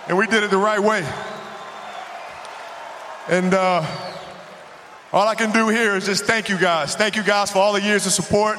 and 0.09 0.17
we 0.17 0.27
did 0.27 0.43
it 0.43 0.51
the 0.51 0.59
right 0.59 0.81
way. 0.81 1.07
And 3.29 3.55
uh, 3.55 3.85
all 5.13 5.27
I 5.27 5.35
can 5.35 5.53
do 5.53 5.69
here 5.69 5.97
is 5.97 6.07
just 6.07 6.25
thank 6.25 6.49
you 6.49 6.59
guys. 6.59 6.95
Thank 6.95 7.17
you 7.17 7.23
guys 7.23 7.51
for 7.51 7.59
all 7.59 7.73
the 7.73 7.83
years 7.83 8.07
of 8.07 8.13
support. 8.13 8.59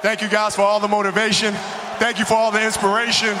Thank 0.00 0.20
you 0.20 0.28
guys 0.28 0.56
for 0.56 0.62
all 0.62 0.80
the 0.80 0.88
motivation. 0.88 1.54
Thank 1.98 2.18
you 2.18 2.24
for 2.24 2.34
all 2.34 2.50
the 2.50 2.64
inspiration. 2.64 3.38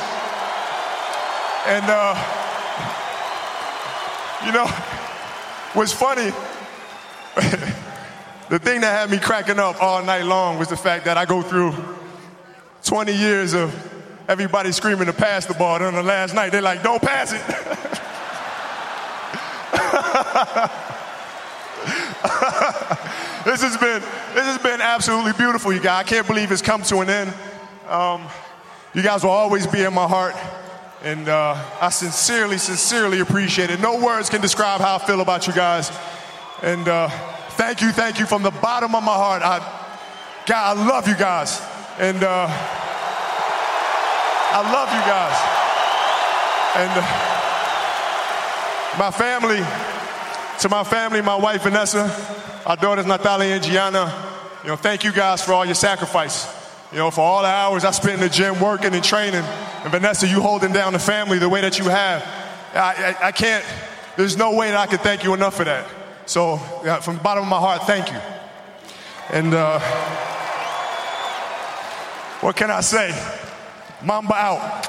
And, 1.66 1.84
uh, 1.88 2.41
you 4.44 4.52
know, 4.52 4.66
what's 5.74 5.92
funny, 5.92 6.30
the 8.48 8.58
thing 8.58 8.80
that 8.80 8.92
had 8.92 9.10
me 9.10 9.18
cracking 9.18 9.58
up 9.58 9.82
all 9.82 10.04
night 10.04 10.24
long 10.24 10.58
was 10.58 10.68
the 10.68 10.76
fact 10.76 11.04
that 11.04 11.16
I 11.16 11.24
go 11.24 11.42
through 11.42 11.74
20 12.84 13.12
years 13.12 13.54
of 13.54 13.74
everybody 14.28 14.72
screaming 14.72 15.06
to 15.06 15.12
pass 15.12 15.46
the 15.46 15.54
ball. 15.54 15.78
Then 15.78 15.88
on 15.88 15.94
the 15.94 16.02
last 16.02 16.34
night, 16.34 16.52
they're 16.52 16.62
like, 16.62 16.82
don't 16.82 17.02
pass 17.02 17.32
it. 17.32 17.42
this 23.44 23.62
has 23.62 23.76
been 23.76 24.00
this 24.34 24.44
has 24.44 24.58
been 24.58 24.80
absolutely 24.80 25.32
beautiful, 25.32 25.72
you 25.72 25.80
guys. 25.80 26.04
I 26.04 26.08
can't 26.08 26.26
believe 26.26 26.52
it's 26.52 26.62
come 26.62 26.82
to 26.82 26.98
an 26.98 27.10
end. 27.10 27.34
Um, 27.88 28.22
you 28.94 29.02
guys 29.02 29.24
will 29.24 29.30
always 29.30 29.66
be 29.66 29.82
in 29.82 29.94
my 29.94 30.06
heart, 30.06 30.34
and 31.02 31.28
uh, 31.28 31.56
I 31.80 31.88
sincerely, 31.90 32.58
sincerely 32.58 33.20
appreciate 33.20 33.70
it. 33.70 33.80
No 33.80 34.00
words 34.00 34.30
can 34.30 34.40
describe 34.40 34.80
how 34.80 34.94
I 34.96 34.98
feel 34.98 35.20
about 35.20 35.48
you 35.48 35.52
guys. 35.52 35.90
And 36.62 36.86
uh, 36.86 37.08
thank 37.50 37.80
you, 37.80 37.90
thank 37.90 38.20
you 38.20 38.26
from 38.26 38.44
the 38.44 38.52
bottom 38.52 38.94
of 38.94 39.02
my 39.02 39.14
heart. 39.14 39.42
I, 39.42 39.58
God, 40.46 40.76
I 40.76 40.88
love 40.88 41.08
you 41.08 41.16
guys, 41.16 41.60
and 41.98 42.22
uh, 42.22 42.46
I 44.54 44.72
love 44.72 44.92
you 44.94 45.00
guys. 45.10 45.34
And 46.76 46.90
uh, 46.96 47.02
my 48.98 49.10
family, 49.10 49.64
to 50.60 50.68
my 50.68 50.84
family, 50.84 51.20
my 51.20 51.36
wife 51.36 51.64
Vanessa, 51.64 52.08
our 52.64 52.76
daughters 52.76 53.06
Natalia 53.06 53.54
and 53.54 53.64
Gianna, 53.64 54.14
you 54.62 54.68
know, 54.68 54.76
thank 54.76 55.02
you 55.02 55.10
guys 55.12 55.42
for 55.42 55.52
all 55.52 55.64
your 55.64 55.74
sacrifice. 55.74 56.61
You 56.92 56.98
know, 56.98 57.10
for 57.10 57.22
all 57.22 57.40
the 57.40 57.48
hours 57.48 57.84
I 57.86 57.90
spent 57.90 58.14
in 58.14 58.20
the 58.20 58.28
gym 58.28 58.60
working 58.60 58.92
and 58.94 59.02
training. 59.02 59.42
And 59.42 59.90
Vanessa, 59.90 60.28
you 60.28 60.42
holding 60.42 60.72
down 60.72 60.92
the 60.92 60.98
family 60.98 61.38
the 61.38 61.48
way 61.48 61.62
that 61.62 61.78
you 61.78 61.86
have. 61.86 62.22
I, 62.74 63.16
I, 63.22 63.28
I 63.28 63.32
can't, 63.32 63.64
there's 64.16 64.36
no 64.36 64.54
way 64.54 64.70
that 64.70 64.78
I 64.78 64.86
can 64.86 64.98
thank 64.98 65.24
you 65.24 65.32
enough 65.32 65.56
for 65.56 65.64
that. 65.64 65.88
So, 66.26 66.60
yeah, 66.84 67.00
from 67.00 67.16
the 67.16 67.22
bottom 67.22 67.44
of 67.44 67.48
my 67.48 67.58
heart, 67.58 67.84
thank 67.84 68.12
you. 68.12 68.20
And 69.30 69.54
uh, 69.54 69.80
what 72.40 72.56
can 72.56 72.70
I 72.70 72.82
say? 72.82 73.10
Mamba 74.02 74.34
out. 74.34 74.81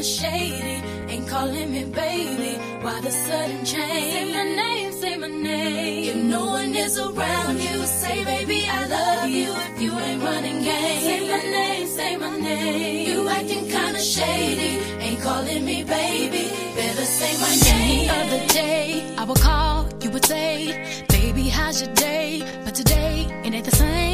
Kinda 0.00 0.02
shady, 0.02 0.82
ain't 1.08 1.28
calling 1.28 1.72
me 1.72 1.84
baby. 1.84 2.58
Why 2.82 3.00
the 3.02 3.10
sudden 3.10 3.64
change? 3.64 4.12
Say 4.12 4.32
my 4.32 4.44
name, 4.44 4.92
say 4.92 5.16
my 5.16 5.28
name. 5.28 6.04
If 6.08 6.16
no 6.16 6.46
one 6.46 6.74
is 6.74 6.98
around 6.98 7.60
you, 7.60 7.84
say, 7.86 8.24
baby, 8.24 8.64
I 8.66 8.86
love 8.86 9.28
you. 9.28 9.52
If 9.74 9.82
you 9.82 9.92
ain't 9.98 10.22
running 10.22 10.62
game, 10.62 11.00
say 11.08 11.20
my 11.28 11.42
name, 11.58 11.86
say 11.86 12.16
my 12.16 12.38
name. 12.38 13.08
You 13.08 13.28
acting 13.28 13.68
kinda 13.68 14.00
shady, 14.00 14.72
ain't 15.04 15.20
calling 15.20 15.64
me 15.64 15.84
baby. 15.84 16.44
Better 16.76 17.04
say 17.04 17.32
my 17.44 17.54
name. 17.68 18.08
The 18.08 18.14
other 18.20 18.46
day, 18.54 19.14
I 19.18 19.24
would 19.24 19.40
call, 19.40 19.86
you 20.02 20.10
would 20.10 20.24
say, 20.24 21.04
baby, 21.08 21.48
how's 21.48 21.82
your 21.82 21.92
day? 21.94 22.42
But 22.64 22.74
today, 22.74 23.26
it 23.44 23.52
ain't 23.52 23.66
the 23.66 23.76
same. 23.76 24.09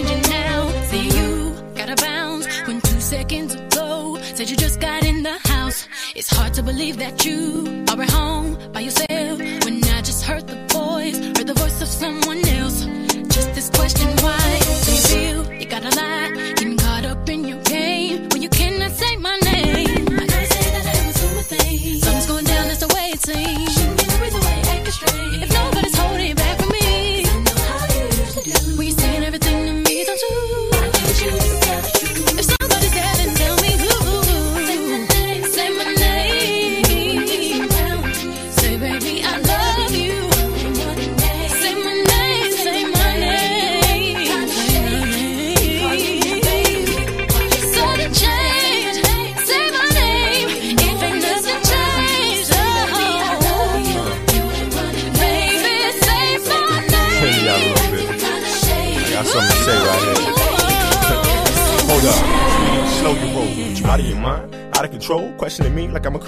It 0.00 0.28
now. 0.30 0.70
See 0.90 1.06
you 1.16 1.54
gotta 1.74 1.96
bounce 1.96 2.46
when 2.66 2.80
two 2.80 3.00
seconds 3.00 3.54
ago 3.54 4.18
said 4.34 4.50
you 4.50 4.56
just 4.56 4.80
got 4.80 5.04
in 5.04 5.22
the 5.22 5.38
house. 5.48 5.86
It's 6.14 6.30
hard 6.30 6.54
to 6.54 6.62
believe 6.62 6.96
that 6.98 7.24
you 7.24 7.84
are 7.90 8.00
at 8.02 8.10
home 8.10 8.56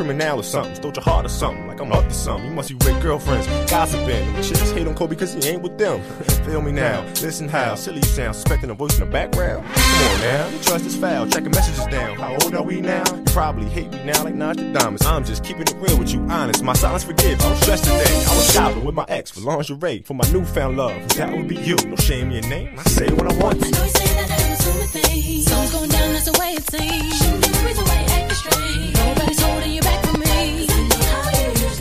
like 0.07 0.17
criminal 0.17 0.41
or 0.41 0.43
something. 0.43 0.75
Stole 0.75 0.93
your 0.93 1.03
heart 1.03 1.27
or 1.27 1.29
something. 1.29 1.67
Like 1.67 1.81
I'm 1.81 1.93
up 1.93 2.05
to 2.05 2.15
something. 2.15 2.49
You 2.49 2.55
must 2.55 2.69
be 2.69 2.75
with 2.75 3.03
girlfriends. 3.03 3.47
Gossiping. 3.71 4.33
Them 4.33 4.43
chicks 4.43 4.71
hate 4.71 4.87
on 4.87 4.95
Kobe 4.95 5.11
because 5.11 5.35
he 5.35 5.51
ain't 5.51 5.63
with 5.63 5.79
them. 5.79 6.03
Feel 6.47 6.63
me 6.63 6.73
now. 6.73 7.03
Listen 7.23 7.49
how 7.49 7.75
silly 7.75 7.99
you 7.99 8.05
sound. 8.05 8.35
Suspecting 8.35 8.71
a 8.71 8.75
voice 8.75 8.99
in 8.99 9.01
the 9.01 9.11
background. 9.11 9.67
Come 9.67 10.09
on 10.09 10.21
now. 10.21 10.49
You 10.49 10.59
trust 10.61 10.87
is 10.87 10.97
foul. 10.97 11.27
Checking 11.27 11.51
messages 11.51 11.87
down. 11.87 12.17
How 12.17 12.37
old 12.43 12.55
are 12.55 12.63
we 12.63 12.81
now? 12.81 13.05
You 13.15 13.23
probably 13.27 13.69
hate 13.69 13.91
me 13.93 14.05
now 14.05 14.23
like 14.25 14.35
Nostradamus. 14.35 15.05
I'm 15.05 15.25
just 15.25 15.45
keeping 15.45 15.63
it 15.63 15.75
real 15.77 15.99
with 15.99 16.13
you, 16.13 16.21
honest. 16.31 16.63
My 16.63 16.75
silence 16.75 17.05
forgives. 17.05 17.45
I'm 17.45 17.57
stressed 17.57 17.85
today. 17.85 18.25
I 18.29 18.37
was 18.37 18.53
shopping 18.53 18.85
with 18.85 18.95
my 18.95 19.07
ex 19.09 19.31
for 19.31 19.41
lingerie. 19.41 20.03
For 20.03 20.15
my 20.15 20.29
newfound 20.31 20.77
love. 20.77 21.09
That 21.17 21.37
would 21.37 21.49
be 21.49 21.57
you. 21.57 21.77
No 21.87 21.97
shame 21.97 22.31
in 22.31 22.43
your 22.43 22.51
name. 22.51 22.79
I 22.79 22.83
say 22.85 23.11
what 23.11 23.33
I 23.33 23.37
want. 23.39 23.63
I 23.65 23.69
I 23.69 23.83
was 23.83 24.07
things. 25.03 25.49
Something's 25.49 25.73
going 25.73 25.91
down, 25.91 26.13
that's 26.13 26.31
the 26.31 26.39
way 26.39 26.55
it 26.55 26.65
seems. 26.71 27.19
Shouldn't 27.19 27.43
be 27.43 27.49
the 27.49 27.65
reason 27.67 27.85
why 27.85 28.01
you 28.01 28.07
acting 28.07 28.37
strange. 28.37 28.95
Nobody's 28.95 29.41
holding 29.41 29.73
you 29.73 29.83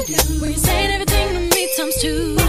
When 0.07 0.51
you're 0.51 0.53
saying 0.53 0.91
everything 0.91 1.49
to 1.49 1.55
me 1.55 1.67
times 1.75 1.95
two. 1.99 2.44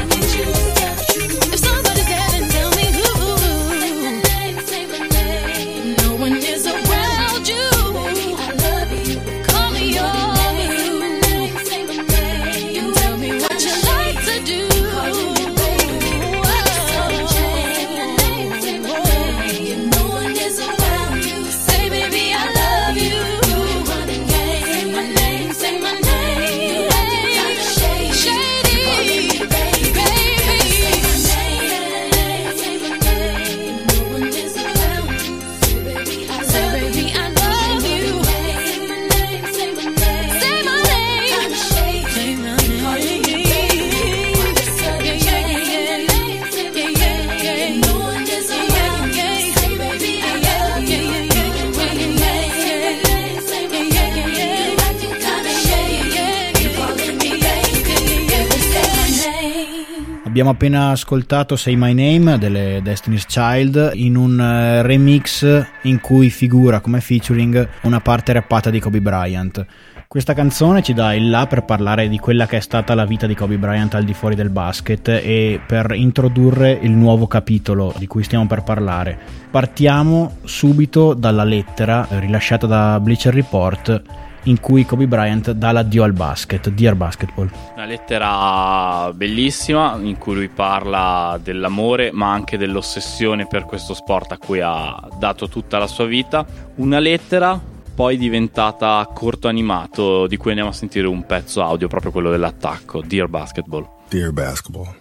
Abbiamo 60.46 60.64
appena 60.64 60.90
ascoltato 60.92 61.56
Say 61.56 61.74
My 61.74 61.92
Name 61.92 62.38
delle 62.38 62.78
Destiny's 62.80 63.26
Child 63.26 63.90
in 63.94 64.14
un 64.14 64.38
eh, 64.38 64.80
remix 64.82 65.66
in 65.82 66.00
cui 66.00 66.30
figura 66.30 66.78
come 66.78 67.00
featuring 67.00 67.68
una 67.80 67.98
parte 67.98 68.32
rappata 68.32 68.70
di 68.70 68.78
Kobe 68.78 69.00
Bryant. 69.00 69.66
Questa 70.06 70.34
canzone 70.34 70.82
ci 70.82 70.92
dà 70.92 71.14
il 71.14 71.30
là 71.30 71.48
per 71.48 71.64
parlare 71.64 72.08
di 72.08 72.20
quella 72.20 72.46
che 72.46 72.58
è 72.58 72.60
stata 72.60 72.94
la 72.94 73.04
vita 73.06 73.26
di 73.26 73.34
Kobe 73.34 73.58
Bryant 73.58 73.94
al 73.94 74.04
di 74.04 74.14
fuori 74.14 74.36
del 74.36 74.50
basket 74.50 75.08
e 75.08 75.60
per 75.66 75.90
introdurre 75.96 76.78
il 76.80 76.92
nuovo 76.92 77.26
capitolo 77.26 77.92
di 77.98 78.06
cui 78.06 78.22
stiamo 78.22 78.46
per 78.46 78.62
parlare. 78.62 79.18
Partiamo 79.50 80.36
subito 80.44 81.12
dalla 81.14 81.42
lettera 81.42 82.06
rilasciata 82.08 82.68
da 82.68 83.00
Bleacher 83.00 83.34
Report 83.34 84.02
in 84.46 84.60
cui 84.60 84.84
Kobe 84.84 85.06
Bryant 85.06 85.50
dà 85.52 85.72
l'addio 85.72 86.02
al 86.02 86.12
basket, 86.12 86.70
Dear 86.70 86.94
Basketball. 86.94 87.50
Una 87.74 87.84
lettera 87.84 89.12
bellissima 89.12 89.96
in 90.00 90.18
cui 90.18 90.34
lui 90.34 90.48
parla 90.48 91.38
dell'amore 91.42 92.10
ma 92.12 92.32
anche 92.32 92.56
dell'ossessione 92.56 93.46
per 93.46 93.64
questo 93.64 93.94
sport 93.94 94.32
a 94.32 94.38
cui 94.38 94.60
ha 94.62 95.08
dato 95.18 95.48
tutta 95.48 95.78
la 95.78 95.86
sua 95.86 96.06
vita. 96.06 96.46
Una 96.76 96.98
lettera 96.98 97.60
poi 97.94 98.16
diventata 98.18 99.08
corto 99.12 99.48
animato 99.48 100.26
di 100.26 100.36
cui 100.36 100.50
andiamo 100.50 100.70
a 100.70 100.74
sentire 100.74 101.06
un 101.06 101.24
pezzo 101.24 101.62
audio, 101.62 101.88
proprio 101.88 102.12
quello 102.12 102.30
dell'attacco, 102.30 103.00
Dear 103.00 103.28
Basketball. 103.28 103.88
Dear 104.08 104.32
Basketball. 104.32 104.94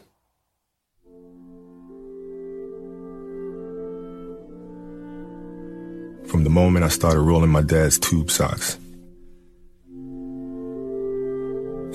From 6.25 6.43
the 6.43 6.49
moment 6.49 6.83
I 6.83 6.89
started 6.89 7.21
rolling 7.21 7.51
my 7.51 7.61
dad's 7.61 7.99
tube 7.99 8.29
socks 8.29 8.79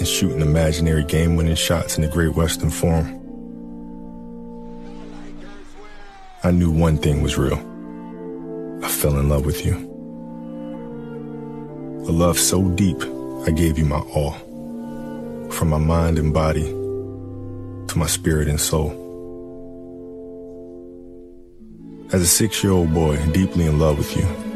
and 0.00 0.08
shooting 0.08 0.40
imaginary 0.40 1.04
game 1.04 1.36
winning 1.36 1.54
shots 1.54 1.96
in 1.96 2.02
the 2.02 2.08
Great 2.08 2.34
Western 2.34 2.70
Forum, 2.70 3.06
I 6.42 6.50
knew 6.50 6.70
one 6.70 6.96
thing 6.96 7.22
was 7.22 7.36
real. 7.36 7.58
I 8.82 8.88
fell 8.88 9.18
in 9.18 9.28
love 9.28 9.44
with 9.44 9.64
you. 9.66 9.76
A 12.08 12.12
love 12.12 12.38
so 12.38 12.66
deep, 12.70 12.96
I 13.46 13.50
gave 13.50 13.78
you 13.78 13.84
my 13.84 14.00
all. 14.14 14.32
From 15.50 15.68
my 15.68 15.78
mind 15.78 16.18
and 16.18 16.32
body 16.32 16.64
to 16.64 17.98
my 17.98 18.06
spirit 18.06 18.48
and 18.48 18.58
soul. 18.58 18.96
As 22.12 22.22
a 22.22 22.26
six 22.26 22.64
year 22.64 22.72
old 22.72 22.94
boy, 22.94 23.18
deeply 23.32 23.66
in 23.66 23.78
love 23.78 23.98
with 23.98 24.16
you, 24.16 24.49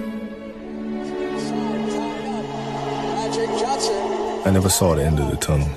I 4.47 4.51
never 4.51 4.69
saw 4.69 4.95
the 4.95 5.03
end 5.03 5.19
of 5.19 5.31
the 5.31 5.37
tunnel. 5.37 5.69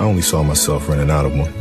I 0.00 0.02
only 0.02 0.22
saw 0.22 0.42
myself 0.42 0.88
running 0.88 1.10
out 1.10 1.24
of 1.24 1.32
one. 1.32 1.52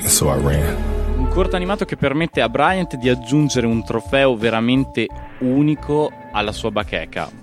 And 0.00 0.08
so 0.08 0.28
I 0.28 0.38
ran. 0.38 0.76
Un 1.18 1.28
corto 1.28 1.54
animato 1.54 1.84
che 1.84 1.96
permette 1.96 2.40
a 2.40 2.48
Bryant 2.48 2.96
di 2.96 3.08
aggiungere 3.08 3.66
un 3.66 3.84
trofeo 3.84 4.34
veramente 4.36 5.06
unico 5.38 6.10
alla 6.32 6.50
sua 6.50 6.72
bacheca. 6.72 7.37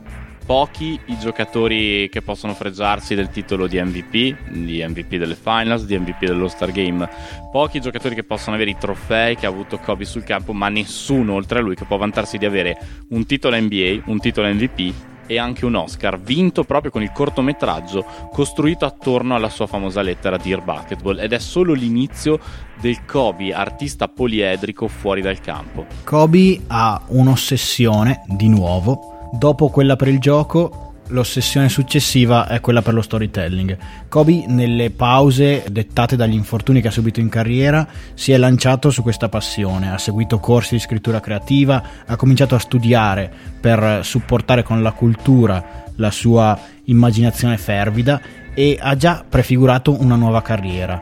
Pochi 0.45 0.99
i 1.05 1.17
giocatori 1.17 2.07
che 2.07 2.21
possono 2.21 2.53
fregiarsi 2.53 3.15
del 3.15 3.29
titolo 3.29 3.65
di 3.65 3.81
MVP, 3.81 4.51
di 4.51 4.85
MVP 4.87 5.15
delle 5.15 5.33
finals, 5.33 5.85
di 5.85 5.97
MVP 5.97 6.25
dello 6.25 6.47
Star 6.47 6.71
Game. 6.71 7.09
Pochi 7.51 7.77
i 7.77 7.81
giocatori 7.81 8.13
che 8.13 8.23
possono 8.23 8.55
avere 8.55 8.69
i 8.69 8.77
trofei 8.77 9.35
che 9.35 9.47
ha 9.47 9.49
avuto 9.49 9.79
Kobe 9.79 10.05
sul 10.05 10.23
campo, 10.23 10.53
ma 10.53 10.69
nessuno 10.69 11.33
oltre 11.33 11.57
a 11.57 11.61
lui 11.63 11.73
che 11.73 11.85
può 11.85 11.97
vantarsi 11.97 12.37
di 12.37 12.45
avere 12.45 12.77
un 13.09 13.25
titolo 13.25 13.59
NBA, 13.59 14.03
un 14.05 14.19
titolo 14.19 14.47
MVP 14.53 14.93
e 15.25 15.39
anche 15.39 15.65
un 15.65 15.73
Oscar, 15.73 16.19
vinto 16.19 16.63
proprio 16.63 16.91
con 16.91 17.01
il 17.01 17.11
cortometraggio 17.11 18.05
costruito 18.31 18.85
attorno 18.85 19.33
alla 19.33 19.49
sua 19.49 19.65
famosa 19.65 20.03
lettera 20.03 20.37
Dear 20.37 20.63
Basketball 20.63 21.17
ed 21.19 21.33
è 21.33 21.39
solo 21.39 21.73
l'inizio 21.73 22.39
del 22.79 23.03
Kobe, 23.05 23.51
artista 23.51 24.07
poliedrico 24.07 24.87
fuori 24.87 25.21
dal 25.21 25.39
campo. 25.39 25.87
Kobe 26.03 26.61
ha 26.67 27.01
un'ossessione, 27.07 28.21
di 28.27 28.47
nuovo, 28.47 29.14
dopo 29.37 29.69
quella 29.69 29.95
per 29.95 30.07
il 30.07 30.19
gioco 30.19 30.85
l'ossessione 31.09 31.69
successiva 31.69 32.47
è 32.47 32.59
quella 32.61 32.81
per 32.81 32.93
lo 32.93 33.01
storytelling. 33.01 33.77
Kobe 34.09 34.45
nelle 34.47 34.89
pause 34.89 35.65
dettate 35.69 36.15
dagli 36.15 36.33
infortuni 36.33 36.81
che 36.81 36.87
ha 36.87 36.91
subito 36.91 37.19
in 37.19 37.29
carriera 37.29 37.87
si 38.13 38.31
è 38.31 38.37
lanciato 38.37 38.89
su 38.89 39.01
questa 39.01 39.29
passione, 39.29 39.91
ha 39.91 39.97
seguito 39.97 40.39
corsi 40.39 40.75
di 40.75 40.81
scrittura 40.81 41.19
creativa, 41.19 41.83
ha 42.05 42.15
cominciato 42.15 42.55
a 42.55 42.59
studiare 42.59 43.31
per 43.59 43.99
supportare 44.03 44.63
con 44.63 44.81
la 44.81 44.93
cultura 44.93 45.83
la 45.97 46.11
sua 46.11 46.59
immaginazione 46.85 47.57
fervida 47.57 48.21
e 48.53 48.77
ha 48.79 48.95
già 48.95 49.23
prefigurato 49.27 50.01
una 50.01 50.15
nuova 50.15 50.41
carriera. 50.41 51.01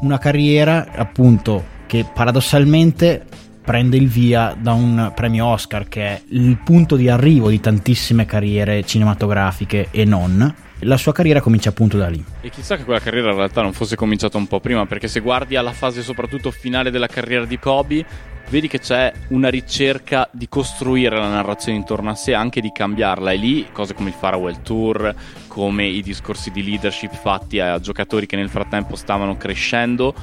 Una 0.00 0.18
carriera 0.18 0.88
appunto 0.94 1.72
che 1.86 2.04
paradossalmente 2.12 3.24
prende 3.64 3.96
il 3.96 4.08
via 4.08 4.54
da 4.58 4.72
un 4.72 5.10
premio 5.14 5.46
Oscar 5.46 5.88
che 5.88 6.02
è 6.02 6.22
il 6.28 6.58
punto 6.62 6.96
di 6.96 7.08
arrivo 7.08 7.48
di 7.48 7.60
tantissime 7.60 8.26
carriere 8.26 8.84
cinematografiche 8.84 9.88
e 9.90 10.04
non. 10.04 10.54
La 10.80 10.98
sua 10.98 11.12
carriera 11.12 11.40
comincia 11.40 11.70
appunto 11.70 11.96
da 11.96 12.08
lì. 12.08 12.22
E 12.42 12.50
chissà 12.50 12.76
che 12.76 12.84
quella 12.84 13.00
carriera 13.00 13.30
in 13.30 13.36
realtà 13.36 13.62
non 13.62 13.72
fosse 13.72 13.96
cominciata 13.96 14.36
un 14.36 14.46
po' 14.46 14.60
prima, 14.60 14.84
perché 14.84 15.08
se 15.08 15.20
guardi 15.20 15.56
alla 15.56 15.72
fase 15.72 16.02
soprattutto 16.02 16.50
finale 16.50 16.90
della 16.90 17.06
carriera 17.06 17.46
di 17.46 17.58
Kobe, 17.58 18.04
vedi 18.50 18.68
che 18.68 18.80
c'è 18.80 19.10
una 19.28 19.48
ricerca 19.48 20.28
di 20.30 20.46
costruire 20.46 21.16
la 21.16 21.30
narrazione 21.30 21.78
intorno 21.78 22.10
a 22.10 22.14
sé, 22.14 22.34
anche 22.34 22.60
di 22.60 22.70
cambiarla. 22.70 23.32
E 23.32 23.36
lì 23.36 23.66
cose 23.72 23.94
come 23.94 24.10
il 24.10 24.14
Farewell 24.14 24.60
Tour, 24.62 25.14
come 25.48 25.86
i 25.86 26.02
discorsi 26.02 26.50
di 26.50 26.62
leadership 26.62 27.14
fatti 27.14 27.60
a 27.60 27.80
giocatori 27.80 28.26
che 28.26 28.36
nel 28.36 28.50
frattempo 28.50 28.94
stavano 28.94 29.38
crescendo, 29.38 30.14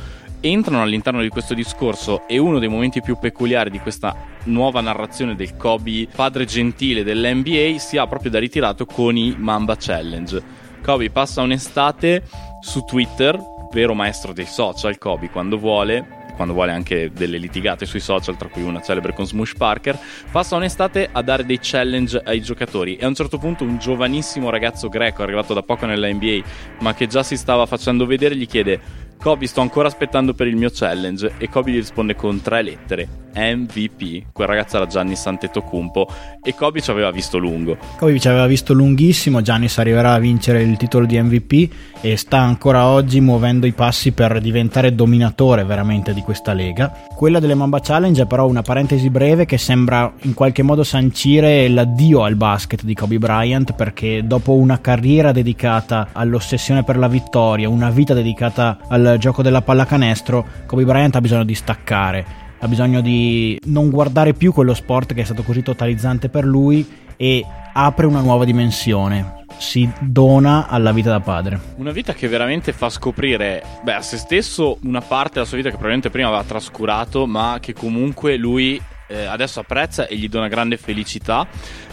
entrano 0.41 0.81
all'interno 0.81 1.21
di 1.21 1.29
questo 1.29 1.53
discorso 1.53 2.27
e 2.27 2.37
uno 2.37 2.59
dei 2.59 2.67
momenti 2.67 3.01
più 3.01 3.17
peculiari 3.17 3.69
di 3.69 3.79
questa 3.79 4.15
nuova 4.45 4.81
narrazione 4.81 5.35
del 5.35 5.55
Kobe 5.55 6.07
padre 6.13 6.45
gentile 6.45 7.03
dell'NBA 7.03 7.77
si 7.77 7.97
ha 7.97 8.07
proprio 8.07 8.31
da 8.31 8.39
ritirato 8.39 8.85
con 8.85 9.15
i 9.15 9.35
Mamba 9.37 9.75
Challenge. 9.77 10.41
Kobe 10.81 11.11
passa 11.11 11.41
un'estate 11.41 12.23
su 12.59 12.83
Twitter, 12.83 13.39
vero 13.71 13.93
maestro 13.93 14.33
dei 14.33 14.47
social 14.47 14.97
Kobe 14.97 15.29
quando 15.29 15.57
vuole, 15.57 16.19
quando 16.35 16.53
vuole 16.53 16.71
anche 16.71 17.11
delle 17.11 17.37
litigate 17.37 17.85
sui 17.85 17.99
social, 17.99 18.35
tra 18.35 18.49
cui 18.49 18.63
una 18.63 18.81
celebre 18.81 19.13
con 19.13 19.27
Smush 19.27 19.53
Parker, 19.55 19.97
passa 20.31 20.55
un'estate 20.55 21.09
a 21.11 21.21
dare 21.21 21.45
dei 21.45 21.59
challenge 21.61 22.19
ai 22.23 22.41
giocatori 22.41 22.95
e 22.95 23.05
a 23.05 23.07
un 23.07 23.13
certo 23.13 23.37
punto 23.37 23.63
un 23.63 23.77
giovanissimo 23.77 24.49
ragazzo 24.49 24.89
greco 24.89 25.21
arrivato 25.21 25.53
da 25.53 25.61
poco 25.61 25.85
nella 25.85 26.11
NBA 26.11 26.39
ma 26.79 26.95
che 26.95 27.05
già 27.05 27.21
si 27.21 27.37
stava 27.37 27.67
facendo 27.67 28.07
vedere 28.07 28.35
gli 28.35 28.47
chiede 28.47 29.09
Kobe 29.22 29.45
sto 29.45 29.61
ancora 29.61 29.88
aspettando 29.88 30.34
per 30.34 30.47
il 30.47 30.55
mio 30.55 30.72
challenge 30.74 31.34
e 31.38 31.47
Kobe 31.47 31.69
gli 31.69 31.76
risponde 31.76 32.15
con 32.15 32.41
tre 32.41 32.63
lettere 32.63 33.07
MVP 33.36 34.32
quel 34.34 34.47
ragazzo 34.47 34.78
era 34.78 34.88
Gianni 34.88 35.15
Santetocumpo 35.15 36.07
e 36.41 36.55
Kobe 36.55 36.82
ci 36.82 36.89
aveva 36.89 37.11
visto 37.11 37.38
lungo. 37.38 37.78
Kobe 37.97 38.19
ci 38.19 38.28
aveva 38.28 38.47
visto 38.47 38.74
lunghissimo 38.74 39.41
Giannis 39.41 39.78
arriverà 39.78 40.13
a 40.13 40.19
vincere 40.19 40.63
il 40.63 40.76
titolo 40.76 41.05
di 41.05 41.22
MVP 41.22 41.69
e 42.02 42.18
sta 42.18 42.39
ancora 42.39 42.88
oggi 42.88 43.22
muovendo 43.22 43.66
i 43.66 43.74
passi 43.74 44.12
per 44.12 44.41
diventare 44.41 44.95
dominatore 44.95 45.64
veramente 45.64 46.14
di 46.14 46.22
questa 46.22 46.54
lega 46.54 46.91
quella 47.16 47.39
delle 47.39 47.54
Mamba 47.54 47.80
Challenge 47.80 48.24
è 48.24 48.26
però 48.26 48.47
una 48.47 48.64
parentesi 48.64 49.10
breve 49.12 49.45
che 49.45 49.60
sembra 49.60 50.12
in 50.22 50.34
qualche 50.34 50.64
modo 50.64 50.84
sancire 50.84 51.70
l'addio 51.70 52.24
al 52.24 52.36
basket 52.36 52.84
di 52.84 52.95
Kobe 52.95 53.20
Bryant 53.20 53.74
perché 53.74 54.26
dopo 54.26 54.54
una 54.54 54.82
carriera 54.82 55.32
dedicata 55.32 56.10
all'ossessione 56.14 56.84
per 56.84 56.97
la 56.97 57.08
vittoria 57.08 57.70
una 57.70 57.91
vita 57.91 58.14
dedicata 58.14 58.80
al 58.88 59.18
gioco 59.20 59.41
della 59.41 59.62
pallacanestro, 59.62 60.45
Kobe 60.66 60.84
Bryant 60.84 61.16
ha 61.16 61.22
bisogno 61.22 61.43
di 61.43 61.56
staccare, 61.56 62.26
ha 62.60 62.68
bisogno 62.68 63.02
di 63.02 63.60
non 63.66 63.89
guardare 63.89 64.34
più 64.34 64.52
quello 64.52 64.74
sport 64.74 65.14
che 65.14 65.22
è 65.22 65.26
stato 65.26 65.43
così 65.43 65.62
totalizzante 65.62 66.30
per 66.30 66.45
lui 66.45 66.88
e 67.16 67.45
apre 67.74 68.06
una 68.06 68.22
nuova 68.22 68.45
dimensione. 68.45 69.40
Si 69.62 69.88
dona 69.99 70.68
alla 70.68 70.91
vita 70.91 71.12
da 71.12 71.20
padre. 71.20 71.59
Una 71.76 71.91
vita 71.91 72.14
che 72.14 72.28
veramente 72.28 72.74
fa 72.74 72.89
scoprire 72.89 73.64
beh, 73.84 73.93
a 73.93 74.01
se 74.01 74.18
stesso 74.18 74.80
una 74.86 75.01
parte 75.01 75.36
della 75.36 75.45
sua 75.45 75.57
vita 75.57 75.70
che 75.70 75.76
probabilmente 75.76 76.09
prima 76.09 76.30
aveva 76.30 76.43
trascurato, 76.43 77.28
ma 77.28 77.59
che 77.62 77.72
comunque 77.72 78.38
lui 78.38 78.82
eh, 79.05 79.26
adesso 79.26 79.59
apprezza 79.59 80.07
e 80.07 80.16
gli 80.16 80.28
dona 80.28 80.47
grande 80.47 80.78
felicità 80.78 81.47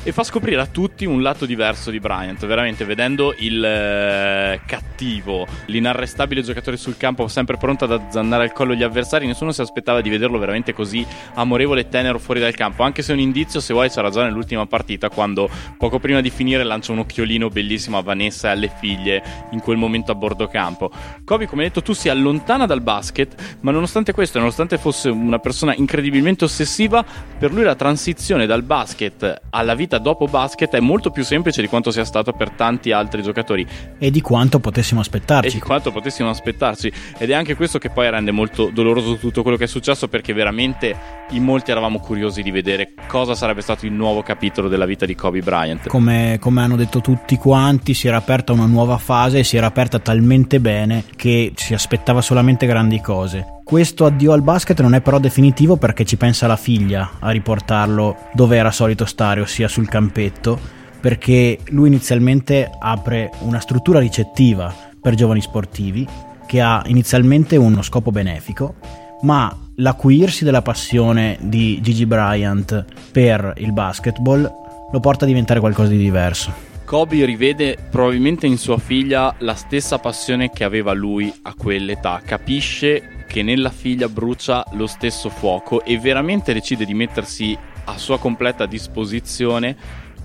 e 0.08 0.12
fa 0.12 0.24
scoprire 0.24 0.58
a 0.58 0.64
tutti 0.64 1.04
un 1.04 1.20
lato 1.20 1.44
diverso 1.44 1.90
di 1.90 2.00
Bryant, 2.00 2.46
veramente 2.46 2.86
vedendo 2.86 3.34
il 3.40 3.62
eh, 3.62 4.58
cattivo, 4.64 5.46
l'inarrestabile 5.66 6.40
giocatore 6.40 6.78
sul 6.78 6.96
campo 6.96 7.28
sempre 7.28 7.58
pronto 7.58 7.84
ad 7.84 7.92
azzannare 7.92 8.44
al 8.44 8.52
collo 8.52 8.72
gli 8.72 8.82
avversari, 8.82 9.26
nessuno 9.26 9.52
si 9.52 9.60
aspettava 9.60 10.00
di 10.00 10.08
vederlo 10.08 10.38
veramente 10.38 10.72
così 10.72 11.06
amorevole 11.34 11.82
e 11.82 11.88
tenero 11.90 12.18
fuori 12.18 12.40
dal 12.40 12.54
campo, 12.54 12.84
anche 12.84 13.02
se 13.02 13.12
un 13.12 13.18
indizio 13.18 13.60
se 13.60 13.74
vuoi 13.74 13.90
c'era 13.90 14.08
già 14.08 14.22
nell'ultima 14.22 14.64
partita 14.64 15.10
quando 15.10 15.46
poco 15.76 15.98
prima 15.98 16.22
di 16.22 16.30
finire 16.30 16.64
lancia 16.64 16.92
un 16.92 17.00
occhiolino 17.00 17.50
bellissimo 17.50 17.98
a 17.98 18.02
Vanessa 18.02 18.48
e 18.48 18.52
alle 18.52 18.72
figlie 18.80 19.22
in 19.50 19.60
quel 19.60 19.76
momento 19.76 20.10
a 20.10 20.14
bordo 20.14 20.48
campo. 20.48 20.90
Kobe, 21.22 21.46
come 21.46 21.64
detto, 21.64 21.82
tu 21.82 21.92
si 21.92 22.08
allontana 22.08 22.64
dal 22.64 22.80
basket, 22.80 23.58
ma 23.60 23.72
nonostante 23.72 24.12
questo, 24.12 24.38
nonostante 24.38 24.78
fosse 24.78 25.10
una 25.10 25.38
persona 25.38 25.74
incredibilmente 25.74 26.44
ossessiva, 26.44 27.04
Per 27.38 27.52
lui 27.52 27.62
la 27.62 27.74
transizione 27.74 28.46
dal 28.46 28.62
basket 28.62 29.42
alla 29.50 29.74
vita 29.74 29.97
dopo 29.98 30.26
basket 30.26 30.74
è 30.74 30.80
molto 30.80 31.10
più 31.10 31.24
semplice 31.24 31.60
di 31.60 31.68
quanto 31.68 31.90
sia 31.90 32.04
stato 32.04 32.32
per 32.32 32.50
tanti 32.50 32.92
altri 32.92 33.22
giocatori 33.22 33.66
E 33.98 34.10
di 34.10 34.20
quanto 34.20 34.60
potessimo 34.60 35.00
e 35.00 35.02
aspettarci. 35.02 35.54
di 35.54 35.60
quanto 35.60 35.92
potessimo 35.92 36.28
aspettarci. 36.30 36.92
Ed 37.18 37.30
è 37.30 37.34
anche 37.34 37.54
questo 37.54 37.78
che 37.78 37.90
poi 37.90 38.10
rende 38.10 38.30
molto 38.30 38.70
doloroso 38.72 39.16
tutto 39.16 39.42
quello 39.42 39.56
che 39.56 39.64
è 39.64 39.68
successo 39.68 40.08
perché 40.08 40.32
veramente 40.32 40.96
in 41.30 41.42
molti 41.44 41.70
eravamo 41.70 41.98
curiosi 41.98 42.42
di 42.42 42.50
vedere 42.50 42.92
cosa 43.06 43.34
sarebbe 43.34 43.60
stato 43.60 43.86
il 43.86 43.92
nuovo 43.92 44.22
capitolo 44.22 44.68
della 44.68 44.86
vita 44.86 45.04
di 45.06 45.14
Kobe 45.14 45.40
Bryant. 45.40 45.88
Come, 45.88 46.38
come 46.40 46.62
hanno 46.62 46.76
detto 46.76 47.00
tutti 47.00 47.36
quanti, 47.36 47.94
si 47.94 48.08
era 48.08 48.16
aperta 48.16 48.52
una 48.52 48.66
nuova 48.66 48.98
fase 48.98 49.40
e 49.40 49.44
si 49.44 49.56
era 49.56 49.66
aperta 49.66 49.98
talmente 49.98 50.60
bene 50.60 51.04
che 51.16 51.52
si 51.54 51.74
aspettava 51.74 52.20
solamente 52.22 52.66
grandi 52.66 53.00
cose. 53.00 53.57
Questo 53.68 54.06
addio 54.06 54.32
al 54.32 54.40
basket 54.40 54.80
non 54.80 54.94
è 54.94 55.02
però 55.02 55.18
definitivo 55.18 55.76
perché 55.76 56.06
ci 56.06 56.16
pensa 56.16 56.46
la 56.46 56.56
figlia 56.56 57.18
a 57.18 57.28
riportarlo 57.28 58.16
dove 58.32 58.56
era 58.56 58.70
solito 58.70 59.04
stare, 59.04 59.42
ossia 59.42 59.68
sul 59.68 59.90
campetto, 59.90 60.58
perché 60.98 61.58
lui 61.66 61.88
inizialmente 61.88 62.70
apre 62.78 63.30
una 63.40 63.60
struttura 63.60 63.98
ricettiva 63.98 64.74
per 64.98 65.14
giovani 65.14 65.42
sportivi 65.42 66.08
che 66.46 66.62
ha 66.62 66.82
inizialmente 66.86 67.58
uno 67.58 67.82
scopo 67.82 68.10
benefico, 68.10 68.76
ma 69.20 69.54
l'acuirsi 69.74 70.44
della 70.44 70.62
passione 70.62 71.36
di 71.38 71.78
Gigi 71.82 72.06
Bryant 72.06 72.86
per 73.12 73.52
il 73.58 73.74
basketball 73.74 74.50
lo 74.90 75.00
porta 75.00 75.26
a 75.26 75.28
diventare 75.28 75.60
qualcosa 75.60 75.90
di 75.90 75.98
diverso. 75.98 76.50
Kobe 76.86 77.22
rivede 77.26 77.76
probabilmente 77.90 78.46
in 78.46 78.56
sua 78.56 78.78
figlia 78.78 79.34
la 79.40 79.54
stessa 79.54 79.98
passione 79.98 80.48
che 80.48 80.64
aveva 80.64 80.94
lui 80.94 81.30
a 81.42 81.52
quell'età, 81.52 82.22
capisce 82.24 83.12
che 83.28 83.42
nella 83.42 83.70
figlia 83.70 84.08
brucia 84.08 84.64
lo 84.72 84.88
stesso 84.88 85.28
fuoco 85.28 85.84
e 85.84 85.98
veramente 85.98 86.52
decide 86.52 86.84
di 86.84 86.94
mettersi 86.94 87.56
a 87.84 87.96
sua 87.98 88.18
completa 88.18 88.66
disposizione 88.66 89.76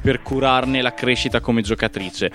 per 0.01 0.22
curarne 0.22 0.82
la 0.82 0.93
crescita 0.93 1.41
come 1.41 1.62
giocatrice. 1.62 2.32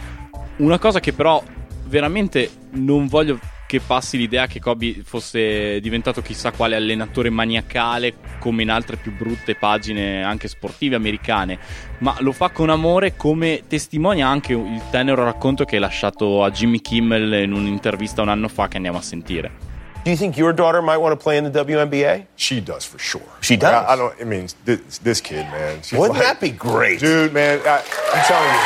Una 0.58 0.78
cosa 0.78 1.00
che 1.00 1.12
però 1.12 1.42
veramente 1.86 2.50
non 2.72 3.06
voglio 3.06 3.38
che 3.66 3.80
passi 3.80 4.16
l'idea 4.16 4.46
che 4.46 4.60
Kobe 4.60 5.02
fosse 5.04 5.78
diventato 5.80 6.22
chissà 6.22 6.52
quale 6.52 6.74
allenatore 6.74 7.28
maniacale 7.28 8.14
come 8.38 8.62
in 8.62 8.70
altre 8.70 8.96
più 8.96 9.14
brutte 9.14 9.56
pagine 9.56 10.22
anche 10.22 10.48
sportive 10.48 10.96
americane, 10.96 11.58
ma 11.98 12.16
lo 12.20 12.32
fa 12.32 12.48
con 12.48 12.70
amore 12.70 13.14
come 13.14 13.64
testimonia 13.68 14.26
anche 14.26 14.54
il 14.54 14.82
tenero 14.90 15.22
racconto 15.22 15.66
che 15.66 15.74
hai 15.74 15.82
lasciato 15.82 16.42
a 16.44 16.50
Jimmy 16.50 16.80
Kimmel 16.80 17.42
in 17.42 17.52
un'intervista 17.52 18.22
un 18.22 18.30
anno 18.30 18.48
fa 18.48 18.68
che 18.68 18.76
andiamo 18.76 18.96
a 18.96 19.02
sentire. 19.02 19.67
Do 20.04 20.10
you 20.12 20.16
think 20.16 20.38
your 20.38 20.52
daughter 20.52 20.80
might 20.80 20.96
want 20.96 21.18
to 21.18 21.22
play 21.22 21.36
in 21.36 21.44
the 21.44 21.50
WNBA? 21.64 22.26
She 22.36 22.60
does 22.60 22.84
for 22.84 22.98
sure. 22.98 23.20
She 23.42 23.54
Like, 23.54 23.60
does? 23.60 23.84
I, 23.86 23.92
I 23.92 23.96
don't. 23.96 24.14
I 24.20 24.24
mean, 24.24 24.48
this, 24.64 24.98
this 24.98 25.20
kid, 25.20 25.44
man. 25.46 25.82
She's 25.82 25.98
Wouldn't 25.98 26.18
like- 26.18 26.26
that 26.26 26.40
be 26.40 26.50
great? 26.50 27.00
dude? 27.00 27.32
Man, 27.34 27.60
I, 27.66 27.82
I'm 28.14 28.24
telling 28.24 28.48
you. 28.48 28.60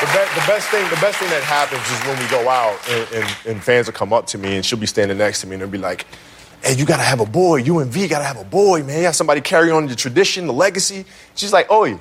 The, 0.00 0.06
be- 0.12 0.40
the 0.40 0.46
best 0.46 0.68
thing, 0.68 0.84
the 0.90 1.00
best 1.00 1.18
thing 1.18 1.30
that 1.30 1.42
happens 1.42 1.80
is 1.90 1.98
when 2.06 2.18
we 2.22 2.28
go 2.28 2.48
out 2.48 2.78
and, 2.90 3.08
and, 3.24 3.36
and 3.56 3.64
fans 3.64 3.86
will 3.86 3.94
come 3.94 4.12
up 4.12 4.26
to 4.28 4.38
me 4.38 4.56
and 4.56 4.64
she'll 4.64 4.78
be 4.78 4.86
standing 4.86 5.16
next 5.16 5.40
to 5.40 5.46
me 5.46 5.54
and 5.54 5.62
they'll 5.62 5.70
be 5.70 5.78
like, 5.78 6.06
"Hey, 6.62 6.74
you 6.74 6.84
gotta 6.84 7.02
have 7.02 7.20
a 7.20 7.26
boy. 7.26 7.56
You 7.56 7.78
and 7.78 7.90
V 7.90 8.06
gotta 8.06 8.24
have 8.26 8.38
a 8.38 8.44
boy, 8.44 8.82
man. 8.82 8.98
You 8.98 9.02
got 9.04 9.14
somebody 9.14 9.40
carry 9.40 9.70
on 9.70 9.86
the 9.86 9.96
tradition, 9.96 10.46
the 10.46 10.52
legacy." 10.52 11.06
She's 11.34 11.52
like, 11.52 11.66
"Oh, 11.70 11.98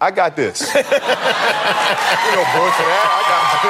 I 0.00 0.10
got 0.10 0.34
this. 0.34 0.60
you 0.74 0.82
know, 0.82 0.82
boy, 0.82 2.68
for 2.74 2.84
that, 2.90 3.06
I 3.06 3.22
got 3.30 3.40
like 3.54 3.62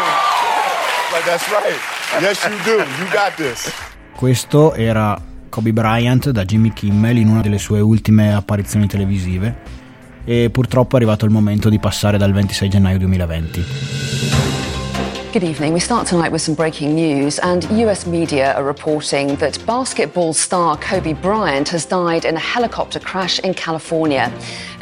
that's 1.24 1.48
right. 1.48 2.20
Yes, 2.20 2.44
you 2.44 2.56
do. 2.64 2.82
You 2.82 3.08
got 3.10 3.34
this." 3.36 3.72
Questo 4.14 4.74
era 4.74 5.20
Kobe 5.48 5.72
Bryant 5.72 6.30
da 6.30 6.44
Jimmy 6.44 6.72
Kimmel 6.72 7.18
in 7.18 7.28
una 7.28 7.40
delle 7.40 7.58
sue 7.58 7.80
ultime 7.80 8.32
apparizioni 8.34 8.86
televisive 8.86 9.80
e 10.24 10.50
purtroppo 10.50 10.94
è 10.94 10.96
arrivato 10.96 11.24
il 11.24 11.30
momento 11.30 11.68
di 11.68 11.78
passare 11.78 12.18
dal 12.18 12.32
26 12.32 12.68
gennaio 12.68 12.98
2020. 12.98 14.51
Good 15.32 15.44
evening. 15.44 15.72
We 15.72 15.80
start 15.80 16.06
tonight 16.06 16.30
with 16.30 16.42
some 16.42 16.54
breaking 16.54 16.94
news, 16.94 17.38
and 17.38 17.64
US 17.70 18.06
media 18.06 18.52
are 18.52 18.62
reporting 18.62 19.36
that 19.36 19.58
basketball 19.64 20.34
star 20.34 20.76
Kobe 20.76 21.14
Bryant 21.14 21.70
has 21.70 21.86
died 21.86 22.26
in 22.26 22.36
a 22.36 22.38
helicopter 22.38 23.00
crash 23.00 23.38
in 23.38 23.54
California. 23.54 24.30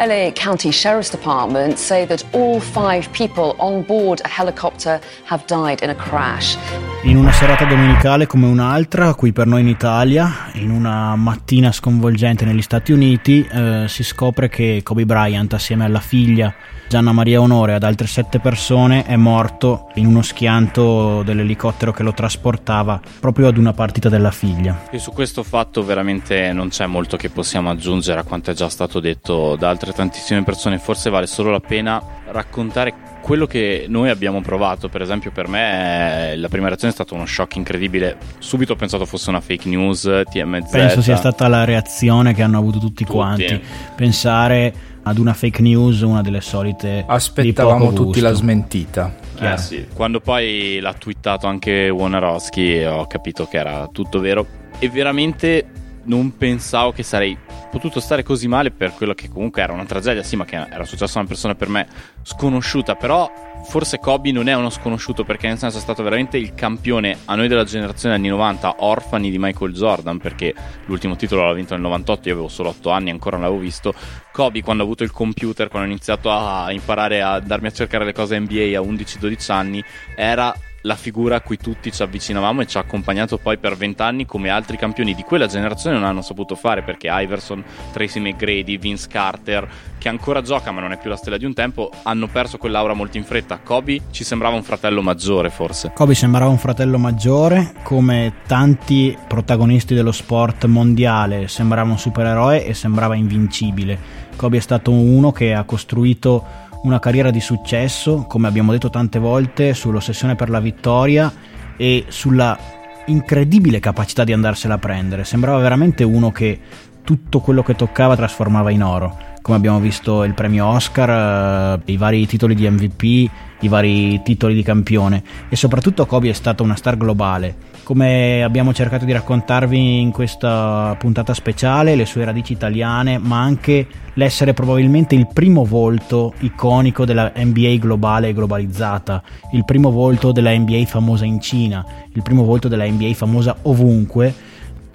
LA 0.01 0.33
County 0.33 0.73
Sheriff's 0.73 1.09
Department 1.09 1.79
say 1.79 2.05
that 2.05 2.25
all 2.33 2.59
five 2.59 3.09
people 3.13 3.55
on 3.61 3.83
board 3.83 4.23
a 4.25 4.29
helicopter 4.29 5.01
have 5.27 5.47
died 5.47 5.83
in 5.83 5.91
a 5.91 5.95
crash. 5.95 6.57
In 7.05 7.17
una 7.17 7.31
serata 7.31 7.65
domenicale 7.65 8.27
come 8.27 8.47
un'altra, 8.49 9.15
qui 9.15 9.33
per 9.33 9.47
noi 9.47 9.61
in 9.61 9.69
Italia, 9.69 10.51
in 10.55 10.71
una 10.71 11.15
mattina 11.15 11.71
sconvolgente 11.71 12.45
negli 12.45 12.63
Stati 12.63 12.91
Uniti, 12.91 13.47
eh, 13.47 13.85
si 13.87 14.03
scopre 14.03 14.49
che 14.49 14.81
Kobe 14.83 15.07
Bryant 15.07 15.53
assieme 15.55 15.85
alla 15.85 16.01
figlia 16.01 16.53
Gianna 16.91 17.13
Maria 17.13 17.41
Onore 17.41 17.75
ad 17.75 17.85
altre 17.85 18.09
sette 18.09 18.41
persone 18.41 19.05
è 19.05 19.15
morto 19.15 19.91
in 19.95 20.07
uno 20.07 20.23
schianto 20.23 21.23
dell'elicottero 21.23 21.93
che 21.93 22.03
lo 22.03 22.13
trasportava 22.13 23.01
proprio 23.21 23.47
ad 23.47 23.57
una 23.59 23.73
partita 23.73 24.09
della 24.09 24.33
figlia. 24.33 24.87
E 24.91 24.99
su 24.99 25.13
questo 25.13 25.45
fatto 25.45 25.85
veramente 25.85 26.53
non 26.53 26.71
c'è 26.71 26.87
molto 26.87 27.17
che 27.17 27.31
possiamo 27.31 27.71
aggiungere 27.71 28.19
a 28.19 28.25
quanto 28.25 28.51
è 28.51 28.55
già 28.55 28.69
stato 28.69 28.99
detto 28.99 29.55
da 29.55 29.69
altre 29.69 29.93
tantissime 29.93 30.43
persone, 30.43 30.81
forse 30.81 31.11
vale 31.11 31.29
solo 31.29 31.53
la 31.53 31.61
pena 31.61 32.03
raccontare 32.27 32.93
quello 33.21 33.47
che 33.47 33.85
noi 33.89 34.09
abbiamo 34.09 34.41
provato, 34.41 34.89
per 34.89 35.03
esempio 35.03 35.31
per 35.31 35.47
me 35.47 36.33
eh, 36.33 36.37
la 36.37 36.49
prima 36.49 36.67
reazione 36.67 36.93
è 36.93 36.97
stata 36.97 37.15
uno 37.15 37.27
shock 37.27 37.55
incredibile, 37.55 38.17
subito 38.39 38.73
ho 38.73 38.77
pensato 38.77 39.05
fosse 39.07 39.31
una 39.31 39.41
fake 39.41 39.69
news, 39.69 40.11
TMZ. 40.29 40.71
Penso 40.71 41.03
sia 41.03 41.15
stata 41.15 41.47
la 41.47 41.65
reazione 41.65 42.35
che 42.35 42.43
hanno 42.43 42.59
avuto 42.59 42.81
tutti, 42.81 43.05
quanti. 43.05 43.61
Pensare 43.95 44.90
ad 45.03 45.19
una 45.19 45.33
fake 45.33 45.63
news, 45.63 46.01
una 46.01 46.23
delle 46.23 46.41
solite. 46.41 47.05
Aspettavamo 47.07 47.93
tutti 47.93 48.21
la 48.21 48.33
smentita. 48.33 49.15
Eh 49.39 49.57
sì, 49.57 49.87
quando 49.95 50.21
poi 50.21 50.79
l'ha 50.81 50.93
twittato 50.93 51.47
anche 51.47 51.89
Wonarowski 51.89 52.85
ho 52.85 53.07
capito 53.07 53.47
che 53.47 53.57
era 53.57 53.89
tutto 53.91 54.21
vero 54.21 54.47
e 54.79 54.91
veramente 54.91 55.67
non 56.05 56.37
pensavo 56.37 56.93
che 56.93 57.03
sarei 57.03 57.37
potuto 57.71 58.01
stare 58.01 58.23
così 58.23 58.49
male 58.49 58.71
per 58.71 58.93
quello 58.93 59.15
che 59.15 59.29
comunque 59.29 59.63
era 59.63 59.73
una 59.73 59.85
tragedia, 59.85 60.23
sì, 60.23 60.37
ma 60.37 60.45
che 60.45 60.57
era 60.57 60.85
successo 60.85 61.17
a 61.17 61.21
una 61.21 61.29
persona 61.29 61.55
per 61.55 61.69
me 61.69 61.87
sconosciuta, 62.23 62.97
però 62.97 63.31
forse 63.65 63.99
Kobe 63.99 64.33
non 64.33 64.49
è 64.49 64.55
uno 64.55 64.71
sconosciuto 64.71 65.25
perché 65.25 65.49
nel 65.49 65.59
senso 65.59 65.79
è 65.79 65.81
stato 65.81 66.03
veramente 66.03 66.37
il 66.37 66.55
campione 66.55 67.19
a 67.25 67.35
noi 67.35 67.49
della 67.49 67.65
generazione 67.65 68.15
anni 68.15 68.29
90, 68.29 68.77
orfani 68.79 69.31
di 69.31 69.39
Michael 69.39 69.73
Jordan, 69.73 70.19
perché 70.19 70.55
l'ultimo 70.87 71.17
titolo 71.17 71.47
l'ha 71.47 71.53
vinto 71.53 71.75
nel 71.75 71.83
98, 71.83 72.29
io 72.29 72.35
avevo 72.35 72.49
solo 72.49 72.71
8 72.71 72.91
anni, 72.91 73.11
ancora 73.11 73.37
non 73.37 73.45
l'avevo 73.47 73.63
visto. 73.63 73.95
Kobe 74.33 74.63
quando 74.63 74.83
ha 74.83 74.87
avuto 74.87 75.03
il 75.03 75.11
computer, 75.11 75.69
quando 75.69 75.89
ho 75.89 75.91
iniziato 75.91 76.31
a 76.31 76.71
imparare 76.73 77.23
a 77.23 77.41
darmi 77.41 77.69
a 77.69 77.73
cercare 77.73 78.05
le 78.05 78.13
cose 78.13 78.39
NBA 78.39 78.79
a 78.79 78.83
11-12 78.83 79.53
anni, 79.53 79.85
era 80.15 80.55
la 80.83 80.97
figura 80.97 81.37
a 81.37 81.41
cui 81.41 81.57
tutti 81.57 81.93
ci 81.93 82.03
avvicinavamo 82.03 82.63
e 82.63 82.67
ci 82.67 82.77
ha 82.77 82.81
accompagnato 82.81 83.39
poi 83.39 83.59
per 83.59 83.77
vent'anni 83.77 84.25
come 84.25 84.49
altri 84.49 84.77
campioni 84.77 85.15
di 85.15 85.23
quella 85.23 85.47
generazione 85.47 85.97
non 85.97 86.07
hanno 86.07 86.23
saputo 86.23 86.55
fare 86.55 86.83
perché 86.83 87.09
Iverson, 87.11 87.63
Tracy 87.93 88.21
McGrady, 88.21 88.79
Vince 88.79 89.09
Carter 89.09 89.69
che 89.99 90.09
ancora 90.09 90.41
gioca 90.41 90.71
ma 90.71 90.81
non 90.81 90.93
è 90.93 90.99
più 90.99 91.11
la 91.11 91.17
stella 91.17 91.37
di 91.37 91.45
un 91.45 91.53
tempo 91.53 91.91
hanno 92.05 92.27
perso 92.29 92.57
quell'aura 92.57 92.95
molto 92.95 93.19
in 93.19 93.25
fretta. 93.25 93.59
Kobe 93.59 94.01
ci 94.11 94.25
sembrava 94.25 94.57
un 94.57 94.63
fratello 94.63 95.03
maggiore 95.03 95.51
forse. 95.51 95.93
Kobe 95.95 96.15
sembrava 96.15 96.51
un 96.51 96.59
fratello 96.59 96.99
maggiore, 96.99 97.75
come 97.83 98.35
tanti 98.47 99.17
protagonisti 99.29 99.95
dello 99.95 100.13
sport 100.13 100.65
mondiale, 100.65 101.49
sembrava 101.49 101.91
un 101.91 101.99
supereroe 101.99 102.65
e 102.65 102.73
sembrava 102.73 103.15
invincibile. 103.15 103.99
Kobe 104.37 104.57
è 104.57 104.61
stato 104.61 104.91
uno 104.91 105.33
che 105.33 105.53
ha 105.53 105.65
costruito 105.65 106.69
una 106.83 106.99
carriera 106.99 107.31
di 107.31 107.41
successo, 107.41 108.25
come 108.29 108.49
abbiamo 108.49 108.73
detto 108.73 108.91
tante 108.91 109.19
volte, 109.19 109.75
sull'ossessione 109.75 110.35
per 110.35 110.49
la 110.49 110.61
vittoria 110.61 111.33
e 111.77 112.07
sulla 112.09 112.59
incredibile 113.07 113.81
capacità 113.81 114.25
di 114.25 114.33
andarsela 114.33 114.75
a 114.75 114.79
prendere. 114.79 115.25
Sembrava 115.25 115.59
veramente 115.59 116.05
uno 116.05 116.31
che 116.31 116.59
tutto 117.03 117.41
quello 117.41 117.63
che 117.63 117.75
toccava 117.75 118.17
trasformava 118.17 118.71
in 118.71 118.83
oro. 118.83 119.30
Come 119.43 119.57
abbiamo 119.57 119.81
visto 119.81 120.25
il 120.25 120.35
premio 120.35 120.67
Oscar, 120.67 121.79
eh, 121.87 121.93
i 121.93 121.97
vari 121.97 122.27
titoli 122.27 122.55
di 122.55 122.69
MVP, 122.69 123.31
i 123.61 123.69
vari 123.69 124.21
titoli 124.23 124.55
di 124.55 124.63
campione 124.63 125.23
e 125.49 125.57
soprattutto 125.57 126.05
Kobe 126.05 126.29
è 126.29 126.35
stata 126.35 126.63
una 126.63 126.77
star 126.77 126.97
globale. 126.97 127.69
Come 127.83 128.45
abbiamo 128.45 128.73
cercato 128.73 129.05
di 129.05 129.13
raccontarvi 129.13 130.01
in 130.01 130.11
questa 130.11 130.95
puntata 130.99 131.35
speciale, 131.35 131.97
le 131.97 132.05
sue 132.05 132.25
radici 132.25 132.53
italiane, 132.53 133.19
ma 133.19 133.41
anche 133.41 133.87
l'essere 134.15 134.53
probabilmente 134.53 135.15
il 135.15 135.27
primo 135.33 135.65
volto 135.65 136.35
iconico 136.41 137.05
della 137.05 137.33
NBA 137.35 137.77
globale 137.79 138.29
e 138.29 138.35
globalizzata, 138.35 139.23
il 139.53 139.65
primo 139.65 139.91
volto 139.91 140.33
della 140.33 140.57
NBA 140.57 140.85
famosa 140.85 141.25
in 141.25 141.41
Cina, 141.41 141.85
il 142.13 142.23
primo 142.23 142.45
volto 142.45 142.69
della 142.69 142.87
NBA 142.87 143.15
famosa 143.15 143.57
ovunque, 143.63 144.33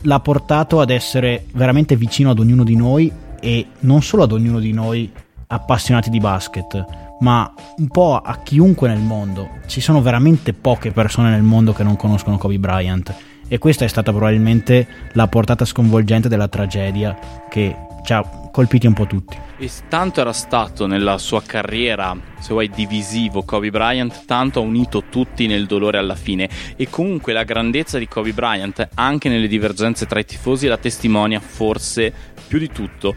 l'ha 0.02 0.20
portato 0.20 0.80
ad 0.80 0.92
essere 0.92 1.46
veramente 1.54 1.96
vicino 1.96 2.30
ad 2.30 2.40
ognuno 2.40 2.64
di 2.64 2.76
noi 2.76 3.12
e 3.46 3.68
non 3.82 4.02
solo 4.02 4.24
ad 4.24 4.32
ognuno 4.32 4.58
di 4.58 4.74
noi 4.74 5.12
appassionati 5.46 6.10
di 6.10 6.20
basket, 6.20 6.84
ma 7.20 7.54
un 7.78 7.88
po' 7.90 8.18
a 8.18 8.40
chiunque 8.42 8.88
nel 8.88 8.98
mondo. 8.98 9.60
Ci 9.68 9.82
sono 9.82 10.02
veramente 10.02 10.54
poche 10.54 10.90
persone 10.90 11.30
nel 11.30 11.44
mondo 11.44 11.72
che 11.72 11.84
non 11.84 11.96
conoscono 11.96 12.40
Kobe 12.40 12.58
Bryant 12.58 13.16
e 13.48 13.60
questa 13.60 13.86
è 13.86 13.88
stata 13.88 14.10
probabilmente 14.10 14.88
la 15.12 15.28
portata 15.28 15.64
sconvolgente 15.64 16.28
della 16.28 16.48
tragedia 16.48 17.16
che 17.48 17.76
ci 18.04 18.14
ha 18.14 18.50
colpiti 18.52 18.88
un 18.88 18.94
po' 18.94 19.06
tutti. 19.06 19.38
E 19.58 19.70
tanto 19.90 20.22
era 20.22 20.34
stato 20.34 20.88
nella 20.88 21.20
sua 21.20 21.44
carriera, 21.44 22.18
se 22.40 22.50
vuoi, 22.50 22.70
divisivo 22.70 23.44
Kobe 23.44 23.70
Bryant, 23.70 24.26
tanto 24.26 24.60
ha 24.60 24.64
unito 24.64 25.04
tutti 25.10 25.46
nel 25.46 25.68
dolore 25.68 25.98
alla 25.98 26.16
fine. 26.16 26.50
E 26.76 26.90
comunque 26.90 27.34
la 27.34 27.44
grandezza 27.44 28.00
di 28.00 28.08
Kobe 28.08 28.34
Bryant, 28.34 28.90
anche 28.96 29.30
nelle 29.30 29.48
divergenze 29.48 30.06
tra 30.08 30.20
i 30.20 30.26
tifosi, 30.26 30.68
la 30.68 30.78
testimonia 30.78 31.40
forse 31.40 32.14
più 32.48 32.60
di 32.60 32.70
tutto 32.70 33.16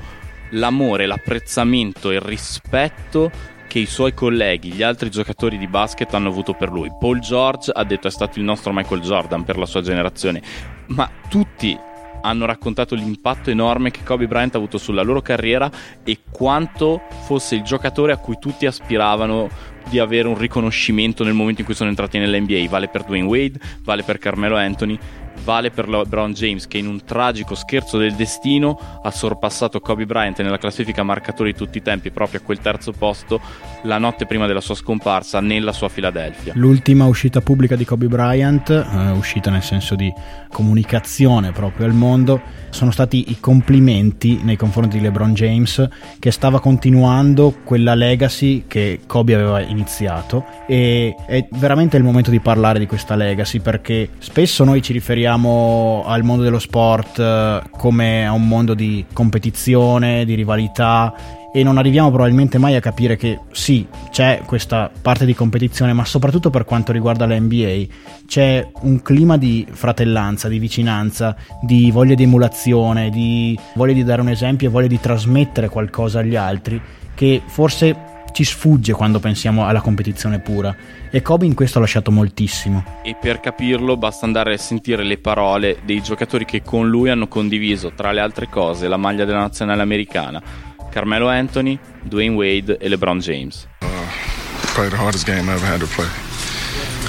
l'amore, 0.51 1.07
l'apprezzamento 1.07 2.11
e 2.11 2.15
il 2.15 2.21
rispetto 2.21 3.31
che 3.69 3.79
i 3.79 3.87
suoi 3.87 4.15
colleghi, 4.15 4.73
gli 4.73 4.83
altri 4.83 5.11
giocatori 5.11 5.59
di 5.59 5.69
basket 5.69 6.13
hanno 6.15 6.29
avuto 6.29 6.55
per 6.55 6.71
lui. 6.71 6.91
Paul 6.99 7.21
George 7.21 7.71
ha 7.71 7.85
detto 7.85 8.09
è 8.09 8.11
stato 8.11 8.39
il 8.39 8.45
nostro 8.45 8.73
Michael 8.73 9.03
Jordan 9.03 9.45
per 9.45 9.59
la 9.59 9.67
sua 9.67 9.83
generazione, 9.83 10.43
ma 10.87 11.09
tutti 11.29 11.79
hanno 12.21 12.47
raccontato 12.47 12.95
l'impatto 12.95 13.51
enorme 13.51 13.91
che 13.91 14.03
Kobe 14.03 14.27
Bryant 14.27 14.55
ha 14.55 14.59
avuto 14.59 14.79
sulla 14.79 15.03
loro 15.03 15.21
carriera 15.23 15.71
e 16.03 16.19
quanto 16.31 17.03
fosse 17.25 17.55
il 17.55 17.63
giocatore 17.63 18.13
a 18.13 18.17
cui 18.17 18.39
tutti 18.41 18.67
aspiravano 18.67 19.49
di 19.89 19.99
avere 19.99 20.29
un 20.29 20.37
riconoscimento 20.37 21.25
nel 21.25 21.35
momento 21.35 21.61
in 21.61 21.67
cui 21.67 21.77
sono 21.77 21.91
entrati 21.91 22.19
nell'NBA. 22.19 22.69
Vale 22.69 22.89
per 22.89 23.05
Dwayne 23.05 23.27
Wade, 23.27 23.61
vale 23.83 24.03
per 24.03 24.19
Carmelo 24.19 24.57
Anthony, 24.57 24.99
vale 25.45 25.71
per 25.71 25.89
LeBron 25.89 26.33
James 26.33 26.67
che 26.67 26.79
in 26.79 26.87
un 26.87 27.05
tragico 27.05 27.55
scherzo 27.55 27.99
del 27.99 28.15
destino 28.15 28.79
ha 29.03 29.11
sorpassato 29.11 29.81
Kobe 29.81 30.07
Bryant 30.07 30.41
nella 30.41 30.59
classifica 30.59 31.03
marcatori 31.03 31.53
di 31.53 31.59
tutti 31.59 31.79
i 31.79 31.83
tempi 31.83 32.11
proprio 32.11 32.41
a 32.41 32.43
quel 32.43 32.59
terzo 32.59 32.93
posto 32.93 33.41
la 33.83 33.99
notte 33.99 34.27
prima 34.27 34.47
della 34.47 34.61
sua 34.61 34.75
scomparsa 34.75 35.41
nella 35.41 35.73
sua 35.73 35.89
Philadelphia. 35.89 36.53
L'ultima 36.57 37.07
uscita 37.07 37.41
pubblica 37.41 37.77
di 37.77 37.85
Kobe 37.85 38.07
Bryant, 38.07 38.69
eh, 38.71 39.11
uscita 39.11 39.51
nel 39.51 39.63
senso 39.63 39.95
di 39.95 40.13
comunicazione 40.51 41.53
proprio 41.53 41.87
al 41.87 41.95
mondo, 41.95 42.41
sono 42.71 42.91
stati 42.91 43.31
i 43.31 43.39
complimenti 43.41 44.41
nei 44.43 44.57
confronti 44.57 44.99
di 44.99 45.03
LeBron 45.05 45.33
James 45.35 45.89
che 46.19 46.31
stava 46.31 46.61
continuando 46.61 47.61
quella 47.65 47.95
legacy 47.95 48.65
che 48.67 49.01
Kobe 49.07 49.35
aveva 49.35 49.61
iniziato 49.61 50.45
e 50.67 51.15
è 51.27 51.47
veramente 51.53 51.97
il 51.97 52.03
momento 52.03 52.31
di 52.31 52.41
parlare 52.41 52.79
di 52.79 52.87
questa 52.87 53.15
legacy 53.15 53.61
perché 53.61 54.11
spesso 54.19 54.65
noi 54.65 54.83
ci 54.83 54.93
riferiamo 54.93 55.28
al 55.29 56.23
mondo 56.23 56.43
dello 56.43 56.59
sport 56.59 57.19
eh, 57.19 57.63
come 57.77 58.27
a 58.27 58.33
un 58.33 58.49
mondo 58.49 58.75
di 58.75 59.05
competizione, 59.13 60.25
di 60.25 60.35
rivalità 60.35 61.15
e 61.53 61.63
non 61.63 61.79
arriviamo 61.79 62.11
probabilmente 62.11 62.59
mai 62.59 62.75
a 62.77 62.81
capire 62.81 63.17
che 63.17 63.41
sì, 63.53 63.87
c'è 64.11 64.43
questa 64.45 64.91
parte 65.01 65.25
di 65.25 65.35
competizione, 65.35 65.93
ma 65.93 66.05
soprattutto 66.05 66.51
per 66.51 66.65
quanto 66.65 66.93
riguarda 66.93 67.27
la 67.27 67.39
NBA 67.39 67.85
c'è 68.27 68.69
un 68.83 69.01
clima 69.03 69.39
di 69.39 69.67
fratellanza, 69.71 70.49
di 70.49 70.59
vicinanza, 70.59 71.35
di 71.63 71.91
voglia 71.91 72.15
di 72.15 72.25
emulazione, 72.25 73.11
di 73.11 73.59
voglia 73.75 73.95
di 73.95 74.05
dare 74.05 74.21
un 74.21 74.29
esempio 74.29 74.69
e 74.69 74.71
voglia 74.71 74.89
di 74.89 75.01
trasmettere 75.01 75.69
qualcosa 75.69 76.19
agli 76.21 76.37
altri 76.37 76.81
che 77.15 77.43
forse 77.45 78.18
ci 78.39 78.45
sfugge 78.45 78.93
quando 78.93 79.19
pensiamo 79.19 79.67
alla 79.67 79.81
competizione 79.81 80.39
pura 80.39 80.73
e 81.11 81.23
Kobe 81.23 81.45
in 81.45 81.55
questo 81.55 81.79
ha 81.79 81.81
lasciato 81.81 82.13
moltissimo. 82.13 82.85
E 83.03 83.17
per 83.21 83.41
capirlo 83.41 83.97
basta 83.97 84.27
andare 84.27 84.55
a 84.55 84.59
sentire 84.59 85.03
le 85.03 85.19
parole 85.19 85.79
dei 85.83 86.01
giocatori 86.01 86.45
che 86.45 86.63
con 86.63 86.89
lui 86.89 87.11
hanno 87.11 87.27
condiviso, 87.27 87.91
tra 87.97 88.13
le 88.13 88.21
altre 88.21 88.49
cose, 88.49 88.87
la 88.87 88.97
maglia 88.97 89.25
della 89.25 89.41
nazionale 89.41 89.83
americana. 89.83 90.41
Carmelo 90.89 91.29
Anthony, 91.29 91.77
Dwayne 92.01 92.37
Wade 92.37 92.79
e 92.79 92.89
LeBron 92.89 93.19
James. 93.19 93.67
Uh, 93.83 94.89
the 94.89 94.97
hardest 94.97 95.27
game 95.27 95.51
I 95.51 95.55
ever 95.55 95.69
had 95.69 95.81
to 95.81 95.89
play. 95.89 96.07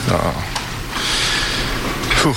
Uh, 0.07 0.33
whew. 2.23 2.33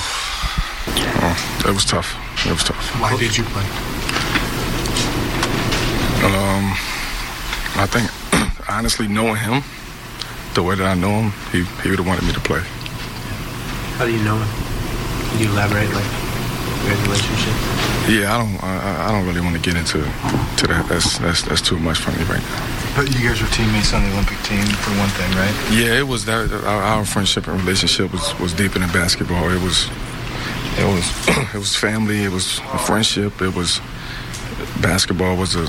Oh, 1.23 1.67
it 1.67 1.73
was 1.73 1.83
tough. 1.83 2.15
It 2.45 2.51
was 2.51 2.63
tough. 2.63 2.93
Why 3.01 3.17
did 3.17 3.35
you 3.35 3.43
play? 3.45 3.65
Um, 6.23 6.75
I 7.75 7.87
think 7.87 8.07
honestly 8.69 9.07
knowing 9.07 9.37
him, 9.37 9.63
the 10.53 10.63
way 10.63 10.75
that 10.75 10.85
I 10.85 10.93
know 10.93 11.27
him, 11.27 11.31
he 11.51 11.63
he 11.81 11.89
would 11.89 11.99
have 11.99 12.07
wanted 12.07 12.23
me 12.23 12.33
to 12.33 12.39
play. 12.41 12.61
How 13.97 14.05
do 14.05 14.11
you 14.11 14.23
know 14.23 14.37
him? 14.37 14.49
Can 15.29 15.41
you 15.41 15.49
elaborate, 15.51 15.89
like 15.93 16.09
your 16.85 16.97
relationship? 17.03 17.55
Yeah, 18.09 18.35
I 18.35 18.37
don't 18.37 18.63
I, 18.63 19.07
I 19.07 19.11
don't 19.11 19.25
really 19.25 19.41
want 19.41 19.55
to 19.55 19.61
get 19.61 19.75
into 19.75 19.99
to 20.03 20.67
that. 20.67 20.85
That's 20.89 21.17
that's 21.19 21.41
that's 21.43 21.61
too 21.61 21.79
much 21.79 21.99
for 21.99 22.11
me 22.11 22.23
right 22.25 22.41
now. 22.41 22.63
But 22.95 23.09
you 23.09 23.27
guys 23.27 23.41
were 23.41 23.47
teammates 23.49 23.93
on 23.93 24.03
the 24.03 24.11
Olympic 24.11 24.37
team 24.43 24.65
for 24.83 24.91
one 24.99 25.09
thing, 25.17 25.31
right? 25.33 25.55
Yeah, 25.71 25.99
it 25.99 26.07
was 26.07 26.25
that 26.25 26.51
our, 26.51 26.81
our 26.83 27.05
friendship 27.05 27.47
and 27.47 27.59
relationship 27.61 28.11
was 28.11 28.37
was 28.39 28.53
deeper 28.53 28.79
than 28.79 28.91
basketball. 28.91 29.49
It 29.49 29.61
was 29.61 29.89
it 30.77 30.85
was 30.85 31.05
it 31.55 31.59
was 31.59 31.75
family. 31.75 32.23
It 32.23 32.31
was 32.31 32.59
a 32.73 32.77
friendship. 32.77 33.41
It 33.41 33.55
was 33.55 33.79
basketball 34.81 35.37
was 35.37 35.55
a, 35.55 35.65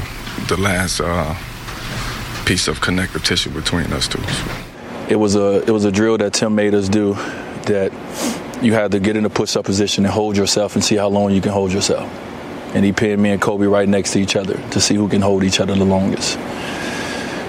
the 0.49 0.57
last 0.59 1.01
uh, 1.01 1.35
piece 2.45 2.69
of 2.69 2.81
connective 2.81 3.25
tissue 3.25 3.51
between 3.51 3.93
us 3.93 4.09
two. 4.09 4.23
It 5.09 5.17
was 5.17 5.35
a 5.37 5.63
it 5.63 5.71
was 5.71 5.85
a 5.85 5.93
drill 5.93 6.19
that 6.19 6.33
Tim 6.35 6.55
made 6.55 6.75
us 6.75 6.89
do 6.89 7.15
that 7.67 7.93
you 8.63 8.73
had 8.73 8.93
to 8.93 9.01
get 9.01 9.17
in 9.17 9.25
a 9.25 9.31
push 9.31 9.57
up 9.57 9.65
position 9.65 10.05
and 10.05 10.13
hold 10.13 10.37
yourself 10.37 10.75
and 10.75 10.85
see 10.85 10.97
how 10.97 11.09
long 11.09 11.33
you 11.33 11.41
can 11.41 11.53
hold 11.53 11.73
yourself. 11.73 12.09
And 12.75 12.85
he 12.85 12.93
pinned 12.93 13.23
me 13.23 13.31
and 13.31 13.41
Kobe 13.41 13.67
right 13.67 13.89
next 13.89 14.13
to 14.13 14.21
each 14.21 14.37
other 14.37 14.55
to 14.71 14.81
see 14.81 14.95
who 14.95 15.09
can 15.09 15.21
hold 15.21 15.45
each 15.45 15.61
other 15.61 15.75
the 15.75 15.85
longest. 15.85 16.39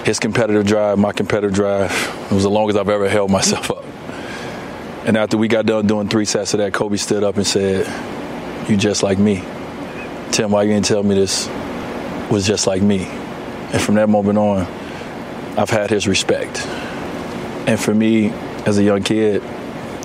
His 0.05 0.19
competitive 0.19 0.65
drive, 0.67 0.99
my 0.99 1.13
competitive 1.13 1.53
drive, 1.53 1.91
it 2.29 2.33
was 2.33 2.43
the 2.43 2.49
longest 2.49 2.77
I've 2.77 2.89
ever 2.89 3.09
held 3.09 3.31
myself 3.39 3.71
up. 3.71 3.85
And 5.05 5.17
after 5.17 5.37
we 5.37 5.47
got 5.47 5.65
done 5.65 5.87
doing 5.87 6.09
three 6.09 6.25
sets 6.25 6.53
of 6.53 6.59
that, 6.59 6.73
Kobe 6.73 6.97
stood 6.97 7.23
up 7.23 7.37
and 7.37 7.45
said, 7.45 7.87
You 8.69 8.75
just 8.75 9.03
like 9.03 9.19
me. 9.19 9.43
Tim, 10.31 10.51
why 10.51 10.63
you 10.63 10.73
didn't 10.73 10.85
tell 10.85 11.03
me 11.03 11.15
this 11.15 11.47
was 12.29 12.45
just 12.45 12.67
like 12.67 12.81
me? 12.81 13.05
And 13.05 13.81
from 13.81 13.95
that 13.95 14.09
moment 14.09 14.37
on, 14.37 14.84
I've 15.57 15.69
had 15.69 15.89
his 15.89 16.07
respect. 16.07 16.65
And 17.67 17.79
for 17.79 17.93
me, 17.93 18.29
as 18.65 18.77
a 18.77 18.83
young 18.83 19.03
kid, 19.03 19.41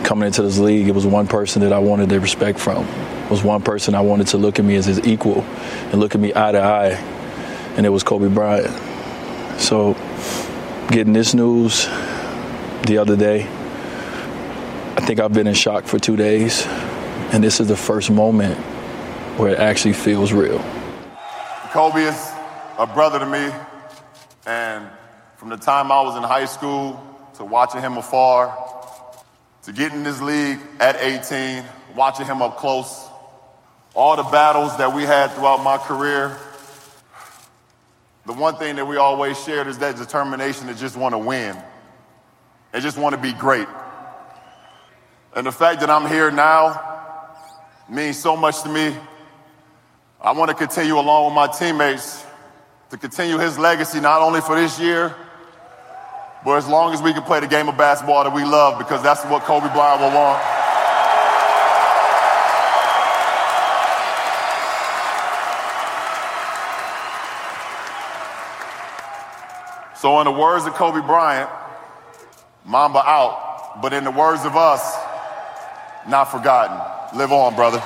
coming 0.05 0.26
into 0.26 0.42
this 0.42 0.59
league, 0.59 0.88
it 0.88 0.94
was 0.94 1.07
one 1.07 1.26
person 1.26 1.62
that 1.62 1.72
I 1.72 1.78
wanted 1.78 2.09
the 2.09 2.20
respect 2.20 2.59
from. 2.59 2.84
It 2.84 3.30
was 3.30 3.42
one 3.42 3.62
person 3.62 3.94
I 3.94 4.01
wanted 4.01 4.28
to 4.28 4.38
look 4.38 4.59
at 4.59 4.64
me 4.64 4.76
as 4.76 4.86
his 4.86 5.01
equal 5.07 5.42
and 5.42 5.94
look 6.01 6.14
at 6.14 6.20
me 6.20 6.32
eye 6.34 6.53
to 6.53 6.61
eye, 6.61 6.90
and 7.76 7.84
it 7.84 7.88
was 7.88 8.03
Kobe 8.03 8.28
Bryant. 8.28 8.70
So, 9.61 9.94
getting 10.90 11.12
this 11.12 11.34
news 11.34 11.86
the 12.86 12.98
other 12.98 13.16
day, 13.16 13.42
I 14.96 15.05
think 15.05 15.20
I've 15.20 15.32
been 15.32 15.46
in 15.46 15.55
shock 15.55 15.84
for 15.84 15.98
two 15.98 16.16
days, 16.16 16.64
and 17.32 17.42
this 17.42 17.61
is 17.61 17.68
the 17.68 17.76
first 17.76 18.11
moment 18.11 18.59
where 19.36 19.53
it 19.53 19.59
actually 19.59 19.94
feels 19.94 20.32
real. 20.32 20.59
Kobe 21.70 22.03
is 22.03 22.32
a 22.78 22.86
brother 22.86 23.18
to 23.18 23.26
me, 23.26 23.51
and 24.46 24.88
from 25.41 25.49
the 25.49 25.57
time 25.57 25.91
I 25.91 26.03
was 26.03 26.18
in 26.18 26.22
high 26.22 26.45
school 26.45 27.03
to 27.36 27.47
watching 27.47 27.80
him 27.80 27.97
afar, 27.97 28.55
to 29.62 29.72
getting 29.72 30.01
in 30.01 30.05
this 30.05 30.20
league 30.20 30.59
at 30.78 30.97
18, 30.97 31.64
watching 31.97 32.26
him 32.26 32.43
up 32.43 32.59
close, 32.59 33.09
all 33.95 34.16
the 34.16 34.22
battles 34.24 34.76
that 34.76 34.93
we 34.93 35.05
had 35.05 35.30
throughout 35.30 35.64
my 35.64 35.78
career, 35.78 36.36
the 38.26 38.34
one 38.34 38.57
thing 38.57 38.76
that 38.76 38.84
we 38.84 38.99
always 38.99 39.43
shared 39.43 39.66
is 39.66 39.78
that 39.78 39.97
determination 39.97 40.66
to 40.66 40.74
just 40.74 40.95
want 40.95 41.14
to 41.14 41.18
win 41.18 41.57
and 42.74 42.82
just 42.82 42.99
want 42.99 43.14
to 43.14 43.22
be 43.22 43.32
great. 43.32 43.66
And 45.34 45.47
the 45.47 45.53
fact 45.53 45.80
that 45.80 45.88
I'm 45.88 46.07
here 46.07 46.30
now 46.30 47.32
means 47.88 48.18
so 48.18 48.36
much 48.36 48.62
to 48.64 48.68
me. 48.68 48.95
I 50.20 50.32
want 50.32 50.51
to 50.51 50.55
continue 50.55 50.99
along 50.99 51.24
with 51.24 51.34
my 51.34 51.47
teammates 51.47 52.26
to 52.91 52.99
continue 52.99 53.38
his 53.38 53.59
legacy 53.59 54.01
not 54.01 54.20
only 54.20 54.43
for 54.43 54.55
this 54.55 54.78
year, 54.78 55.16
but 56.45 56.57
as 56.57 56.66
long 56.66 56.95
as 56.95 57.03
we 57.03 57.12
can 57.12 57.22
play 57.22 57.41
the 57.41 57.47
game 57.47 57.68
of 57.68 57.76
basketball 57.76 58.24
that 58.24 58.32
we 58.32 58.45
love, 58.45 58.78
because 58.78 59.03
that's 59.03 59.22
what 59.24 59.43
Kobe 59.43 59.68
Bryant 59.72 60.01
will 60.01 60.12
want. 60.12 60.43
So, 70.01 70.18
in 70.20 70.24
the 70.24 70.32
words 70.32 70.64
of 70.64 70.72
Kobe 70.72 71.07
Bryant, 71.07 71.51
Mamba 72.64 73.01
out, 73.01 73.82
but 73.82 73.93
in 73.93 74.05
the 74.05 74.11
words 74.11 74.47
of 74.47 74.57
us, 74.57 74.97
not 76.09 76.24
forgotten. 76.24 77.18
Live 77.18 77.32
on, 77.32 77.55
brother. 77.55 77.82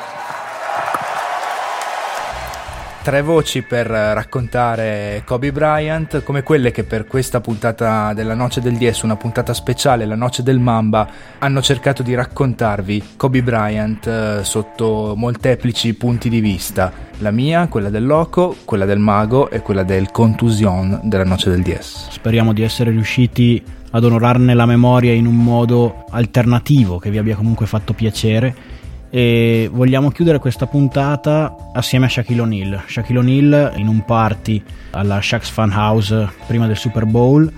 Tre 3.05 3.21
voci 3.21 3.61
per 3.61 3.87
raccontare 3.87 5.25
Kobe 5.27 5.53
Bryant, 5.53 6.23
come 6.23 6.43
quelle 6.43 6.71
che 6.71 6.85
per 6.85 7.07
questa 7.07 7.43
puntata 7.43 8.15
della 8.15 8.33
Noce 8.33 8.63
del 8.63 8.79
DS, 8.79 9.03
una 9.03 9.17
puntata 9.17 9.53
speciale, 9.53 10.07
la 10.07 10.15
Noce 10.15 10.43
del 10.43 10.59
Mamba, 10.59 11.07
hanno 11.37 11.61
cercato 11.61 12.03
di 12.03 12.15
raccontarvi 12.15 13.11
Kobe 13.17 13.43
Bryant 13.43 14.07
eh, 14.07 14.39
sotto 14.43 15.13
molteplici 15.19 15.93
punti 15.93 16.31
di 16.31 16.41
vista. 16.41 16.91
La 17.19 17.31
mia, 17.31 17.69
quella 17.69 17.91
del 17.91 18.07
Loco, 18.07 18.57
quella 18.65 18.87
del 18.87 19.01
Mago 19.01 19.51
e 19.51 19.61
quella 19.61 19.83
del 19.83 20.11
Contusion 20.11 21.01
della 21.03 21.25
Noce 21.25 21.51
del 21.51 21.61
DS. 21.61 22.09
Speriamo 22.09 22.55
di 22.55 22.63
essere 22.63 22.91
riusciti 22.91 23.63
ad 23.91 24.03
onorarne 24.03 24.55
la 24.55 24.65
memoria 24.65 25.13
in 25.13 25.27
un 25.27 25.37
modo 25.37 26.07
alternativo 26.09 26.99
che 26.99 27.11
vi 27.11 27.19
abbia 27.19 27.37
comunque 27.37 27.67
fatto 27.67 27.93
piacere 27.93 28.74
e 29.15 29.71
vogliamo 29.73 30.11
chiudere 30.11 30.41
questa 30.41 30.67
puntata 30.67 31.55
assieme 31.73 32.07
a 32.07 32.09
Shaquille 32.09 32.41
O'Neal. 32.41 32.83
Shaquille 32.85 33.21
O'Neal 33.21 33.73
in 33.77 33.87
un 33.87 34.05
party 34.05 34.61
alla 34.91 35.21
Shaq's 35.21 35.51
Fan 35.51 35.71
House 35.73 36.29
prima 36.49 36.67
del 36.67 36.77
Super 36.77 37.07
Bowl 37.07 37.49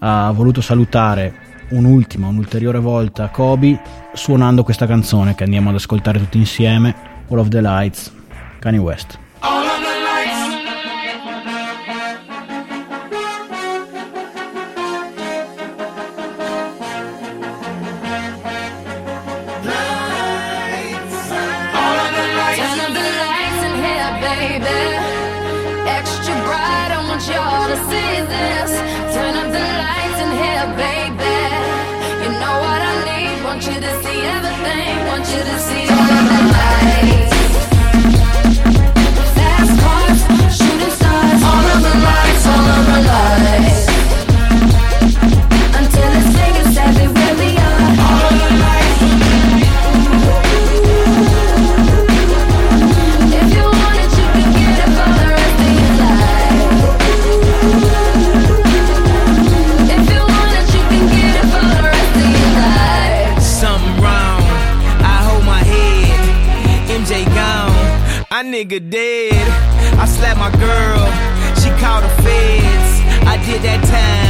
ha 0.00 0.32
voluto 0.32 0.60
salutare 0.60 1.32
un'ultima, 1.68 2.26
un'ulteriore 2.26 2.80
volta 2.80 3.28
Kobe 3.28 3.80
suonando 4.14 4.64
questa 4.64 4.86
canzone 4.86 5.36
che 5.36 5.44
andiamo 5.44 5.68
ad 5.68 5.76
ascoltare 5.76 6.18
tutti 6.18 6.38
insieme, 6.38 6.92
All 7.28 7.38
of 7.38 7.50
the 7.50 7.60
Lights, 7.60 8.12
Kanye 8.58 8.80
West. 8.80 9.25
my 70.50 70.60
girl. 70.60 71.06
She 71.60 71.70
called 71.82 72.04
the 72.04 72.22
feds. 72.22 73.26
I 73.26 73.36
did 73.44 73.62
that 73.62 73.82
time. 73.84 74.25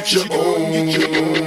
get 0.00 0.12
your 0.14 0.24
own. 0.32 0.72
Get 0.72 0.98
your 0.98 1.36
own. 1.36 1.39